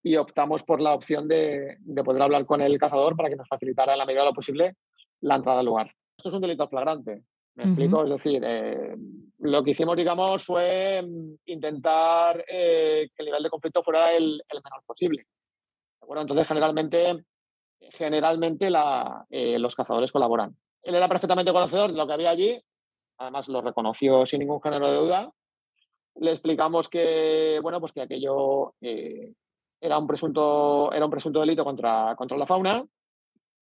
y 0.00 0.16
optamos 0.16 0.62
por 0.62 0.80
la 0.80 0.94
opción 0.94 1.26
de, 1.26 1.76
de, 1.80 2.04
poder 2.04 2.22
hablar 2.22 2.46
con 2.46 2.60
el 2.60 2.78
cazador 2.78 3.16
para 3.16 3.30
que 3.30 3.36
nos 3.36 3.48
facilitara 3.48 3.92
en 3.94 3.98
la 3.98 4.06
medida 4.06 4.20
de 4.20 4.26
lo 4.26 4.34
posible 4.34 4.76
la 5.20 5.36
entrada 5.36 5.58
al 5.58 5.66
lugar. 5.66 5.92
Esto 6.16 6.28
es 6.28 6.34
un 6.36 6.40
delito 6.40 6.68
flagrante. 6.68 7.24
¿Me 7.54 7.64
explico? 7.64 8.04
Es 8.04 8.10
decir, 8.10 8.42
eh, 8.44 8.96
lo 9.40 9.62
que 9.62 9.72
hicimos, 9.72 9.96
digamos, 9.96 10.44
fue 10.44 11.02
mm, 11.02 11.34
intentar 11.46 12.42
eh, 12.48 13.08
que 13.14 13.22
el 13.22 13.26
nivel 13.26 13.42
de 13.42 13.50
conflicto 13.50 13.82
fuera 13.82 14.12
el, 14.12 14.42
menor 14.50 14.82
posible. 14.86 15.26
Entonces, 16.14 16.46
generalmente, 16.46 17.24
generalmente 17.92 18.70
eh, 19.30 19.58
los 19.58 19.74
cazadores 19.74 20.12
colaboran. 20.12 20.56
Él 20.82 20.94
era 20.94 21.08
perfectamente 21.08 21.52
conocedor 21.52 21.90
de 21.90 21.96
lo 21.96 22.06
que 22.06 22.12
había 22.12 22.30
allí, 22.30 22.60
además 23.18 23.48
lo 23.48 23.60
reconoció 23.60 24.26
sin 24.26 24.40
ningún 24.40 24.60
género 24.60 24.90
de 24.90 24.96
duda. 24.96 25.32
Le 26.16 26.32
explicamos 26.32 26.88
que, 26.88 27.60
bueno, 27.62 27.80
pues 27.80 27.92
que 27.92 28.02
aquello 28.02 28.74
era, 28.80 29.98
un 29.98 30.06
presunto, 30.06 30.92
era 30.92 31.04
un 31.04 31.10
presunto 31.10 31.40
delito 31.40 31.64
contra, 31.64 32.14
contra 32.16 32.36
la 32.36 32.46
fauna 32.46 32.84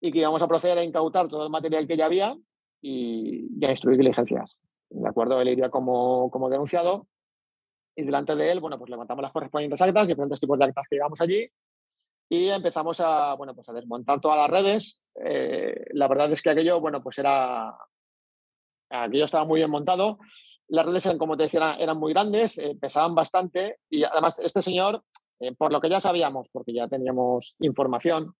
y 0.00 0.12
que 0.12 0.20
íbamos 0.20 0.40
a 0.40 0.48
proceder 0.48 0.78
a 0.78 0.84
incautar 0.84 1.28
todo 1.28 1.44
el 1.44 1.50
material 1.50 1.86
que 1.86 1.96
ya 1.96 2.06
había 2.06 2.34
y, 2.80 3.64
a 3.64 3.70
instruir 3.70 3.98
diligencias. 3.98 4.58
¿De 4.90 5.08
acuerdo? 5.08 5.40
Él 5.40 5.48
iría 5.48 5.70
como, 5.70 6.30
como 6.30 6.48
denunciado 6.48 7.06
y 7.94 8.04
delante 8.04 8.36
de 8.36 8.52
él, 8.52 8.60
bueno, 8.60 8.78
pues 8.78 8.90
levantamos 8.90 9.22
las 9.22 9.32
correspondientes 9.32 9.80
actas, 9.82 10.08
diferentes 10.08 10.40
tipos 10.40 10.58
de 10.58 10.64
actas 10.66 10.86
que 10.88 10.96
llevamos 10.96 11.20
allí 11.20 11.50
y 12.28 12.48
empezamos 12.48 13.00
a, 13.00 13.34
bueno, 13.34 13.54
pues 13.54 13.68
a 13.68 13.72
desmontar 13.72 14.20
todas 14.20 14.38
las 14.38 14.50
redes. 14.50 15.02
Eh, 15.14 15.86
la 15.92 16.08
verdad 16.08 16.30
es 16.30 16.42
que 16.42 16.50
aquello, 16.50 16.80
bueno, 16.80 17.02
pues 17.02 17.18
era, 17.18 17.76
aquello 18.90 19.24
estaba 19.24 19.44
muy 19.44 19.58
bien 19.58 19.70
montado 19.70 20.18
Las 20.68 20.86
redes, 20.86 21.06
eran, 21.06 21.18
como 21.18 21.36
te 21.36 21.44
decía, 21.44 21.74
eran 21.74 21.98
muy 21.98 22.12
grandes, 22.12 22.58
eh, 22.58 22.76
pesaban 22.80 23.14
bastante 23.14 23.78
y 23.90 24.04
además 24.04 24.38
este 24.38 24.62
señor, 24.62 25.02
eh, 25.40 25.54
por 25.54 25.72
lo 25.72 25.80
que 25.80 25.88
ya 25.88 26.00
sabíamos, 26.00 26.48
porque 26.50 26.74
ya 26.74 26.86
teníamos 26.86 27.56
información 27.60 28.34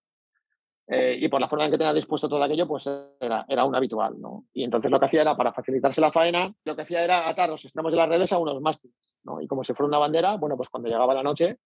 eh, 0.91 1.18
y 1.20 1.28
por 1.28 1.41
la 1.41 1.49
forma 1.49 1.66
en 1.66 1.70
que 1.70 1.78
tenía 1.78 1.93
dispuesto 1.93 2.28
todo 2.28 2.43
aquello, 2.43 2.66
pues 2.66 2.89
era, 3.20 3.45
era 3.47 3.64
un 3.64 3.76
habitual. 3.76 4.18
¿no? 4.18 4.47
Y 4.55 4.64
entonces 4.64 4.91
lo 4.91 4.99
que 4.99 5.07
hacía 5.07 5.20
era, 5.20 5.36
para 5.36 5.53
facilitarse 5.53 6.01
la 6.01 6.11
faena, 6.11 6.53
lo 6.64 6.74
que 6.74 6.82
hacía 6.82 7.05
era 7.05 7.28
atar 7.28 7.51
los 7.51 7.64
extremos 7.64 7.93
de 7.93 7.99
las 7.99 8.09
redes 8.09 8.32
a 8.32 8.39
unos 8.39 8.61
mástiles. 8.61 8.97
¿no? 9.24 9.41
Y 9.41 9.47
como 9.47 9.64
si 9.64 9.74
fuera 9.74 9.89
una 9.89 9.99
bandera, 9.99 10.36
bueno, 10.36 10.57
pues 10.57 10.70
cuando 10.70 10.89
llegaba 10.89 11.12
la 11.12 11.22
noche, 11.22 11.59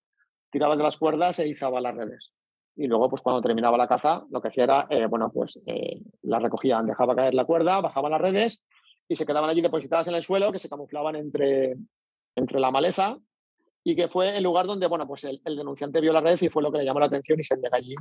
tiraba 0.51 0.77
de 0.77 0.83
las 0.83 0.99
cuerdas 0.99 1.39
e 1.39 1.49
izaba 1.49 1.81
las 1.81 1.95
redes. 1.95 2.33
Y 2.75 2.87
luego, 2.87 3.09
pues 3.09 3.23
cuando 3.23 3.43
terminaba 3.43 3.77
la 3.77 3.87
caza, 3.87 4.25
lo 4.31 4.41
que 4.41 4.49
hacía 4.49 4.65
era, 4.65 4.89
bueno, 5.07 5.31
pues 5.33 5.61
la 6.23 6.39
recogían, 6.39 6.87
dejaba 6.87 7.15
caer 7.15 7.35
la 7.35 7.45
cuerda, 7.45 7.83
bajaban 7.83 8.13
las 8.13 8.21
redes 8.21 8.65
y 9.09 9.17
se 9.17 9.27
quedaban 9.27 9.51
allí 9.51 9.61
depositadas 9.61 10.09
en 10.09 10.15
el 10.15 10.23
suelo, 10.23 10.51
que 10.51 10.59
se 10.59 10.71
camuflaban 10.71 11.17
entre, 11.17 11.77
entre 12.35 12.61
la 12.61 12.71
maleza 12.71 13.19
y 13.85 13.97
que 13.97 14.09
fue 14.09 14.37
el 14.37 14.45
lugar 14.45 14.67
donde 14.67 14.87
bueno, 14.87 15.07
pues 15.07 15.25
el, 15.25 15.41
denunciante 15.45 16.01
vio 16.01 16.13
la 16.13 16.21
red 16.21 16.39
y 16.41 16.49
fue 16.49 16.63
lo 16.63 16.71
que 16.71 16.79
le 16.79 16.85
llamó 16.85 17.01
la 17.01 17.07
atención 17.07 17.39
y 17.41 17.45
se 17.45 17.61
que 17.61 17.69
allí 17.71 17.95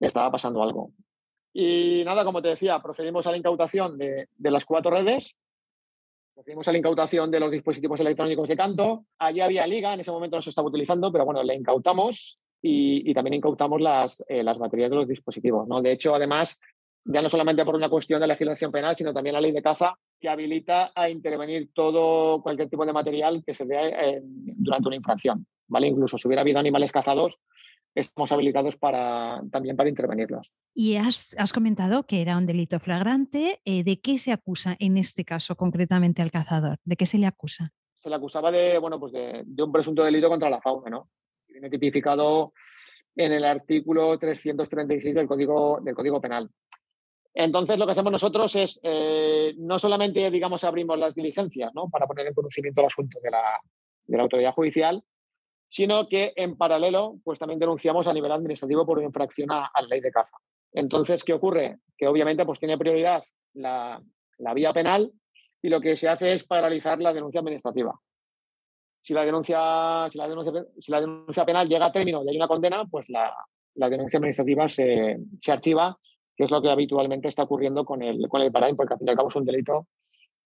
estaba 0.00 0.30
pasando 0.30 0.62
algo. 0.62 0.92
Y 1.52 2.02
nada, 2.04 2.24
como 2.24 2.42
te 2.42 2.48
decía, 2.48 2.80
procedimos 2.80 3.26
a 3.26 3.30
la 3.30 3.36
incautación 3.36 3.98
de, 3.98 4.28
de 4.36 4.50
las 4.50 4.64
cuatro 4.64 4.90
redes, 4.90 5.34
procedimos 6.34 6.68
a 6.68 6.72
la 6.72 6.78
incautación 6.78 7.30
de 7.32 7.40
los 7.40 7.50
dispositivos 7.50 7.98
electrónicos 7.98 8.48
de 8.48 8.56
canto. 8.56 9.06
Allí 9.18 9.40
había 9.40 9.66
liga, 9.66 9.92
en 9.92 10.00
ese 10.00 10.12
momento 10.12 10.36
no 10.36 10.42
se 10.42 10.50
estaba 10.50 10.68
utilizando, 10.68 11.10
pero 11.10 11.24
bueno, 11.24 11.42
le 11.42 11.56
incautamos 11.56 12.38
y, 12.62 13.10
y 13.10 13.14
también 13.14 13.34
incautamos 13.34 13.80
las, 13.80 14.24
eh, 14.28 14.44
las 14.44 14.56
baterías 14.56 14.90
de 14.90 14.96
los 14.96 15.08
dispositivos. 15.08 15.66
¿no? 15.66 15.82
De 15.82 15.90
hecho, 15.90 16.14
además, 16.14 16.60
ya 17.04 17.22
no 17.22 17.28
solamente 17.28 17.64
por 17.64 17.74
una 17.74 17.88
cuestión 17.88 18.20
de 18.20 18.28
legislación 18.28 18.70
penal, 18.70 18.94
sino 18.94 19.12
también 19.12 19.34
la 19.34 19.40
ley 19.40 19.50
de 19.50 19.62
caza, 19.62 19.98
que 20.20 20.28
habilita 20.28 20.92
a 20.94 21.08
intervenir 21.08 21.70
todo 21.72 22.40
cualquier 22.40 22.68
tipo 22.68 22.86
de 22.86 22.92
material 22.92 23.42
que 23.44 23.54
se 23.54 23.64
vea 23.64 24.20
durante 24.22 24.88
una 24.88 24.96
infracción. 24.96 25.44
¿vale? 25.66 25.88
Incluso 25.88 26.18
si 26.18 26.28
hubiera 26.28 26.42
habido 26.42 26.60
animales 26.60 26.92
cazados, 26.92 27.40
estamos 27.94 28.30
habilitados 28.32 28.76
para, 28.76 29.42
también 29.50 29.76
para 29.76 29.88
intervenirlos. 29.88 30.52
Y 30.74 30.96
has, 30.96 31.34
comentado 31.52 32.06
que 32.06 32.20
era 32.20 32.36
un 32.36 32.46
delito 32.46 32.78
flagrante. 32.78 33.60
Eh, 33.64 33.84
¿De 33.84 34.00
qué 34.00 34.18
se 34.18 34.32
acusa 34.32 34.76
en 34.78 34.96
este 34.96 35.24
caso 35.24 35.56
concretamente 35.56 36.22
al 36.22 36.30
cazador? 36.30 36.78
¿De 36.84 36.96
qué 36.96 37.06
se 37.06 37.18
le 37.18 37.26
acusa? 37.26 37.72
Se 37.98 38.08
le 38.08 38.14
acusaba 38.14 38.50
de, 38.50 38.78
bueno, 38.78 39.00
pues 39.00 39.12
de, 39.12 39.42
de 39.44 39.62
un 39.62 39.72
presunto 39.72 40.04
delito 40.04 40.28
contra 40.28 40.50
la 40.50 40.60
fauna, 40.60 40.88
¿no? 40.88 41.10
Viene 41.48 41.68
tipificado 41.68 42.52
en 43.16 43.32
el 43.32 43.44
artículo 43.44 44.16
336 44.18 45.14
del 45.14 45.26
Código, 45.26 45.80
del 45.82 45.94
Código 45.94 46.20
Penal. 46.20 46.48
Entonces, 47.34 47.78
lo 47.78 47.86
que 47.86 47.92
hacemos 47.92 48.12
nosotros 48.12 48.54
es, 48.56 48.80
eh, 48.82 49.54
no 49.58 49.78
solamente, 49.78 50.30
digamos, 50.30 50.64
abrimos 50.64 50.98
las 50.98 51.14
diligencias 51.14 51.72
¿no? 51.74 51.88
para 51.88 52.06
poner 52.06 52.26
en 52.26 52.34
conocimiento 52.34 52.80
el 52.80 52.86
asunto 52.86 53.18
de 53.22 53.30
la, 53.30 53.60
de 54.06 54.16
la, 54.16 54.22
autoridad 54.22 54.54
judicial, 54.54 55.02
sino 55.68 56.08
que 56.08 56.32
en 56.36 56.56
paralelo, 56.56 57.16
pues 57.24 57.38
también 57.38 57.58
denunciamos 57.58 58.06
a 58.06 58.12
nivel 58.12 58.32
administrativo 58.32 58.86
por 58.86 59.02
infracción 59.02 59.50
a, 59.52 59.70
la 59.74 59.88
ley 59.88 60.00
de 60.00 60.10
caza. 60.10 60.36
Entonces, 60.72 61.24
¿qué 61.24 61.34
ocurre? 61.34 61.78
Que 61.96 62.08
obviamente 62.08 62.44
pues, 62.44 62.58
tiene 62.58 62.78
prioridad 62.78 63.22
la, 63.54 64.02
la 64.38 64.54
vía 64.54 64.72
penal 64.72 65.12
y 65.62 65.68
lo 65.68 65.80
que 65.80 65.96
se 65.96 66.08
hace 66.08 66.32
es 66.32 66.44
paralizar 66.44 66.98
la 67.00 67.12
denuncia 67.12 67.40
administrativa. 67.40 67.98
Si 69.02 69.14
la 69.14 69.24
denuncia, 69.24 70.06
si 70.08 70.18
la 70.18 70.28
denuncia, 70.28 70.66
si 70.78 70.92
la 70.92 71.00
denuncia 71.00 71.44
penal 71.44 71.68
llega 71.68 71.86
a 71.86 71.92
término 71.92 72.22
y 72.24 72.30
hay 72.30 72.36
una 72.36 72.48
condena, 72.48 72.84
pues 72.84 73.08
la, 73.08 73.34
la 73.74 73.88
denuncia 73.88 74.18
administrativa 74.18 74.68
se, 74.68 75.18
se 75.40 75.52
archiva 75.52 75.98
que 76.38 76.44
es 76.44 76.52
lo 76.52 76.62
que 76.62 76.70
habitualmente 76.70 77.26
está 77.26 77.42
ocurriendo 77.42 77.84
con 77.84 78.00
el, 78.00 78.28
con 78.28 78.40
el 78.40 78.52
porque 78.52 78.94
al 78.94 78.98
fin 78.98 79.08
y 79.08 79.10
al 79.10 79.16
cabo 79.16 79.28
es 79.28 79.34
un 79.34 79.44
delito 79.44 79.88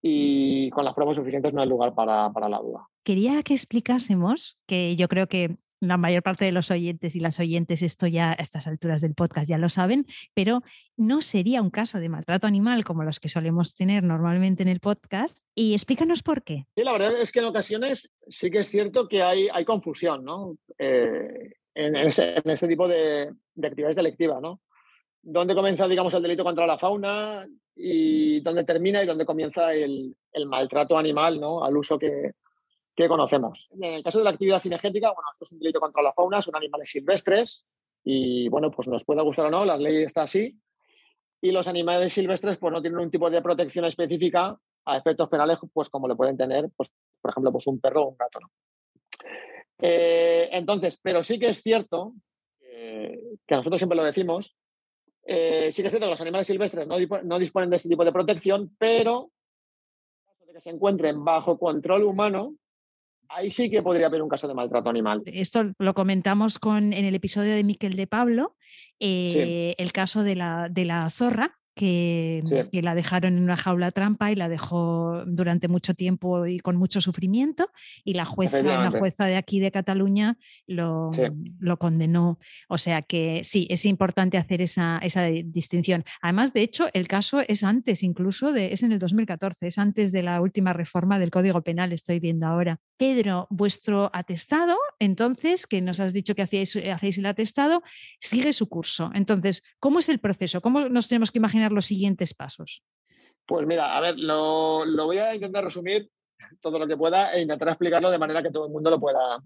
y 0.01 0.71
con 0.71 0.87
las 0.87 0.95
pruebas 0.95 1.17
suficientes 1.17 1.53
no 1.53 1.61
hay 1.61 1.69
lugar 1.69 1.95
para, 1.95 2.31
para 2.33 2.49
la 2.49 2.59
duda. 2.59 2.89
Quería 3.05 3.43
que 3.43 3.55
explicásemos, 3.55 4.59
que 4.67 4.97
yo 4.97 5.09
creo 5.09 5.27
que 5.27 5.57
la 5.81 5.97
mayor 5.97 6.23
parte 6.23 6.45
de 6.45 6.53
los 6.53 6.71
oyentes 6.71 7.17
y 7.17 7.21
las 7.21 7.41
oyentes 7.41 7.83
esto 7.83 8.07
ya 8.07 8.31
a 8.31 8.35
estas 8.35 8.69
alturas 8.69 9.01
del 9.01 9.15
podcast 9.15 9.49
ya 9.49 9.59
lo 9.59 9.69
saben, 9.69 10.07
pero 10.33 10.63
no 10.97 11.23
sería 11.23 11.61
un 11.61 11.71
caso 11.71 11.99
de 11.99 12.09
maltrato 12.09 12.47
animal 12.47 12.85
como 12.85 13.03
los 13.03 13.19
que 13.19 13.29
solemos 13.29 13.75
tener 13.75 14.05
normalmente 14.05 14.63
en 14.63 14.69
el 14.69 14.79
podcast. 14.79 15.39
Y 15.57 15.73
explícanos 15.73 16.23
por 16.23 16.45
qué. 16.45 16.67
Sí, 16.77 16.85
la 16.85 16.93
verdad 16.93 17.21
es 17.21 17.33
que 17.33 17.41
en 17.41 17.47
ocasiones 17.47 18.11
sí 18.29 18.51
que 18.51 18.61
es 18.61 18.69
cierto 18.69 19.09
que 19.09 19.23
hay, 19.23 19.49
hay 19.53 19.65
confusión 19.65 20.25
¿no? 20.25 20.57
Eh, 20.79 21.55
en, 21.75 21.97
ese, 21.97 22.69
tipo 22.69 22.87
de, 22.87 23.33
de 23.55 23.67
actividades 23.67 23.97
delictivas. 23.97 24.41
¿no? 24.41 24.61
dónde 25.23 25.55
comienza, 25.55 25.89
digamos, 25.89 26.13
el 26.15 26.23
delito 26.23 26.45
contra 26.45 26.67
la 26.67 26.79
fauna 26.79 27.47
y 27.75 28.41
dónde 28.41 28.65
termina 28.65 29.03
y 29.03 29.07
dónde 29.07 29.25
comienza 29.25 29.73
el, 29.73 30.15
maltrato 30.47 30.99
animal, 30.99 31.41
¿no? 31.41 31.65
Al 31.65 31.77
uso 31.77 31.99
que, 31.99 32.33
conocemos. 33.09 33.69
En 33.73 33.85
el 33.85 34.03
caso 34.03 34.19
de 34.19 34.25
la 34.25 34.31
actividad 34.31 34.61
cinegética, 34.61 35.09
bueno, 35.09 35.29
esto 35.33 35.45
es 35.45 35.53
un 35.53 35.59
delito 35.59 35.81
contra 35.81 36.03
la 36.03 36.13
fauna, 36.13 36.41
son 36.41 36.57
animales 36.57 36.91
silvestres 36.91 37.67
y, 38.05 38.49
bueno, 38.49 38.71
pues 38.71 38.89
nos 38.89 39.05
puede 39.05 39.23
gustar 39.23 39.47
o 39.47 39.51
no, 39.51 39.65
la 39.65 39.77
ley 39.77 40.03
está 40.03 40.23
así. 40.23 40.59
Y 41.41 41.51
los 41.51 41.67
animales 41.67 42.13
silvestres, 42.13 42.59
pues 42.59 42.73
no 42.73 42.81
tienen 42.81 43.01
un 43.01 43.11
tipo 43.11 43.29
de 43.29 43.43
protección 43.43 43.85
específica 43.85 44.57
a 44.85 44.97
efectos 44.97 45.29
penales, 45.29 45.59
pues 45.73 45.89
como 45.89 46.07
le 46.07 46.15
pueden 46.15 46.37
tener, 46.37 46.71
pues, 46.77 46.91
por 47.21 47.31
ejemplo, 47.31 47.53
pues 47.53 47.67
un 47.67 47.81
perro 47.81 48.03
o 48.03 48.09
un 48.11 48.17
gato, 48.17 48.41
eh, 49.85 50.49
entonces, 50.53 50.99
pero 51.03 51.25
sí 51.25 51.41
que 51.41 51.49
es 51.49 51.61
cierto 51.61 52.15
que 53.47 53.57
nosotros 53.57 53.79
siempre 53.79 53.97
lo 53.97 54.05
decimos, 54.05 54.57
eh, 55.25 55.71
sí 55.71 55.83
que 55.83 55.89
es 55.89 55.93
cierto 55.93 56.07
que 56.07 56.11
los 56.11 56.21
animales 56.21 56.47
silvestres 56.47 56.87
no, 56.87 56.97
no, 57.23 57.39
disponen 57.39 57.71
de 57.71 57.77
este 57.77 57.89
tipo 57.89 58.05
de 58.05 58.13
protección, 58.13 58.75
pero 58.79 59.31
que 60.53 60.61
se 60.61 60.71
encuentren 60.71 61.25
bajo 61.25 61.59
control 61.59 62.05
humano, 62.05 62.55
ahí 63.35 63.51
sí 63.51 63.71
que 63.71 63.83
podría 63.83 64.07
haber 64.07 64.23
un 64.23 64.29
caso 64.29 64.49
de 64.49 64.55
maltrato 64.55 64.91
animal. 64.91 65.23
Esto 65.27 65.73
lo 65.79 65.95
comentamos 65.95 66.59
con, 66.59 66.93
en 66.93 67.05
el 67.05 67.15
episodio 67.15 67.55
de 67.55 67.65
Miquel 67.65 67.97
de 67.97 68.07
Pablo, 68.07 68.57
eh, 69.01 69.75
el 69.79 69.93
caso 69.93 70.23
de 70.23 70.37
la, 70.37 70.69
de 70.71 70.85
la 70.85 71.09
zorra, 71.11 71.59
que, 71.75 72.43
la 72.73 72.95
dejaron 72.95 73.37
en 73.37 73.43
una 73.43 73.57
jaula 73.57 73.91
trampa 73.91 74.31
y 74.31 74.35
la 74.35 74.49
dejó 74.49 75.25
durante 75.27 75.69
mucho 75.69 75.95
tiempo 75.95 76.47
y 76.47 76.59
con 76.59 76.77
mucho 76.77 77.01
sufrimiento 77.01 77.71
y 78.05 78.15
la 78.15 78.25
jueza, 78.25 78.61
una 78.61 78.91
jueza 78.91 79.27
de 79.27 79.37
aquí 79.37 79.61
de 79.61 79.71
Cataluña 79.71 80.37
lo, 80.67 81.11
lo, 81.59 81.79
condenó. 81.79 82.39
O 82.69 82.79
sea 82.79 83.03
que 83.03 83.43
sí, 83.45 83.67
es 83.71 83.87
importante 83.87 84.37
hacer 84.37 84.61
esa, 84.61 84.99
esa, 84.99 85.25
distinción. 85.27 86.05
Además, 86.21 86.53
de 86.53 86.63
hecho, 86.63 86.87
el 86.93 87.09
caso 87.09 87.41
es 87.47 87.65
antes 87.65 88.03
incluso, 88.03 88.53
de, 88.53 88.73
es 88.73 88.83
en 88.83 88.93
el 88.93 88.99
2014, 88.99 89.67
es 89.67 89.79
antes 89.79 90.13
de 90.13 90.23
la 90.23 90.41
última 90.41 90.73
reforma 90.73 91.19
del 91.19 91.31
Código 91.31 91.63
Penal, 91.63 91.93
estoy 91.93 92.21
viendo 92.21 92.47
ahora. 92.47 92.81
Pedro, 92.97 93.47
vuestro 93.51 94.11
atestado, 94.13 94.77
entonces, 94.99 95.67
que 95.67 95.81
nos 95.81 96.01
has 96.01 96.13
dicho 96.13 96.35
que 96.35 96.43
hacéis, 96.43 96.77
hacéis 96.77 97.19
el 97.19 97.27
atestado, 97.27 97.83
sigue 98.21 98.53
su 98.53 98.69
curso. 98.69 99.11
Entonces, 99.15 99.63
¿cómo 99.81 99.99
es 99.99 100.09
el 100.09 100.19
proceso? 100.19 100.61
¿Cómo 100.61 100.89
nos 100.89 101.09
tenemos 101.09 101.33
que 101.33 101.39
imaginar? 101.39 101.62
Los 101.71 101.87
siguientes 101.87 102.35
pasos? 102.35 102.83
Pues 103.47 103.67
mira, 103.67 103.97
a 103.97 104.01
ver, 104.01 104.19
lo, 104.19 104.85
voy 105.07 105.19
a 105.19 105.35
intentar 105.35 105.65
resumir 105.65 106.09
todo 106.61 106.79
lo 106.79 106.87
que 106.87 106.97
pueda 106.97 107.33
e 107.35 107.43
intentar 107.43 107.69
explicarlo 107.69 108.11
de 108.11 108.19
manera 108.19 108.43
que 108.43 108.51
todo 108.51 108.67
el 108.67 108.73
mundo 108.73 108.91
lo 108.91 108.99
pueda, 108.99 109.41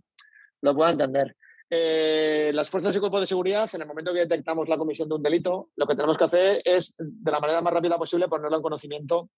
lo 0.63 0.75
pueda 0.75 0.93
entender. 0.93 1.37
Eh, 1.69 2.53
las 2.55 2.71
fuerzas 2.71 2.95
y 2.95 3.01
cuerpos 3.01 3.21
de 3.21 3.27
seguridad, 3.27 3.69
en 3.75 3.83
el 3.83 3.89
momento 3.89 4.13
que 4.13 4.21
detectamos 4.21 4.69
la 4.69 4.79
comisión 4.79 5.09
de 5.09 5.17
un 5.17 5.23
delito, 5.23 5.71
lo 5.77 5.87
que 5.87 5.97
tenemos 5.97 6.17
que 6.17 6.25
hacer 6.25 6.63
es, 6.65 6.95
de 6.97 7.31
la 7.31 7.41
manera 7.41 7.61
más 7.61 7.73
rápida 7.73 7.99
posible, 7.99 8.29
ponerlo 8.29 8.57
en 8.57 8.63
conocimiento 8.63 9.29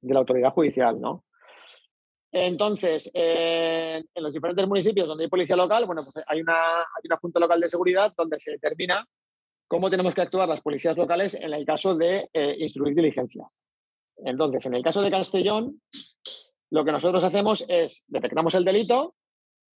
de 0.00 0.12
la 0.12 0.20
autoridad 0.20 0.50
judicial, 0.50 1.00
¿no? 1.00 1.24
Entonces, 2.32 3.10
en 3.14 4.04
los 4.16 4.32
diferentes 4.32 4.66
municipios 4.66 5.08
donde 5.08 5.24
hay 5.24 5.30
policía 5.30 5.56
local, 5.56 5.86
bueno, 5.86 6.02
pues 6.02 6.22
hay 6.26 6.40
una, 6.40 6.80
hay 6.80 7.02
una 7.04 7.16
junta 7.16 7.40
local 7.40 7.60
de 7.60 7.68
seguridad 7.68 8.12
donde 8.16 8.38
se 8.40 8.50
determina 8.50 9.06
cómo 9.68 9.90
tenemos 9.90 10.14
que 10.14 10.22
actuar 10.22 10.48
las 10.48 10.60
policías 10.60 10.96
locales 10.96 11.34
en 11.34 11.52
el 11.52 11.64
caso 11.64 11.94
de 11.94 12.28
eh, 12.32 12.56
instruir 12.58 12.94
diligencias. 12.94 13.46
Entonces, 14.18 14.64
en 14.66 14.74
el 14.74 14.82
caso 14.82 15.02
de 15.02 15.10
Castellón, 15.10 15.80
lo 16.70 16.84
que 16.84 16.92
nosotros 16.92 17.22
hacemos 17.22 17.64
es 17.68 18.04
detectamos 18.08 18.54
el 18.54 18.64
delito 18.64 19.14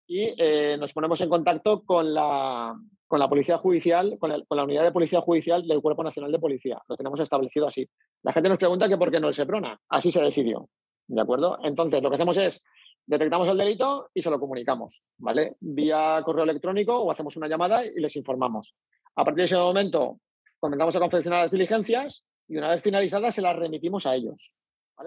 y 0.07 0.33
eh, 0.37 0.77
nos 0.79 0.93
ponemos 0.93 1.21
en 1.21 1.29
contacto 1.29 1.83
con 1.83 2.13
la, 2.13 2.75
con 3.07 3.19
la 3.19 3.29
policía 3.29 3.57
judicial, 3.57 4.17
con, 4.19 4.31
la 4.31 4.63
unidad 4.63 4.83
de 4.83 4.91
policía 4.91 5.21
judicial 5.21 5.67
del 5.67 5.81
Cuerpo 5.81 6.03
Nacional 6.03 6.31
de 6.31 6.39
Policía. 6.39 6.81
Lo 6.87 6.97
tenemos 6.97 7.19
establecido 7.19 7.67
así. 7.67 7.87
La 8.23 8.33
gente 8.33 8.49
nos 8.49 8.57
pregunta 8.57 8.89
que 8.89 8.97
por 8.97 9.11
qué 9.11 9.19
no 9.19 9.27
el 9.27 9.33
SEPRONA. 9.33 9.79
Así 9.89 10.11
se 10.11 10.21
decidió. 10.21 10.69
¿De 11.07 11.21
acuerdo? 11.21 11.57
Entonces, 11.63 12.01
lo 12.01 12.09
que 12.09 12.15
hacemos 12.15 12.37
es 12.37 12.63
detectamos 13.05 13.49
el 13.49 13.57
delito 13.57 14.11
y 14.13 14.21
se 14.21 14.29
lo 14.29 14.39
comunicamos, 14.39 15.01
¿vale? 15.17 15.55
Vía 15.59 16.21
correo 16.23 16.43
electrónico 16.43 16.95
o 16.95 17.09
hacemos 17.09 17.35
una 17.37 17.47
llamada 17.47 17.83
y 17.83 17.99
les 17.99 18.15
informamos. 18.15 18.75
A 19.15 19.25
partir 19.25 19.39
de 19.39 19.45
ese 19.45 19.57
momento, 19.57 20.19
comenzamos 20.59 20.95
a 20.95 20.99
confeccionar 20.99 21.43
las 21.43 21.51
diligencias 21.51 22.23
y 22.47 22.57
una 22.57 22.69
vez 22.69 22.81
finalizadas 22.81 23.35
se 23.35 23.41
las 23.41 23.55
remitimos 23.55 24.05
a 24.05 24.15
ellos. 24.15 24.51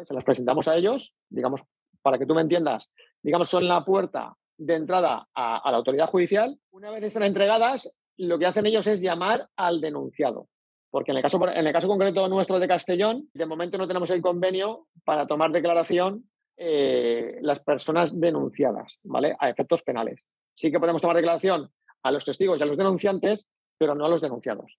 Se 0.05 0.15
las 0.15 0.25
presentamos 0.25 0.69
a 0.69 0.77
ellos, 0.77 1.15
digamos, 1.29 1.63
para 2.01 2.19
que 2.19 2.27
tú 2.27 2.35
me 2.35 2.41
entiendas, 2.41 2.91
digamos, 3.23 3.49
son 3.49 3.67
la 3.67 3.85
puerta 3.85 4.35
de 4.57 4.75
entrada 4.75 5.29
a, 5.35 5.71
la 5.71 5.77
autoridad 5.77 6.09
judicial. 6.09 6.59
Una 6.71 6.91
vez 6.91 7.05
están 7.05 7.23
entregadas, 7.25 7.99
lo 8.17 8.39
que 8.39 8.47
hacen 8.47 8.67
ellos 8.67 8.87
es 8.87 9.01
llamar 9.01 9.49
al 9.57 9.81
denunciado. 9.81 10.49
Porque 10.91 11.11
en 11.11 11.19
el, 11.19 11.23
caso, 11.23 11.41
en 11.49 11.67
el 11.67 11.73
caso 11.73 11.89
concreto 11.89 12.29
nuestro 12.29 12.59
de 12.59 12.69
Castellón, 12.69 13.29
de 13.33 13.47
momento 13.47 13.79
no 13.79 13.89
tenemos 13.89 14.11
el 14.11 14.21
convenio 14.21 14.89
para 15.05 15.27
tomar 15.27 15.51
declaración 15.51 16.29
eh, 16.57 17.39
las 17.41 17.61
personas 17.61 18.19
denunciadas, 18.19 18.99
¿vale? 19.03 19.35
A 19.39 19.49
efectos 19.49 19.83
penales. 19.83 20.21
Sí 20.55 20.71
que 20.71 20.79
podemos 20.79 21.01
tomar 21.01 21.17
declaración 21.17 21.71
a 22.03 22.11
los 22.11 22.25
testigos 22.25 22.61
y 22.61 22.63
a 22.63 22.67
los 22.67 22.77
denunciantes, 22.77 23.49
pero 23.83 23.97
no 23.97 24.07
a 24.07 24.09
los 24.09 24.21
denunciados, 24.21 24.79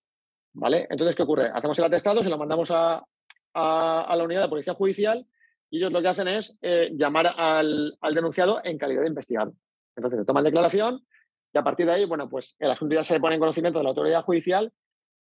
¿vale? 0.54 0.88
Entonces, 0.90 1.14
¿qué 1.14 1.24
ocurre? 1.24 1.52
Hacemos 1.54 1.78
el 1.78 1.84
atestado, 1.84 2.24
se 2.24 2.30
lo 2.30 2.38
mandamos 2.38 2.72
a, 2.72 3.06
la 3.54 4.24
unidad 4.24 4.44
de 4.44 4.48
policía 4.48 4.76
judicial 4.76 5.28
y 5.70 5.80
ellos 5.80 5.92
lo 5.92 6.02
que 6.02 6.08
hacen 6.08 6.30
es 6.30 6.58
eh, 6.62 6.90
llamar 6.94 7.34
al, 7.36 7.98
al, 8.00 8.16
denunciado 8.16 8.62
en 8.64 8.78
calidad 8.78 9.02
de 9.02 9.10
investigado. 9.10 9.54
Entonces, 9.98 10.22
se 10.22 10.26
toman 10.26 10.46
declaración 10.46 11.06
y 11.54 11.58
a 11.58 11.64
partir 11.64 11.86
de 11.86 11.92
ahí, 11.92 12.06
bueno, 12.06 12.30
pues 12.30 12.56
el 12.60 12.72
asunto 12.72 12.96
ya 12.96 13.04
se 13.04 13.20
pone 13.20 13.36
en 13.36 13.42
conocimiento 13.42 13.80
de 13.80 13.84
la 13.84 13.90
autoridad 13.90 14.24
judicial 14.24 14.72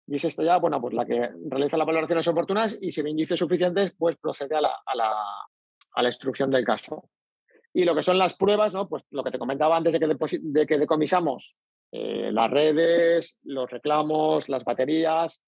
y 0.08 0.16
es 0.16 0.24
esta 0.24 0.44
ya, 0.46 0.56
bueno, 0.60 0.80
pues 0.80 0.94
la 0.94 1.06
que 1.06 1.30
realiza 1.50 1.76
las 1.76 1.88
valoraciones 1.88 2.26
oportunas 2.30 2.78
y 2.80 2.90
si 2.92 3.02
ve 3.02 3.10
indicios 3.10 3.38
suficientes, 3.38 3.94
pues 3.98 4.16
procede 4.16 4.56
a 4.56 4.62
la, 4.62 4.74
a 4.86 4.96
la, 4.96 5.14
a 5.92 6.02
la 6.02 6.08
instrucción 6.08 6.50
del 6.52 6.64
caso. 6.64 7.10
Y 7.74 7.84
lo 7.84 7.94
que 7.94 8.02
son 8.02 8.18
las 8.18 8.34
pruebas, 8.36 8.74
¿no? 8.74 8.88
Pues 8.88 9.04
lo 9.12 9.26
que 9.26 9.32
te 9.32 9.40
comentaba 9.40 9.76
antes 9.76 9.92
de 9.92 10.00
que, 10.00 10.40
de 10.40 10.66
que 10.66 10.78
decomisamos 10.78 11.58
eh, 11.96 12.32
las 12.32 12.50
redes, 12.50 13.38
los 13.44 13.70
reclamos, 13.70 14.50
las 14.50 14.64
baterías, 14.64 15.44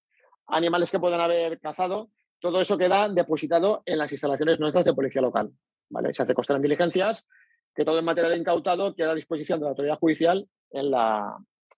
animales 0.46 0.92
que 0.92 1.00
puedan 1.00 1.20
haber 1.20 1.58
cazado, 1.58 2.10
todo 2.38 2.60
eso 2.60 2.78
queda 2.78 3.08
depositado 3.08 3.82
en 3.84 3.98
las 3.98 4.12
instalaciones 4.12 4.60
nuestras 4.60 4.84
de 4.84 4.94
policía 4.94 5.20
local. 5.20 5.50
¿vale? 5.90 6.12
Se 6.12 6.22
hace 6.22 6.34
costar 6.34 6.54
en 6.54 6.62
diligencias, 6.62 7.26
que 7.74 7.84
todo 7.84 7.98
el 7.98 8.04
material 8.04 8.38
incautado 8.38 8.94
queda 8.94 9.10
a 9.10 9.14
disposición 9.16 9.58
de 9.58 9.64
la 9.64 9.70
autoridad 9.70 9.98
judicial 9.98 10.48
en 10.70 10.92
la, 10.92 11.36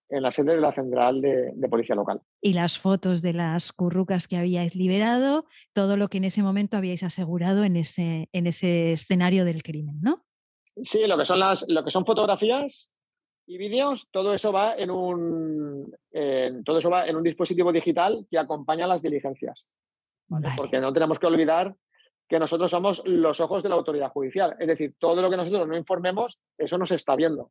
en 0.09 0.21
la 0.21 0.29
sede 0.29 0.53
de 0.53 0.61
la 0.61 0.71
central 0.71 1.19
de, 1.19 1.51
policía 1.67 1.95
local. 1.95 2.21
Y 2.39 2.53
las 2.53 2.77
fotos 2.77 3.23
de 3.23 3.33
las 3.33 3.73
currucas 3.73 4.27
que 4.27 4.37
habíais 4.37 4.75
liberado, 4.75 5.45
todo 5.73 5.97
lo 5.97 6.09
que 6.09 6.17
en 6.19 6.25
ese 6.25 6.43
momento 6.43 6.77
habíais 6.77 7.01
asegurado 7.01 7.63
en 7.63 7.75
ese, 7.75 8.29
en 8.33 8.45
ese 8.45 8.91
escenario 8.91 9.45
del 9.45 9.63
crimen, 9.63 9.99
¿no? 9.99 10.23
Sí, 10.83 11.07
lo 11.07 11.17
que 11.17 11.25
son, 11.25 11.39
las, 11.39 11.65
lo 11.67 11.83
que 11.83 11.89
son 11.89 12.05
fotografías 12.05 12.91
y 13.49 13.57
vídeos, 13.57 14.07
todo 14.11 14.31
eso 14.35 14.51
va 14.51 14.75
en 14.75 14.91
un, 14.91 15.91
todo 16.63 16.77
eso 16.77 16.91
va 16.91 17.07
en 17.07 17.15
un 17.15 17.23
dispositivo 17.23 17.71
digital 17.71 18.27
que 18.29 18.37
acompaña 18.37 18.85
las 18.85 19.01
diligencias. 19.01 19.65
Porque 20.55 20.79
no 20.79 20.93
tenemos 20.93 21.17
que 21.17 21.25
olvidar 21.25 21.75
que 22.27 22.37
nosotros 22.37 22.69
somos 22.69 23.01
los 23.07 23.39
ojos 23.39 23.63
de 23.63 23.69
la 23.69 23.75
autoridad 23.75 24.11
judicial. 24.11 24.55
Es 24.59 24.67
decir, 24.67 24.93
todo 24.99 25.19
lo 25.19 25.31
que 25.31 25.37
nosotros 25.37 25.67
no 25.67 25.75
informemos, 25.75 26.39
eso 26.59 26.77
no 26.77 26.85
se 26.85 26.93
está 26.93 27.15
viendo. 27.15 27.49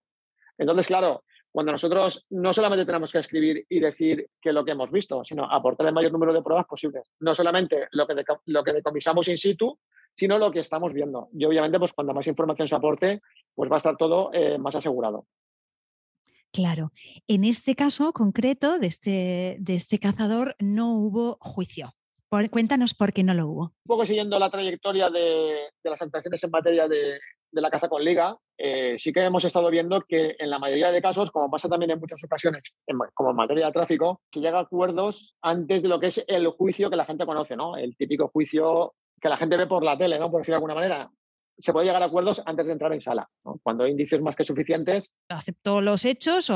Entonces, 0.57 0.87
claro, 0.87 1.25
cuando 1.51 1.73
nosotros 1.73 2.27
no 2.31 2.53
solamente 2.53 2.87
tenemos 2.87 3.11
que 3.11 3.19
escribir 3.19 3.67
y 3.69 3.81
decir 3.81 4.31
que 4.41 4.53
lo 4.53 4.65
que 4.65 4.71
hemos 4.71 4.93
visto, 4.93 5.25
sino 5.25 5.51
aportar 5.51 5.89
el 5.89 5.95
mayor 5.95 6.13
número 6.13 6.33
de 6.33 6.43
pruebas 6.43 6.67
posibles. 6.67 7.11
No 7.19 7.35
solamente 7.35 7.89
lo 7.91 8.07
que, 8.07 8.15
lo 8.47 8.63
que 8.63 8.73
decomisamos 8.73 9.27
in 9.27 9.37
situ, 9.37 9.77
sino 10.15 10.39
lo 10.39 10.53
que 10.53 10.61
estamos 10.61 10.93
viendo. 10.93 11.29
Y 11.33 11.45
obviamente, 11.45 11.81
pues 11.81 11.93
cuando 11.93 12.15
más 12.15 12.29
información 12.29 12.69
se 12.69 12.77
aporte, 12.77 13.21
pues 13.53 13.69
va 13.69 13.75
a 13.75 13.79
estar 13.79 13.97
todo 13.97 14.31
eh, 14.33 14.59
más 14.59 14.77
asegurado. 14.77 15.27
Claro, 16.53 16.93
en 17.27 17.45
este 17.45 17.75
caso 17.75 18.13
concreto 18.13 18.79
de 18.79 18.87
este, 18.87 19.57
de 19.61 19.75
este 19.75 19.99
cazador 19.99 20.57
no 20.59 20.95
hubo 20.95 21.39
juicio. 21.41 21.95
cuéntanos 22.51 22.95
por 22.95 23.13
qué 23.13 23.23
no 23.23 23.35
lo 23.35 23.49
hubo. 23.49 23.63
Un 23.63 23.89
poco 23.89 24.07
siguiendo 24.07 24.39
la 24.39 24.51
trayectoria 24.51 25.11
de, 25.11 25.69
las 25.85 26.01
actuaciones 26.01 26.43
en 26.43 26.51
materia 26.51 26.89
de, 26.89 27.19
de 27.51 27.61
la 27.61 27.71
caza 27.71 27.89
con 27.89 28.05
liga, 28.05 28.37
eh, 28.57 28.97
sí 28.99 29.13
que 29.13 29.21
hemos 29.21 29.45
estado 29.45 29.71
viendo 29.71 30.01
que 30.03 30.37
en 30.39 30.51
la 30.51 30.59
mayoría 30.59 30.91
de 30.91 31.03
casos, 31.03 31.31
como 31.31 31.51
pasa 31.51 31.69
también 31.69 31.93
en 31.93 32.01
muchas 32.01 32.23
ocasiones, 32.25 32.75
como 33.15 33.31
en 33.31 33.37
materia 33.37 33.67
de 33.67 33.73
tráfico, 33.73 34.21
se 34.33 34.41
llega 34.41 34.59
a 34.59 34.63
acuerdos 34.63 35.37
antes 35.43 35.83
de 35.83 35.89
lo 35.89 36.01
que 36.01 36.09
es 36.09 36.25
el 36.27 36.49
juicio 36.49 36.91
que 36.91 36.97
la 36.97 37.05
gente 37.05 37.27
conoce, 37.27 37.57
¿no? 37.57 37.77
El 37.77 37.97
típico 37.97 38.29
juicio 38.29 38.95
que 39.21 39.29
la 39.29 39.37
gente 39.37 39.57
ve 39.57 39.67
por 39.67 39.85
la 39.85 39.97
tele, 39.97 40.19
¿no? 40.19 40.31
Por 40.31 40.41
decirlo 40.41 40.55
de 40.55 40.57
alguna 40.57 40.75
manera. 40.75 41.11
Se 41.59 41.73
puede 41.73 41.87
llegar 41.87 42.03
a 42.03 42.07
acuerdos 42.07 42.41
antes 42.47 42.67
de 42.67 42.73
entrar 42.73 42.93
en 42.93 43.01
sala, 43.01 43.29
cuando 43.63 43.85
hay 43.85 43.91
indicios 43.91 44.21
más 44.23 44.37
que 44.37 44.45
suficientes. 44.45 45.13
Aceptó 45.29 45.81
los 45.81 46.05
hechos 46.05 46.53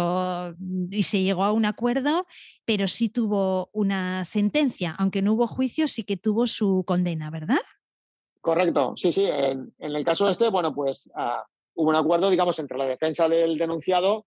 y 0.91 1.03
se 1.03 1.23
llegó 1.23 1.45
a 1.45 1.53
un 1.53 1.65
acuerdo, 1.65 2.27
pero 2.65 2.87
sí 2.87 3.09
tuvo 3.09 3.69
una 3.73 4.25
sentencia, 4.25 4.95
aunque 4.99 5.23
no 5.23 5.33
hubo 5.33 5.47
juicio, 5.47 5.89
sí 5.89 6.05
que 6.05 6.17
tuvo 6.17 6.47
su 6.47 6.85
condena, 6.87 7.31
¿verdad? 7.31 7.61
Correcto, 8.41 8.95
sí, 8.97 9.13
sí. 9.13 9.25
En, 9.25 9.73
el 9.79 10.05
caso 10.05 10.29
este, 10.29 10.49
bueno, 10.51 10.75
pues 10.75 11.11
ah, 11.15 11.45
hubo 11.75 11.91
un 11.91 11.97
acuerdo, 11.97 12.31
digamos, 12.31 12.59
entre 12.59 12.79
la 12.79 12.87
defensa 12.87 13.29
del 13.29 13.57
denunciado 13.57 14.27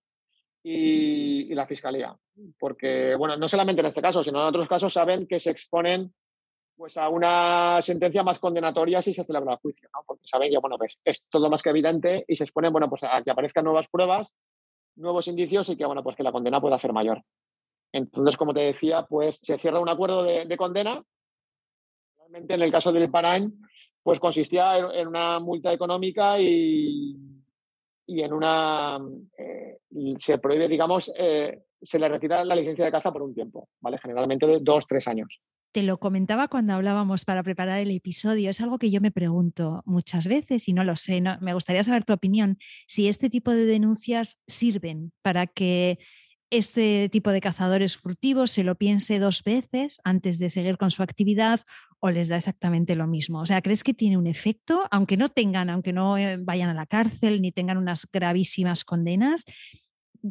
y, 0.63 1.53
la 1.53 1.67
fiscalía. 1.67 2.15
Porque, 2.59 3.15
bueno, 3.15 3.37
no 3.37 3.47
solamente 3.47 3.81
en 3.81 3.87
este 3.87 4.01
caso, 4.01 4.23
sino 4.23 4.41
en 4.41 4.47
otros 4.47 4.67
casos 4.67 4.93
saben 4.93 5.27
que 5.27 5.39
se 5.39 5.51
exponen 5.51 6.13
pues, 6.75 6.97
a 6.97 7.09
una 7.09 7.81
sentencia 7.81 8.23
más 8.23 8.39
condenatoria 8.39 9.01
si 9.01 9.13
se 9.13 9.23
celebra 9.23 9.53
el 9.53 9.59
juicio, 9.59 9.89
¿no? 9.93 10.01
Porque 10.05 10.27
saben 10.27 10.51
que, 10.51 10.57
bueno, 10.57 10.77
pues 10.77 10.97
es 11.03 11.25
todo 11.29 11.49
más 11.49 11.61
que 11.61 11.69
evidente 11.69 12.25
y 12.27 12.35
se 12.35 12.43
exponen, 12.43 12.71
bueno, 12.71 12.89
pues 12.89 13.03
a 13.03 13.21
que 13.23 13.31
aparezcan 13.31 13.63
nuevas 13.63 13.87
pruebas, 13.87 14.33
nuevos 14.95 15.27
indicios 15.27 15.69
y 15.69 15.77
que, 15.77 15.85
bueno, 15.85 16.03
pues 16.03 16.15
que 16.15 16.23
la 16.23 16.31
condena 16.31 16.61
pueda 16.61 16.77
ser 16.77 16.93
mayor. 16.93 17.21
Entonces, 17.91 18.37
como 18.37 18.53
te 18.53 18.61
decía, 18.61 19.05
pues 19.07 19.39
se 19.39 19.57
cierra 19.57 19.79
un 19.79 19.89
acuerdo 19.89 20.23
de, 20.23 20.45
de 20.45 20.57
condena. 20.57 21.01
Realmente, 22.17 22.53
en 22.53 22.61
el 22.61 22.71
caso 22.71 22.91
del 22.91 23.09
Parañ, 23.09 23.51
pues 24.03 24.19
consistía 24.19 24.77
en, 24.77 25.07
una 25.07 25.39
multa 25.39 25.73
económica 25.73 26.39
y, 26.39 27.15
y 28.05 28.21
en 28.21 28.33
una 28.33 28.99
eh, 29.37 29.79
se 30.17 30.37
prohíbe, 30.37 30.67
digamos, 30.67 31.11
eh, 31.17 31.63
se 31.81 31.99
le 31.99 32.09
retira 32.09 32.43
la 32.43 32.55
licencia 32.55 32.85
de 32.85 32.91
caza 32.91 33.11
por 33.11 33.23
un 33.23 33.33
tiempo, 33.33 33.69
¿vale? 33.79 33.97
Generalmente 33.97 34.45
de 34.45 34.59
dos, 34.59 34.85
tres 34.85 35.07
años. 35.07 35.41
Te 35.75 35.83
lo 35.83 35.97
comentaba 35.97 36.47
cuando 36.47 36.71
hablábamos 36.71 37.25
para 37.25 37.43
preparar 37.43 37.79
el 37.79 37.91
episodio. 37.91 38.49
Es 38.49 38.61
algo 38.61 38.79
que 38.79 38.89
yo 38.89 39.01
me 39.01 39.11
pregunto 39.11 39.83
muchas 39.85 40.25
veces 40.25 40.69
y 40.69 40.73
no 40.73 40.85
lo 40.85 40.95
sé. 40.95 41.21
me 41.41 41.53
gustaría 41.53 41.83
saber 41.83 42.05
tu 42.05 42.13
opinión. 42.13 42.57
Si 42.87 43.09
este 43.09 43.29
tipo 43.29 43.51
de 43.51 43.65
denuncias 43.65 44.39
sirven 44.47 45.11
para 45.21 45.47
que 45.47 45.99
este 46.49 47.09
tipo 47.09 47.29
de 47.31 47.41
cazadores 47.41 47.97
furtivos 47.97 48.51
se 48.51 48.63
lo 48.63 48.75
piense 48.75 49.19
dos 49.19 49.43
veces 49.43 49.99
antes 50.05 50.39
de 50.39 50.49
seguir 50.49 50.77
con 50.77 50.91
su 50.91 51.03
actividad 51.03 51.59
o 51.99 52.09
les 52.09 52.29
da 52.29 52.37
exactamente 52.37 52.95
lo 52.95 53.05
mismo? 53.05 53.41
O 53.41 53.45
sea, 53.45 53.61
¿crees 53.61 53.83
que 53.83 53.93
tiene 53.93 54.15
un 54.15 54.27
efecto? 54.27 54.85
Aunque 54.91 55.17
no 55.17 55.27
tengan, 55.27 55.69
aunque 55.69 55.91
no 55.91 56.17
eh, 56.17 56.37
vayan 56.39 56.69
a 56.69 56.73
la 56.73 56.85
cárcel 56.85 57.41
ni 57.41 57.51
tengan 57.51 57.77
unas 57.77 58.07
gravísimas 58.09 58.85
condenas, 58.85 59.43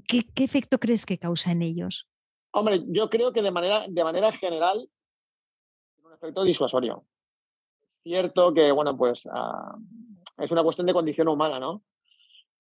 ¿qué, 0.09 0.25
efecto 0.37 0.81
crees 0.81 1.05
que 1.05 1.19
causa 1.19 1.53
en 1.53 1.61
ellos? 1.61 2.09
Hombre, 2.51 2.83
yo 2.89 3.11
creo 3.11 3.35
que 3.35 3.43
de 3.43 3.51
manera, 3.51 3.85
de 3.87 4.05
manera 4.05 4.33
general 4.33 4.89
efecto 6.25 6.45
disuasorio. 6.45 7.05
Cierto 8.03 8.53
que, 8.53 8.73
bueno, 8.73 8.97
pues 8.97 9.29
ah, 9.33 9.77
es 10.39 10.51
una 10.51 10.63
cuestión 10.63 10.87
de 10.87 10.95
condición 10.95 11.29
humana, 11.29 11.59
¿no? 11.59 11.83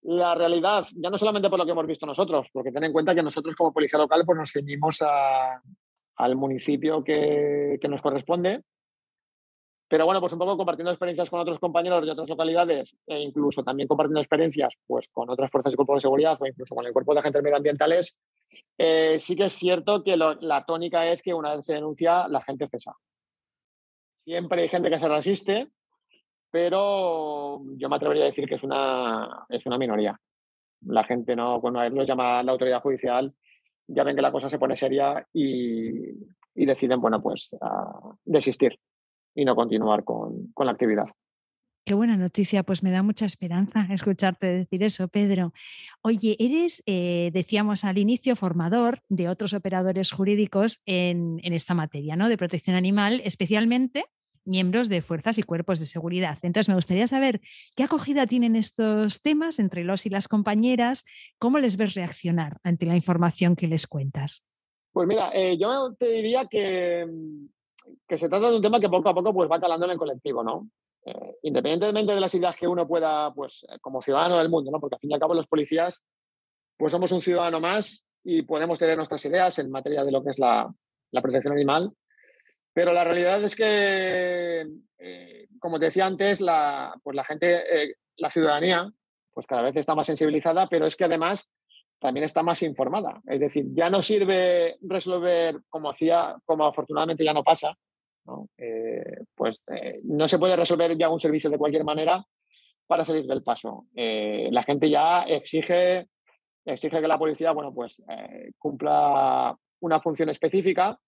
la 0.04 0.34
realidad, 0.34 0.86
ya 0.96 1.08
no 1.08 1.16
solamente 1.16 1.48
por 1.48 1.58
lo 1.58 1.64
que 1.64 1.72
hemos 1.72 1.86
visto 1.86 2.04
nosotros, 2.04 2.48
porque 2.52 2.70
ten 2.70 2.84
en 2.84 2.92
cuenta 2.92 3.14
que 3.14 3.22
nosotros 3.22 3.56
como 3.56 3.72
policía 3.72 3.98
local 3.98 4.22
pues 4.26 4.38
nos 4.38 4.52
ceñimos 4.52 5.02
al 6.16 6.36
municipio 6.36 7.02
que, 7.02 7.78
nos 7.88 8.02
corresponde, 8.02 8.62
pero 9.88 10.04
bueno, 10.04 10.20
pues 10.20 10.32
un 10.34 10.38
poco 10.38 10.58
compartiendo 10.58 10.90
experiencias 10.90 11.30
con 11.30 11.40
otros 11.40 11.58
compañeros 11.58 12.04
de 12.04 12.12
otras 12.12 12.28
localidades 12.28 12.96
e 13.06 13.18
incluso 13.18 13.62
también 13.62 13.88
compartiendo 13.88 14.20
experiencias 14.20 14.76
pues 14.86 15.08
con 15.08 15.30
otras 15.30 15.50
fuerzas 15.50 15.72
y 15.72 15.76
cuerpos 15.76 15.96
de 15.96 16.00
seguridad 16.00 16.36
o 16.38 16.46
incluso 16.46 16.74
con 16.74 16.84
el 16.84 16.92
cuerpo 16.92 17.14
de 17.14 17.20
agentes 17.20 17.42
medioambientales, 17.42 18.16
eh, 18.76 19.18
sí 19.18 19.34
que 19.34 19.44
es 19.44 19.54
cierto 19.54 20.02
que 20.02 20.18
la 20.18 20.64
tónica 20.66 21.06
es 21.08 21.22
que 21.22 21.32
una 21.32 21.56
vez 21.56 21.64
se 21.64 21.74
denuncia, 21.74 22.28
la 22.28 22.42
gente 22.42 22.68
cesa. 22.68 22.94
Siempre 24.24 24.62
hay 24.62 24.68
gente 24.68 24.90
que 24.90 24.96
se 24.96 25.08
resiste, 25.08 25.68
pero 26.50 27.62
yo 27.76 27.88
me 27.88 27.96
atrevería 27.96 28.22
a 28.22 28.26
decir 28.26 28.46
que 28.46 28.54
es 28.54 28.62
una, 28.62 29.44
es 29.48 29.66
una 29.66 29.76
minoría. 29.76 30.18
La 30.86 31.04
gente 31.04 31.36
no, 31.36 31.60
cuando 31.60 31.86
los 31.90 32.08
llama 32.08 32.42
la 32.42 32.52
autoridad 32.52 32.80
judicial, 32.80 33.34
ya 33.86 34.04
ven 34.04 34.16
que 34.16 34.22
la 34.22 34.32
cosa 34.32 34.48
se 34.48 34.58
pone 34.58 34.76
seria 34.76 35.26
y, 35.32 36.12
deciden, 36.54 37.00
bueno, 37.00 37.22
pues 37.22 37.54
desistir 38.24 38.78
y 39.34 39.44
no 39.44 39.54
continuar 39.54 40.04
con, 40.04 40.52
la 40.56 40.70
actividad. 40.70 41.06
Qué 41.84 41.92
buena 41.92 42.16
noticia, 42.16 42.62
pues 42.62 42.82
me 42.82 42.90
da 42.90 43.02
mucha 43.02 43.26
esperanza 43.26 43.86
escucharte 43.90 44.46
decir 44.46 44.82
eso, 44.82 45.08
Pedro. 45.08 45.52
Oye, 46.00 46.36
eres, 46.38 46.82
eh, 46.86 47.30
decíamos 47.34 47.84
al 47.84 47.98
inicio, 47.98 48.36
formador 48.36 49.02
de 49.10 49.28
otros 49.28 49.52
operadores 49.52 50.12
jurídicos 50.12 50.80
en, 50.86 51.40
en, 51.42 51.52
esta 51.52 51.74
materia, 51.74 52.16
¿no? 52.16 52.30
De 52.30 52.38
protección 52.38 52.74
animal, 52.74 53.20
especialmente 53.24 54.06
miembros 54.44 54.88
de 54.88 55.02
fuerzas 55.02 55.38
y 55.38 55.42
cuerpos 55.42 55.80
de 55.80 55.86
seguridad. 55.86 56.38
Entonces, 56.42 56.68
me 56.68 56.74
gustaría 56.74 57.06
saber 57.06 57.40
qué 57.76 57.84
acogida 57.84 58.26
tienen 58.26 58.56
estos 58.56 59.22
temas 59.22 59.58
entre 59.58 59.84
los 59.84 60.06
y 60.06 60.10
las 60.10 60.28
compañeras, 60.28 61.04
cómo 61.38 61.58
les 61.58 61.76
ves 61.76 61.94
reaccionar 61.94 62.58
ante 62.62 62.86
la 62.86 62.96
información 62.96 63.56
que 63.56 63.68
les 63.68 63.86
cuentas. 63.86 64.44
Pues 64.92 65.08
mira, 65.08 65.30
eh, 65.34 65.58
yo 65.58 65.94
te 65.98 66.08
diría 66.08 66.46
que, 66.46 67.06
que, 68.06 68.18
se 68.18 68.28
trata 68.28 68.50
de 68.50 68.56
un 68.56 68.62
tema 68.62 68.78
que 68.78 68.88
poco 68.88 69.08
a 69.08 69.14
poco 69.14 69.34
pues, 69.34 69.50
va 69.50 69.60
calando 69.60 69.86
en 69.86 69.92
el 69.92 69.98
colectivo, 69.98 70.44
¿no? 70.44 70.68
Eh, 71.04 71.36
independientemente 71.42 72.14
de 72.14 72.20
las 72.20 72.34
ideas 72.34 72.56
que 72.56 72.68
uno 72.68 72.86
pueda, 72.86 73.32
pues 73.34 73.66
como 73.80 74.00
ciudadano 74.00 74.38
del 74.38 74.48
mundo, 74.48 74.70
¿no? 74.70 74.80
Porque 74.80 74.94
al 74.94 75.00
fin 75.00 75.10
y 75.10 75.14
al 75.14 75.20
cabo 75.20 75.34
los 75.34 75.46
policías, 75.46 76.04
pues 76.76 76.92
somos 76.92 77.12
un 77.12 77.22
ciudadano 77.22 77.60
más 77.60 78.06
y 78.22 78.42
podemos 78.42 78.78
tener 78.78 78.96
nuestras 78.96 79.24
ideas 79.26 79.58
en 79.58 79.70
materia 79.70 80.04
de 80.04 80.12
lo 80.12 80.22
que 80.22 80.30
es 80.30 80.38
la, 80.38 80.72
la 81.10 81.22
protección 81.22 81.52
animal, 81.52 81.92
Pero 82.74 82.92
la 82.92 83.04
realidad 83.04 83.42
es 83.42 83.54
que, 83.54 84.66
eh, 84.98 85.46
como 85.60 85.78
te 85.78 85.86
decía 85.86 86.06
antes, 86.06 86.40
la, 86.40 86.92
pues 87.02 87.14
la 87.14 87.24
gente, 87.24 87.62
eh, 87.72 87.94
la 88.16 88.28
ciudadanía, 88.28 88.92
pues 89.32 89.46
cada 89.46 89.62
vez 89.62 89.76
está 89.76 89.94
más 89.94 90.08
sensibilizada, 90.08 90.68
pero 90.68 90.84
es 90.84 90.96
que 90.96 91.04
además 91.04 91.48
también 92.00 92.24
está 92.24 92.42
más 92.42 92.62
informada. 92.62 93.22
Es 93.26 93.40
decir, 93.40 93.66
ya 93.72 93.88
no 93.88 94.02
sirve 94.02 94.76
resolver 94.82 95.60
como 95.68 95.88
hacía, 95.88 96.36
como 96.44 96.66
afortunadamente 96.66 97.24
ya 97.24 97.32
no 97.32 97.44
pasa, 97.44 97.78
¿no? 98.26 98.48
Eh, 98.58 99.22
pues 99.36 99.62
no 100.02 100.26
se 100.26 100.38
puede 100.38 100.56
resolver 100.56 100.98
ya 100.98 101.08
un 101.08 101.20
servicio 101.20 101.50
de 101.50 101.58
cualquier 101.58 101.84
manera 101.84 102.24
para 102.86 103.04
salir 103.04 103.24
del 103.24 103.42
paso. 103.42 103.86
la 103.94 104.62
gente 104.64 104.90
ya 104.90 105.22
exige, 105.22 106.08
exige 106.64 107.00
que 107.00 107.08
la 107.08 107.18
policía, 107.18 107.52
bueno, 107.52 107.72
pues 107.72 108.02
cumpla 108.58 109.56
una 109.80 110.00
función 110.00 110.28
específica 110.28 110.98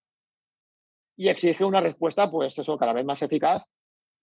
y 1.17 1.29
exige 1.29 1.65
una 1.65 1.81
respuesta, 1.81 2.31
pues 2.31 2.59
eso, 2.59 2.77
cada 2.77 2.93
vez 2.93 3.05
más 3.05 3.23
eficaz 3.23 3.65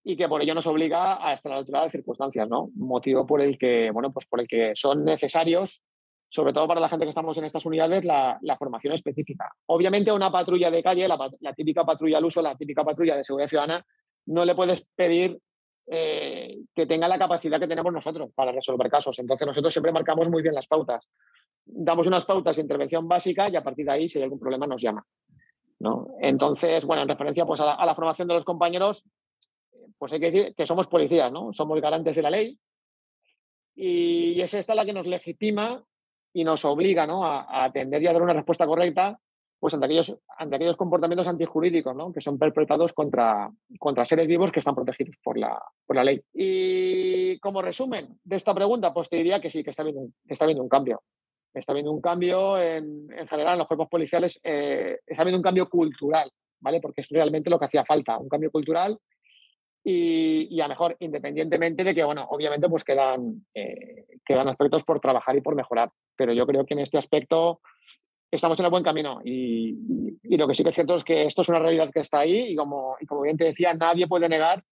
y 0.04 0.18
que 0.18 0.28
por 0.28 0.42
ello 0.42 0.54
nos 0.54 0.68
obliga 0.68 1.26
a 1.26 1.34
estar 1.34 1.52
a 1.52 1.56
la 1.56 1.60
altura 1.60 1.84
de 1.84 1.90
circunstancias, 1.90 2.48
¿no? 2.50 2.70
Motivo 2.76 3.26
por 3.26 3.42
el 3.42 3.58
que, 3.58 3.90
bueno, 3.92 4.12
pues 4.12 4.26
por 4.26 4.42
el 4.42 4.48
que 4.48 4.74
son 4.76 5.06
necesarios, 5.06 5.82
sobre 6.30 6.52
todo 6.52 6.68
para 6.68 6.82
la 6.82 6.90
gente 6.90 7.06
que 7.06 7.10
estamos 7.10 7.38
en 7.38 7.46
estas 7.46 7.66
unidades, 7.66 8.04
la, 8.04 8.40
formación 8.58 8.94
específica. 8.94 9.50
Obviamente 9.68 10.10
a 10.10 10.14
una 10.14 10.32
patrulla 10.32 10.70
de 10.70 10.84
calle, 10.84 11.08
la, 11.08 11.54
típica 11.56 11.86
patrulla 11.86 12.18
al 12.18 12.26
uso, 12.26 12.42
la 12.42 12.56
típica 12.56 12.84
patrulla 12.84 13.16
de 13.16 13.24
seguridad 13.24 13.48
ciudadana, 13.48 13.86
no 14.26 14.44
le 14.44 14.56
puedes 14.56 14.86
pedir 14.96 15.40
eh, 15.88 16.58
que 16.74 16.86
tenga 16.86 17.08
la 17.08 17.18
capacidad 17.18 17.60
que 17.60 17.68
tenemos 17.68 17.94
nosotros 17.94 18.32
para 18.36 18.52
resolver 18.52 18.90
casos. 18.90 19.18
Entonces 19.20 19.48
nosotros 19.48 19.74
siempre 19.74 19.92
marcamos 19.92 20.30
muy 20.30 20.42
bien 20.42 20.56
las 20.56 20.68
pautas. 20.68 21.08
Damos 21.66 22.08
unas 22.08 22.26
pautas 22.26 22.56
de 22.56 22.62
intervención 22.62 23.08
básica 23.08 23.48
y 23.50 23.56
a 23.56 23.64
partir 23.64 23.86
de 23.86 23.92
ahí, 23.92 24.10
si 24.10 24.18
hay 24.18 24.24
algún 24.24 24.40
problema, 24.40 24.68
nos 24.68 24.82
llama. 24.82 25.06
Entonces, 26.20 26.86
bueno, 26.86 27.04
en 27.04 27.10
referencia 27.10 27.46
pues, 27.46 27.60
a, 27.60 27.86
la, 27.86 27.96
formación 27.96 28.28
de 28.28 28.36
los 28.36 28.46
compañeros, 28.46 29.06
pues 29.98 30.14
hay 30.14 30.20
que 30.20 30.32
decir 30.32 30.56
que 30.56 30.66
somos 30.66 30.88
policías, 30.88 31.32
¿no? 31.32 31.52
Somos 31.54 31.80
garantes 31.82 32.16
de 32.16 32.22
la 32.22 32.30
ley 32.30 32.58
y 33.76 34.40
es 34.40 34.54
esta 34.54 34.76
la 34.76 34.86
que 34.86 34.94
nos 34.94 35.08
legitima 35.08 35.84
y 36.32 36.44
nos 36.44 36.64
obliga 36.66 37.04
a, 37.04 37.66
atender 37.66 38.02
y 38.02 38.08
a 38.08 38.14
dar 38.14 38.22
una 38.22 38.34
respuesta 38.34 38.66
correcta 38.66 39.20
pues 39.60 39.74
ante 39.74 39.86
aquellos, 39.86 40.18
ante 40.38 40.58
aquellos 40.58 40.76
comportamientos 40.76 41.28
antijurídicos 41.28 41.96
¿no? 41.96 42.12
que 42.12 42.20
son 42.20 42.38
perpetrados 42.38 42.92
contra, 42.92 43.50
contra 43.80 44.04
seres 44.04 44.28
vivos 44.28 44.52
que 44.52 44.60
están 44.60 44.76
protegidos 44.76 45.16
por 45.24 45.38
la, 45.38 45.58
por 45.86 45.96
la 45.96 46.04
ley. 46.04 46.22
Y 46.34 47.40
como 47.40 47.62
resumen 47.62 48.20
de 48.26 48.36
esta 48.36 48.54
pregunta, 48.54 48.94
pues 48.94 49.08
te 49.08 49.16
diría 49.16 49.40
que 49.40 49.50
sí, 49.50 49.64
que 49.64 49.70
está 49.70 49.84
habiendo 49.84 50.64
un 50.64 50.70
cambio 50.70 51.02
está 51.60 51.72
habiendo 51.72 51.92
un 51.92 52.02
cambio 52.02 52.60
en, 52.60 53.08
general 53.30 53.54
en 53.54 53.60
los 53.60 53.68
cuerpos 53.68 53.90
policiales, 53.90 54.40
eh, 54.44 55.00
está 55.06 55.24
habiendo 55.24 55.38
un 55.38 55.44
cambio 55.44 55.70
cultural, 55.70 56.32
¿vale? 56.60 56.80
Porque 56.82 57.02
es 57.02 57.10
realmente 57.10 57.50
lo 57.50 57.60
que 57.60 57.66
hacía 57.66 57.86
falta, 57.86 58.18
un 58.18 58.30
cambio 58.30 58.52
cultural 58.52 58.98
y, 59.86 60.62
a 60.62 60.68
mejor, 60.68 60.96
independientemente 61.00 61.84
de 61.84 61.94
que, 61.94 62.04
bueno, 62.04 62.26
obviamente 62.30 62.70
pues 62.70 62.84
quedan, 62.84 63.46
eh, 63.54 64.06
quedan 64.26 64.48
aspectos 64.48 64.84
por 64.84 65.00
trabajar 65.00 65.36
y 65.36 65.42
por 65.42 65.56
mejorar, 65.56 65.92
pero 66.16 66.32
yo 66.32 66.48
creo 66.48 66.66
que 66.66 66.74
en 66.74 66.80
este 66.80 66.98
aspecto 66.98 67.60
estamos 68.32 68.58
en 68.60 68.66
el 68.66 68.72
buen 68.72 68.84
camino 68.84 69.20
y, 69.24 69.78
lo 70.38 70.48
que 70.48 70.56
sí 70.56 70.64
que 70.64 70.70
es 70.70 70.76
cierto 70.76 70.96
es 70.96 71.04
que 71.04 71.26
esto 71.26 71.44
es 71.44 71.50
una 71.50 71.60
realidad 71.60 71.92
que 71.92 72.00
está 72.00 72.20
ahí 72.20 72.52
y 72.52 72.56
como, 72.56 72.96
y 73.00 73.06
como 73.06 73.22
bien 73.22 73.38
te 73.38 73.46
decía, 73.46 73.74
nadie 73.74 74.08
puede 74.08 74.28
negar 74.28 74.64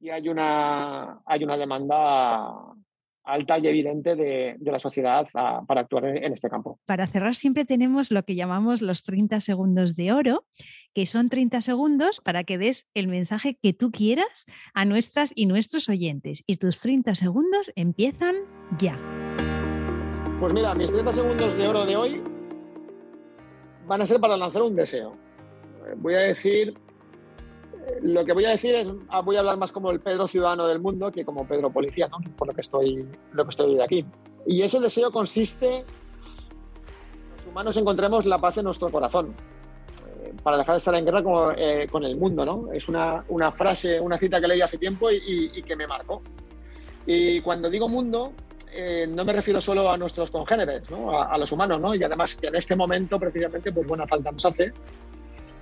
que 0.00 0.12
hay 0.12 0.28
una, 0.28 1.20
hay 1.26 1.44
una 1.44 1.58
demanda 1.58 2.54
alta 3.26 3.58
y 3.58 3.66
evidente 3.66 4.14
de, 4.16 4.56
la 4.60 4.78
sociedad 4.78 5.26
para 5.32 5.80
actuar 5.80 6.06
en, 6.06 6.32
este 6.32 6.48
campo. 6.48 6.78
Para 6.86 7.06
cerrar 7.06 7.34
siempre 7.34 7.64
tenemos 7.64 8.10
lo 8.10 8.22
que 8.24 8.34
llamamos 8.34 8.82
los 8.82 9.02
30 9.02 9.40
segundos 9.40 9.96
de 9.96 10.12
oro, 10.12 10.44
que 10.94 11.06
son 11.06 11.28
30 11.28 11.60
segundos 11.60 12.20
para 12.20 12.44
que 12.44 12.56
des 12.56 12.86
el 12.94 13.08
mensaje 13.08 13.58
que 13.60 13.72
tú 13.72 13.90
quieras 13.90 14.46
a 14.74 14.84
nuestras 14.84 15.32
y 15.34 15.46
nuestros 15.46 15.88
oyentes. 15.88 16.44
Y 16.46 16.56
tus 16.56 16.80
30 16.80 17.14
segundos 17.14 17.72
empiezan 17.74 18.36
ya. 18.78 18.98
Pues 20.40 20.52
mira, 20.52 20.74
mis 20.74 20.92
30 20.92 21.12
segundos 21.12 21.56
de 21.56 21.68
oro 21.68 21.84
de 21.84 21.96
hoy 21.96 22.22
van 23.86 24.02
a 24.02 24.06
ser 24.06 24.20
para 24.20 24.36
lanzar 24.36 24.62
un 24.62 24.76
deseo. 24.76 25.16
Voy 25.96 26.14
a 26.14 26.20
decir 26.20 26.74
lo 28.02 28.24
que 28.24 28.32
voy 28.32 28.44
a 28.44 28.50
decir 28.50 28.74
es, 28.74 28.92
ah, 29.08 29.20
voy 29.20 29.36
a 29.36 29.40
hablar 29.40 29.56
más 29.56 29.72
como 29.72 29.90
el 29.90 30.00
Pedro 30.00 30.26
ciudadano 30.26 30.66
del 30.66 30.80
mundo 30.80 31.10
que 31.12 31.24
como 31.24 31.46
Pedro 31.46 31.70
policía, 31.70 32.08
¿no? 32.08 32.18
por 32.36 32.48
lo 32.48 32.54
que 32.54 32.60
estoy, 32.60 33.06
lo 33.32 33.44
que 33.44 33.50
estoy 33.50 33.80
aquí. 33.80 34.04
Y 34.46 34.62
ese 34.62 34.80
deseo 34.80 35.10
consiste 35.10 35.84
los 37.36 37.46
humanos 37.46 37.76
encontremos 37.76 38.26
la 38.26 38.38
paz 38.38 38.56
en 38.58 38.64
nuestro 38.64 38.88
corazón, 38.88 39.34
eh, 40.08 40.32
para 40.42 40.58
dejar 40.58 40.74
de 40.74 40.78
estar 40.78 40.94
en 40.94 41.04
guerra 41.04 41.22
con, 41.22 41.54
eh, 41.58 41.86
con 41.90 42.04
el 42.04 42.16
mundo. 42.16 42.44
¿no? 42.44 42.72
Es 42.72 42.88
una, 42.88 43.24
una, 43.28 43.52
frase, 43.52 44.00
una 44.00 44.16
cita 44.16 44.40
que 44.40 44.48
leí 44.48 44.60
hace 44.60 44.78
tiempo 44.78 45.10
y, 45.10 45.62
que 45.62 45.76
me 45.76 45.86
marcó. 45.86 46.22
Y 47.06 47.40
cuando 47.40 47.70
digo 47.70 47.88
mundo, 47.88 48.32
eh, 48.72 49.06
no 49.08 49.24
me 49.24 49.32
refiero 49.32 49.60
solo 49.60 49.88
a 49.88 49.96
nuestros 49.96 50.30
congéneres, 50.30 50.90
¿no? 50.90 51.18
a, 51.18 51.26
a, 51.26 51.38
los 51.38 51.50
humanos, 51.52 51.80
¿no? 51.80 51.94
y 51.94 52.02
además 52.02 52.34
que 52.34 52.48
en 52.48 52.56
este 52.56 52.74
momento 52.74 53.18
precisamente, 53.18 53.72
pues 53.72 53.86
buena 53.86 54.06
falta 54.06 54.32
nos 54.32 54.44
hace 54.44 54.72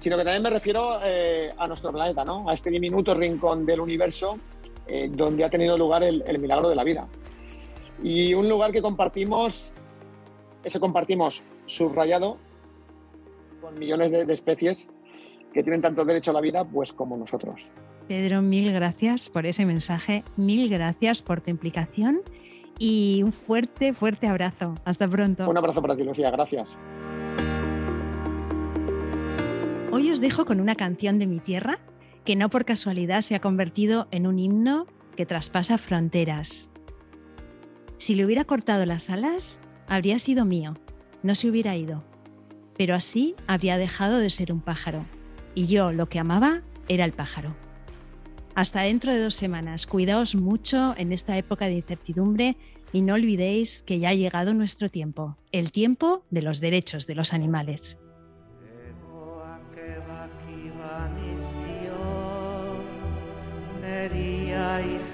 sino 0.04 0.18
que 0.18 0.24
también 0.24 0.42
me 0.42 0.50
refiero 0.50 0.98
eh, 1.02 1.50
a 1.56 1.66
nuestro 1.66 1.90
planeta, 1.90 2.26
¿no? 2.26 2.46
a 2.46 2.52
este 2.52 2.68
diminuto 2.68 3.14
rincón 3.14 3.64
del 3.64 3.80
universo 3.80 4.38
eh, 4.86 5.08
donde 5.10 5.42
ha 5.44 5.48
tenido 5.48 5.78
lugar 5.78 6.04
el, 6.04 6.38
milagro 6.38 6.68
de 6.68 6.76
la 6.76 6.84
vida. 6.84 7.08
Y 8.02 8.34
un 8.34 8.46
lugar 8.46 8.70
que 8.70 8.82
compartimos, 8.82 9.72
ese 10.62 10.78
compartimos 10.78 11.42
subrayado 11.64 12.36
con 13.62 13.78
millones 13.78 14.10
de, 14.10 14.26
de 14.26 14.32
especies 14.34 14.90
que 15.54 15.62
tienen 15.62 15.80
tanto 15.80 16.04
derecho 16.04 16.32
a 16.32 16.34
la 16.34 16.42
vida 16.42 16.66
pues 16.66 16.92
como 16.92 17.16
nosotros. 17.16 17.70
Pedro, 18.06 18.42
mil 18.42 18.74
gracias 18.74 19.30
por 19.30 19.46
ese 19.46 19.64
mensaje, 19.64 20.22
mil 20.36 20.68
gracias 20.68 21.22
por 21.22 21.40
tu 21.40 21.48
implicación 21.48 22.20
y 22.78 23.22
un 23.24 23.32
fuerte, 23.32 23.94
fuerte 23.94 24.26
abrazo. 24.26 24.74
Hasta 24.84 25.08
pronto. 25.08 25.48
Un 25.48 25.56
abrazo 25.56 25.80
para 25.80 25.96
ti, 25.96 26.04
Lucía. 26.04 26.30
Gracias. 26.30 26.76
Hoy 29.96 30.10
os 30.10 30.20
dejo 30.20 30.44
con 30.44 30.58
una 30.58 30.74
canción 30.74 31.20
de 31.20 31.28
mi 31.28 31.38
tierra 31.38 31.78
que 32.24 32.34
no 32.34 32.50
por 32.50 32.64
casualidad 32.64 33.20
se 33.20 33.36
ha 33.36 33.40
convertido 33.40 34.08
en 34.10 34.26
un 34.26 34.40
himno 34.40 34.88
que 35.14 35.24
traspasa 35.24 35.78
fronteras. 35.78 36.68
Si 37.98 38.16
le 38.16 38.24
hubiera 38.24 38.42
cortado 38.42 38.86
las 38.86 39.08
alas, 39.08 39.60
habría 39.86 40.18
sido 40.18 40.44
mío, 40.44 40.76
no 41.22 41.36
se 41.36 41.48
hubiera 41.48 41.76
ido. 41.76 42.02
Pero 42.76 42.96
así 42.96 43.36
habría 43.46 43.78
dejado 43.78 44.18
de 44.18 44.30
ser 44.30 44.50
un 44.50 44.60
pájaro. 44.60 45.06
Y 45.54 45.66
yo 45.66 45.92
lo 45.92 46.08
que 46.08 46.18
amaba 46.18 46.62
era 46.88 47.04
el 47.04 47.12
pájaro. 47.12 47.54
Hasta 48.56 48.80
dentro 48.80 49.12
de 49.12 49.20
dos 49.20 49.34
semanas. 49.34 49.86
Cuidaos 49.86 50.34
mucho 50.34 50.96
en 50.96 51.12
esta 51.12 51.38
época 51.38 51.66
de 51.66 51.74
incertidumbre 51.74 52.56
y 52.92 53.02
no 53.02 53.14
olvidéis 53.14 53.84
que 53.84 54.00
ya 54.00 54.08
ha 54.08 54.14
llegado 54.14 54.54
nuestro 54.54 54.88
tiempo, 54.88 55.38
el 55.52 55.70
tiempo 55.70 56.24
de 56.30 56.42
los 56.42 56.58
derechos 56.58 57.06
de 57.06 57.14
los 57.14 57.32
animales. 57.32 57.96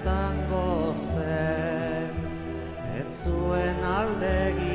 Izango 0.01 0.93
zen, 0.93 2.15
ez 2.97 3.23
zuen 3.23 3.83
aldegi 3.83 4.70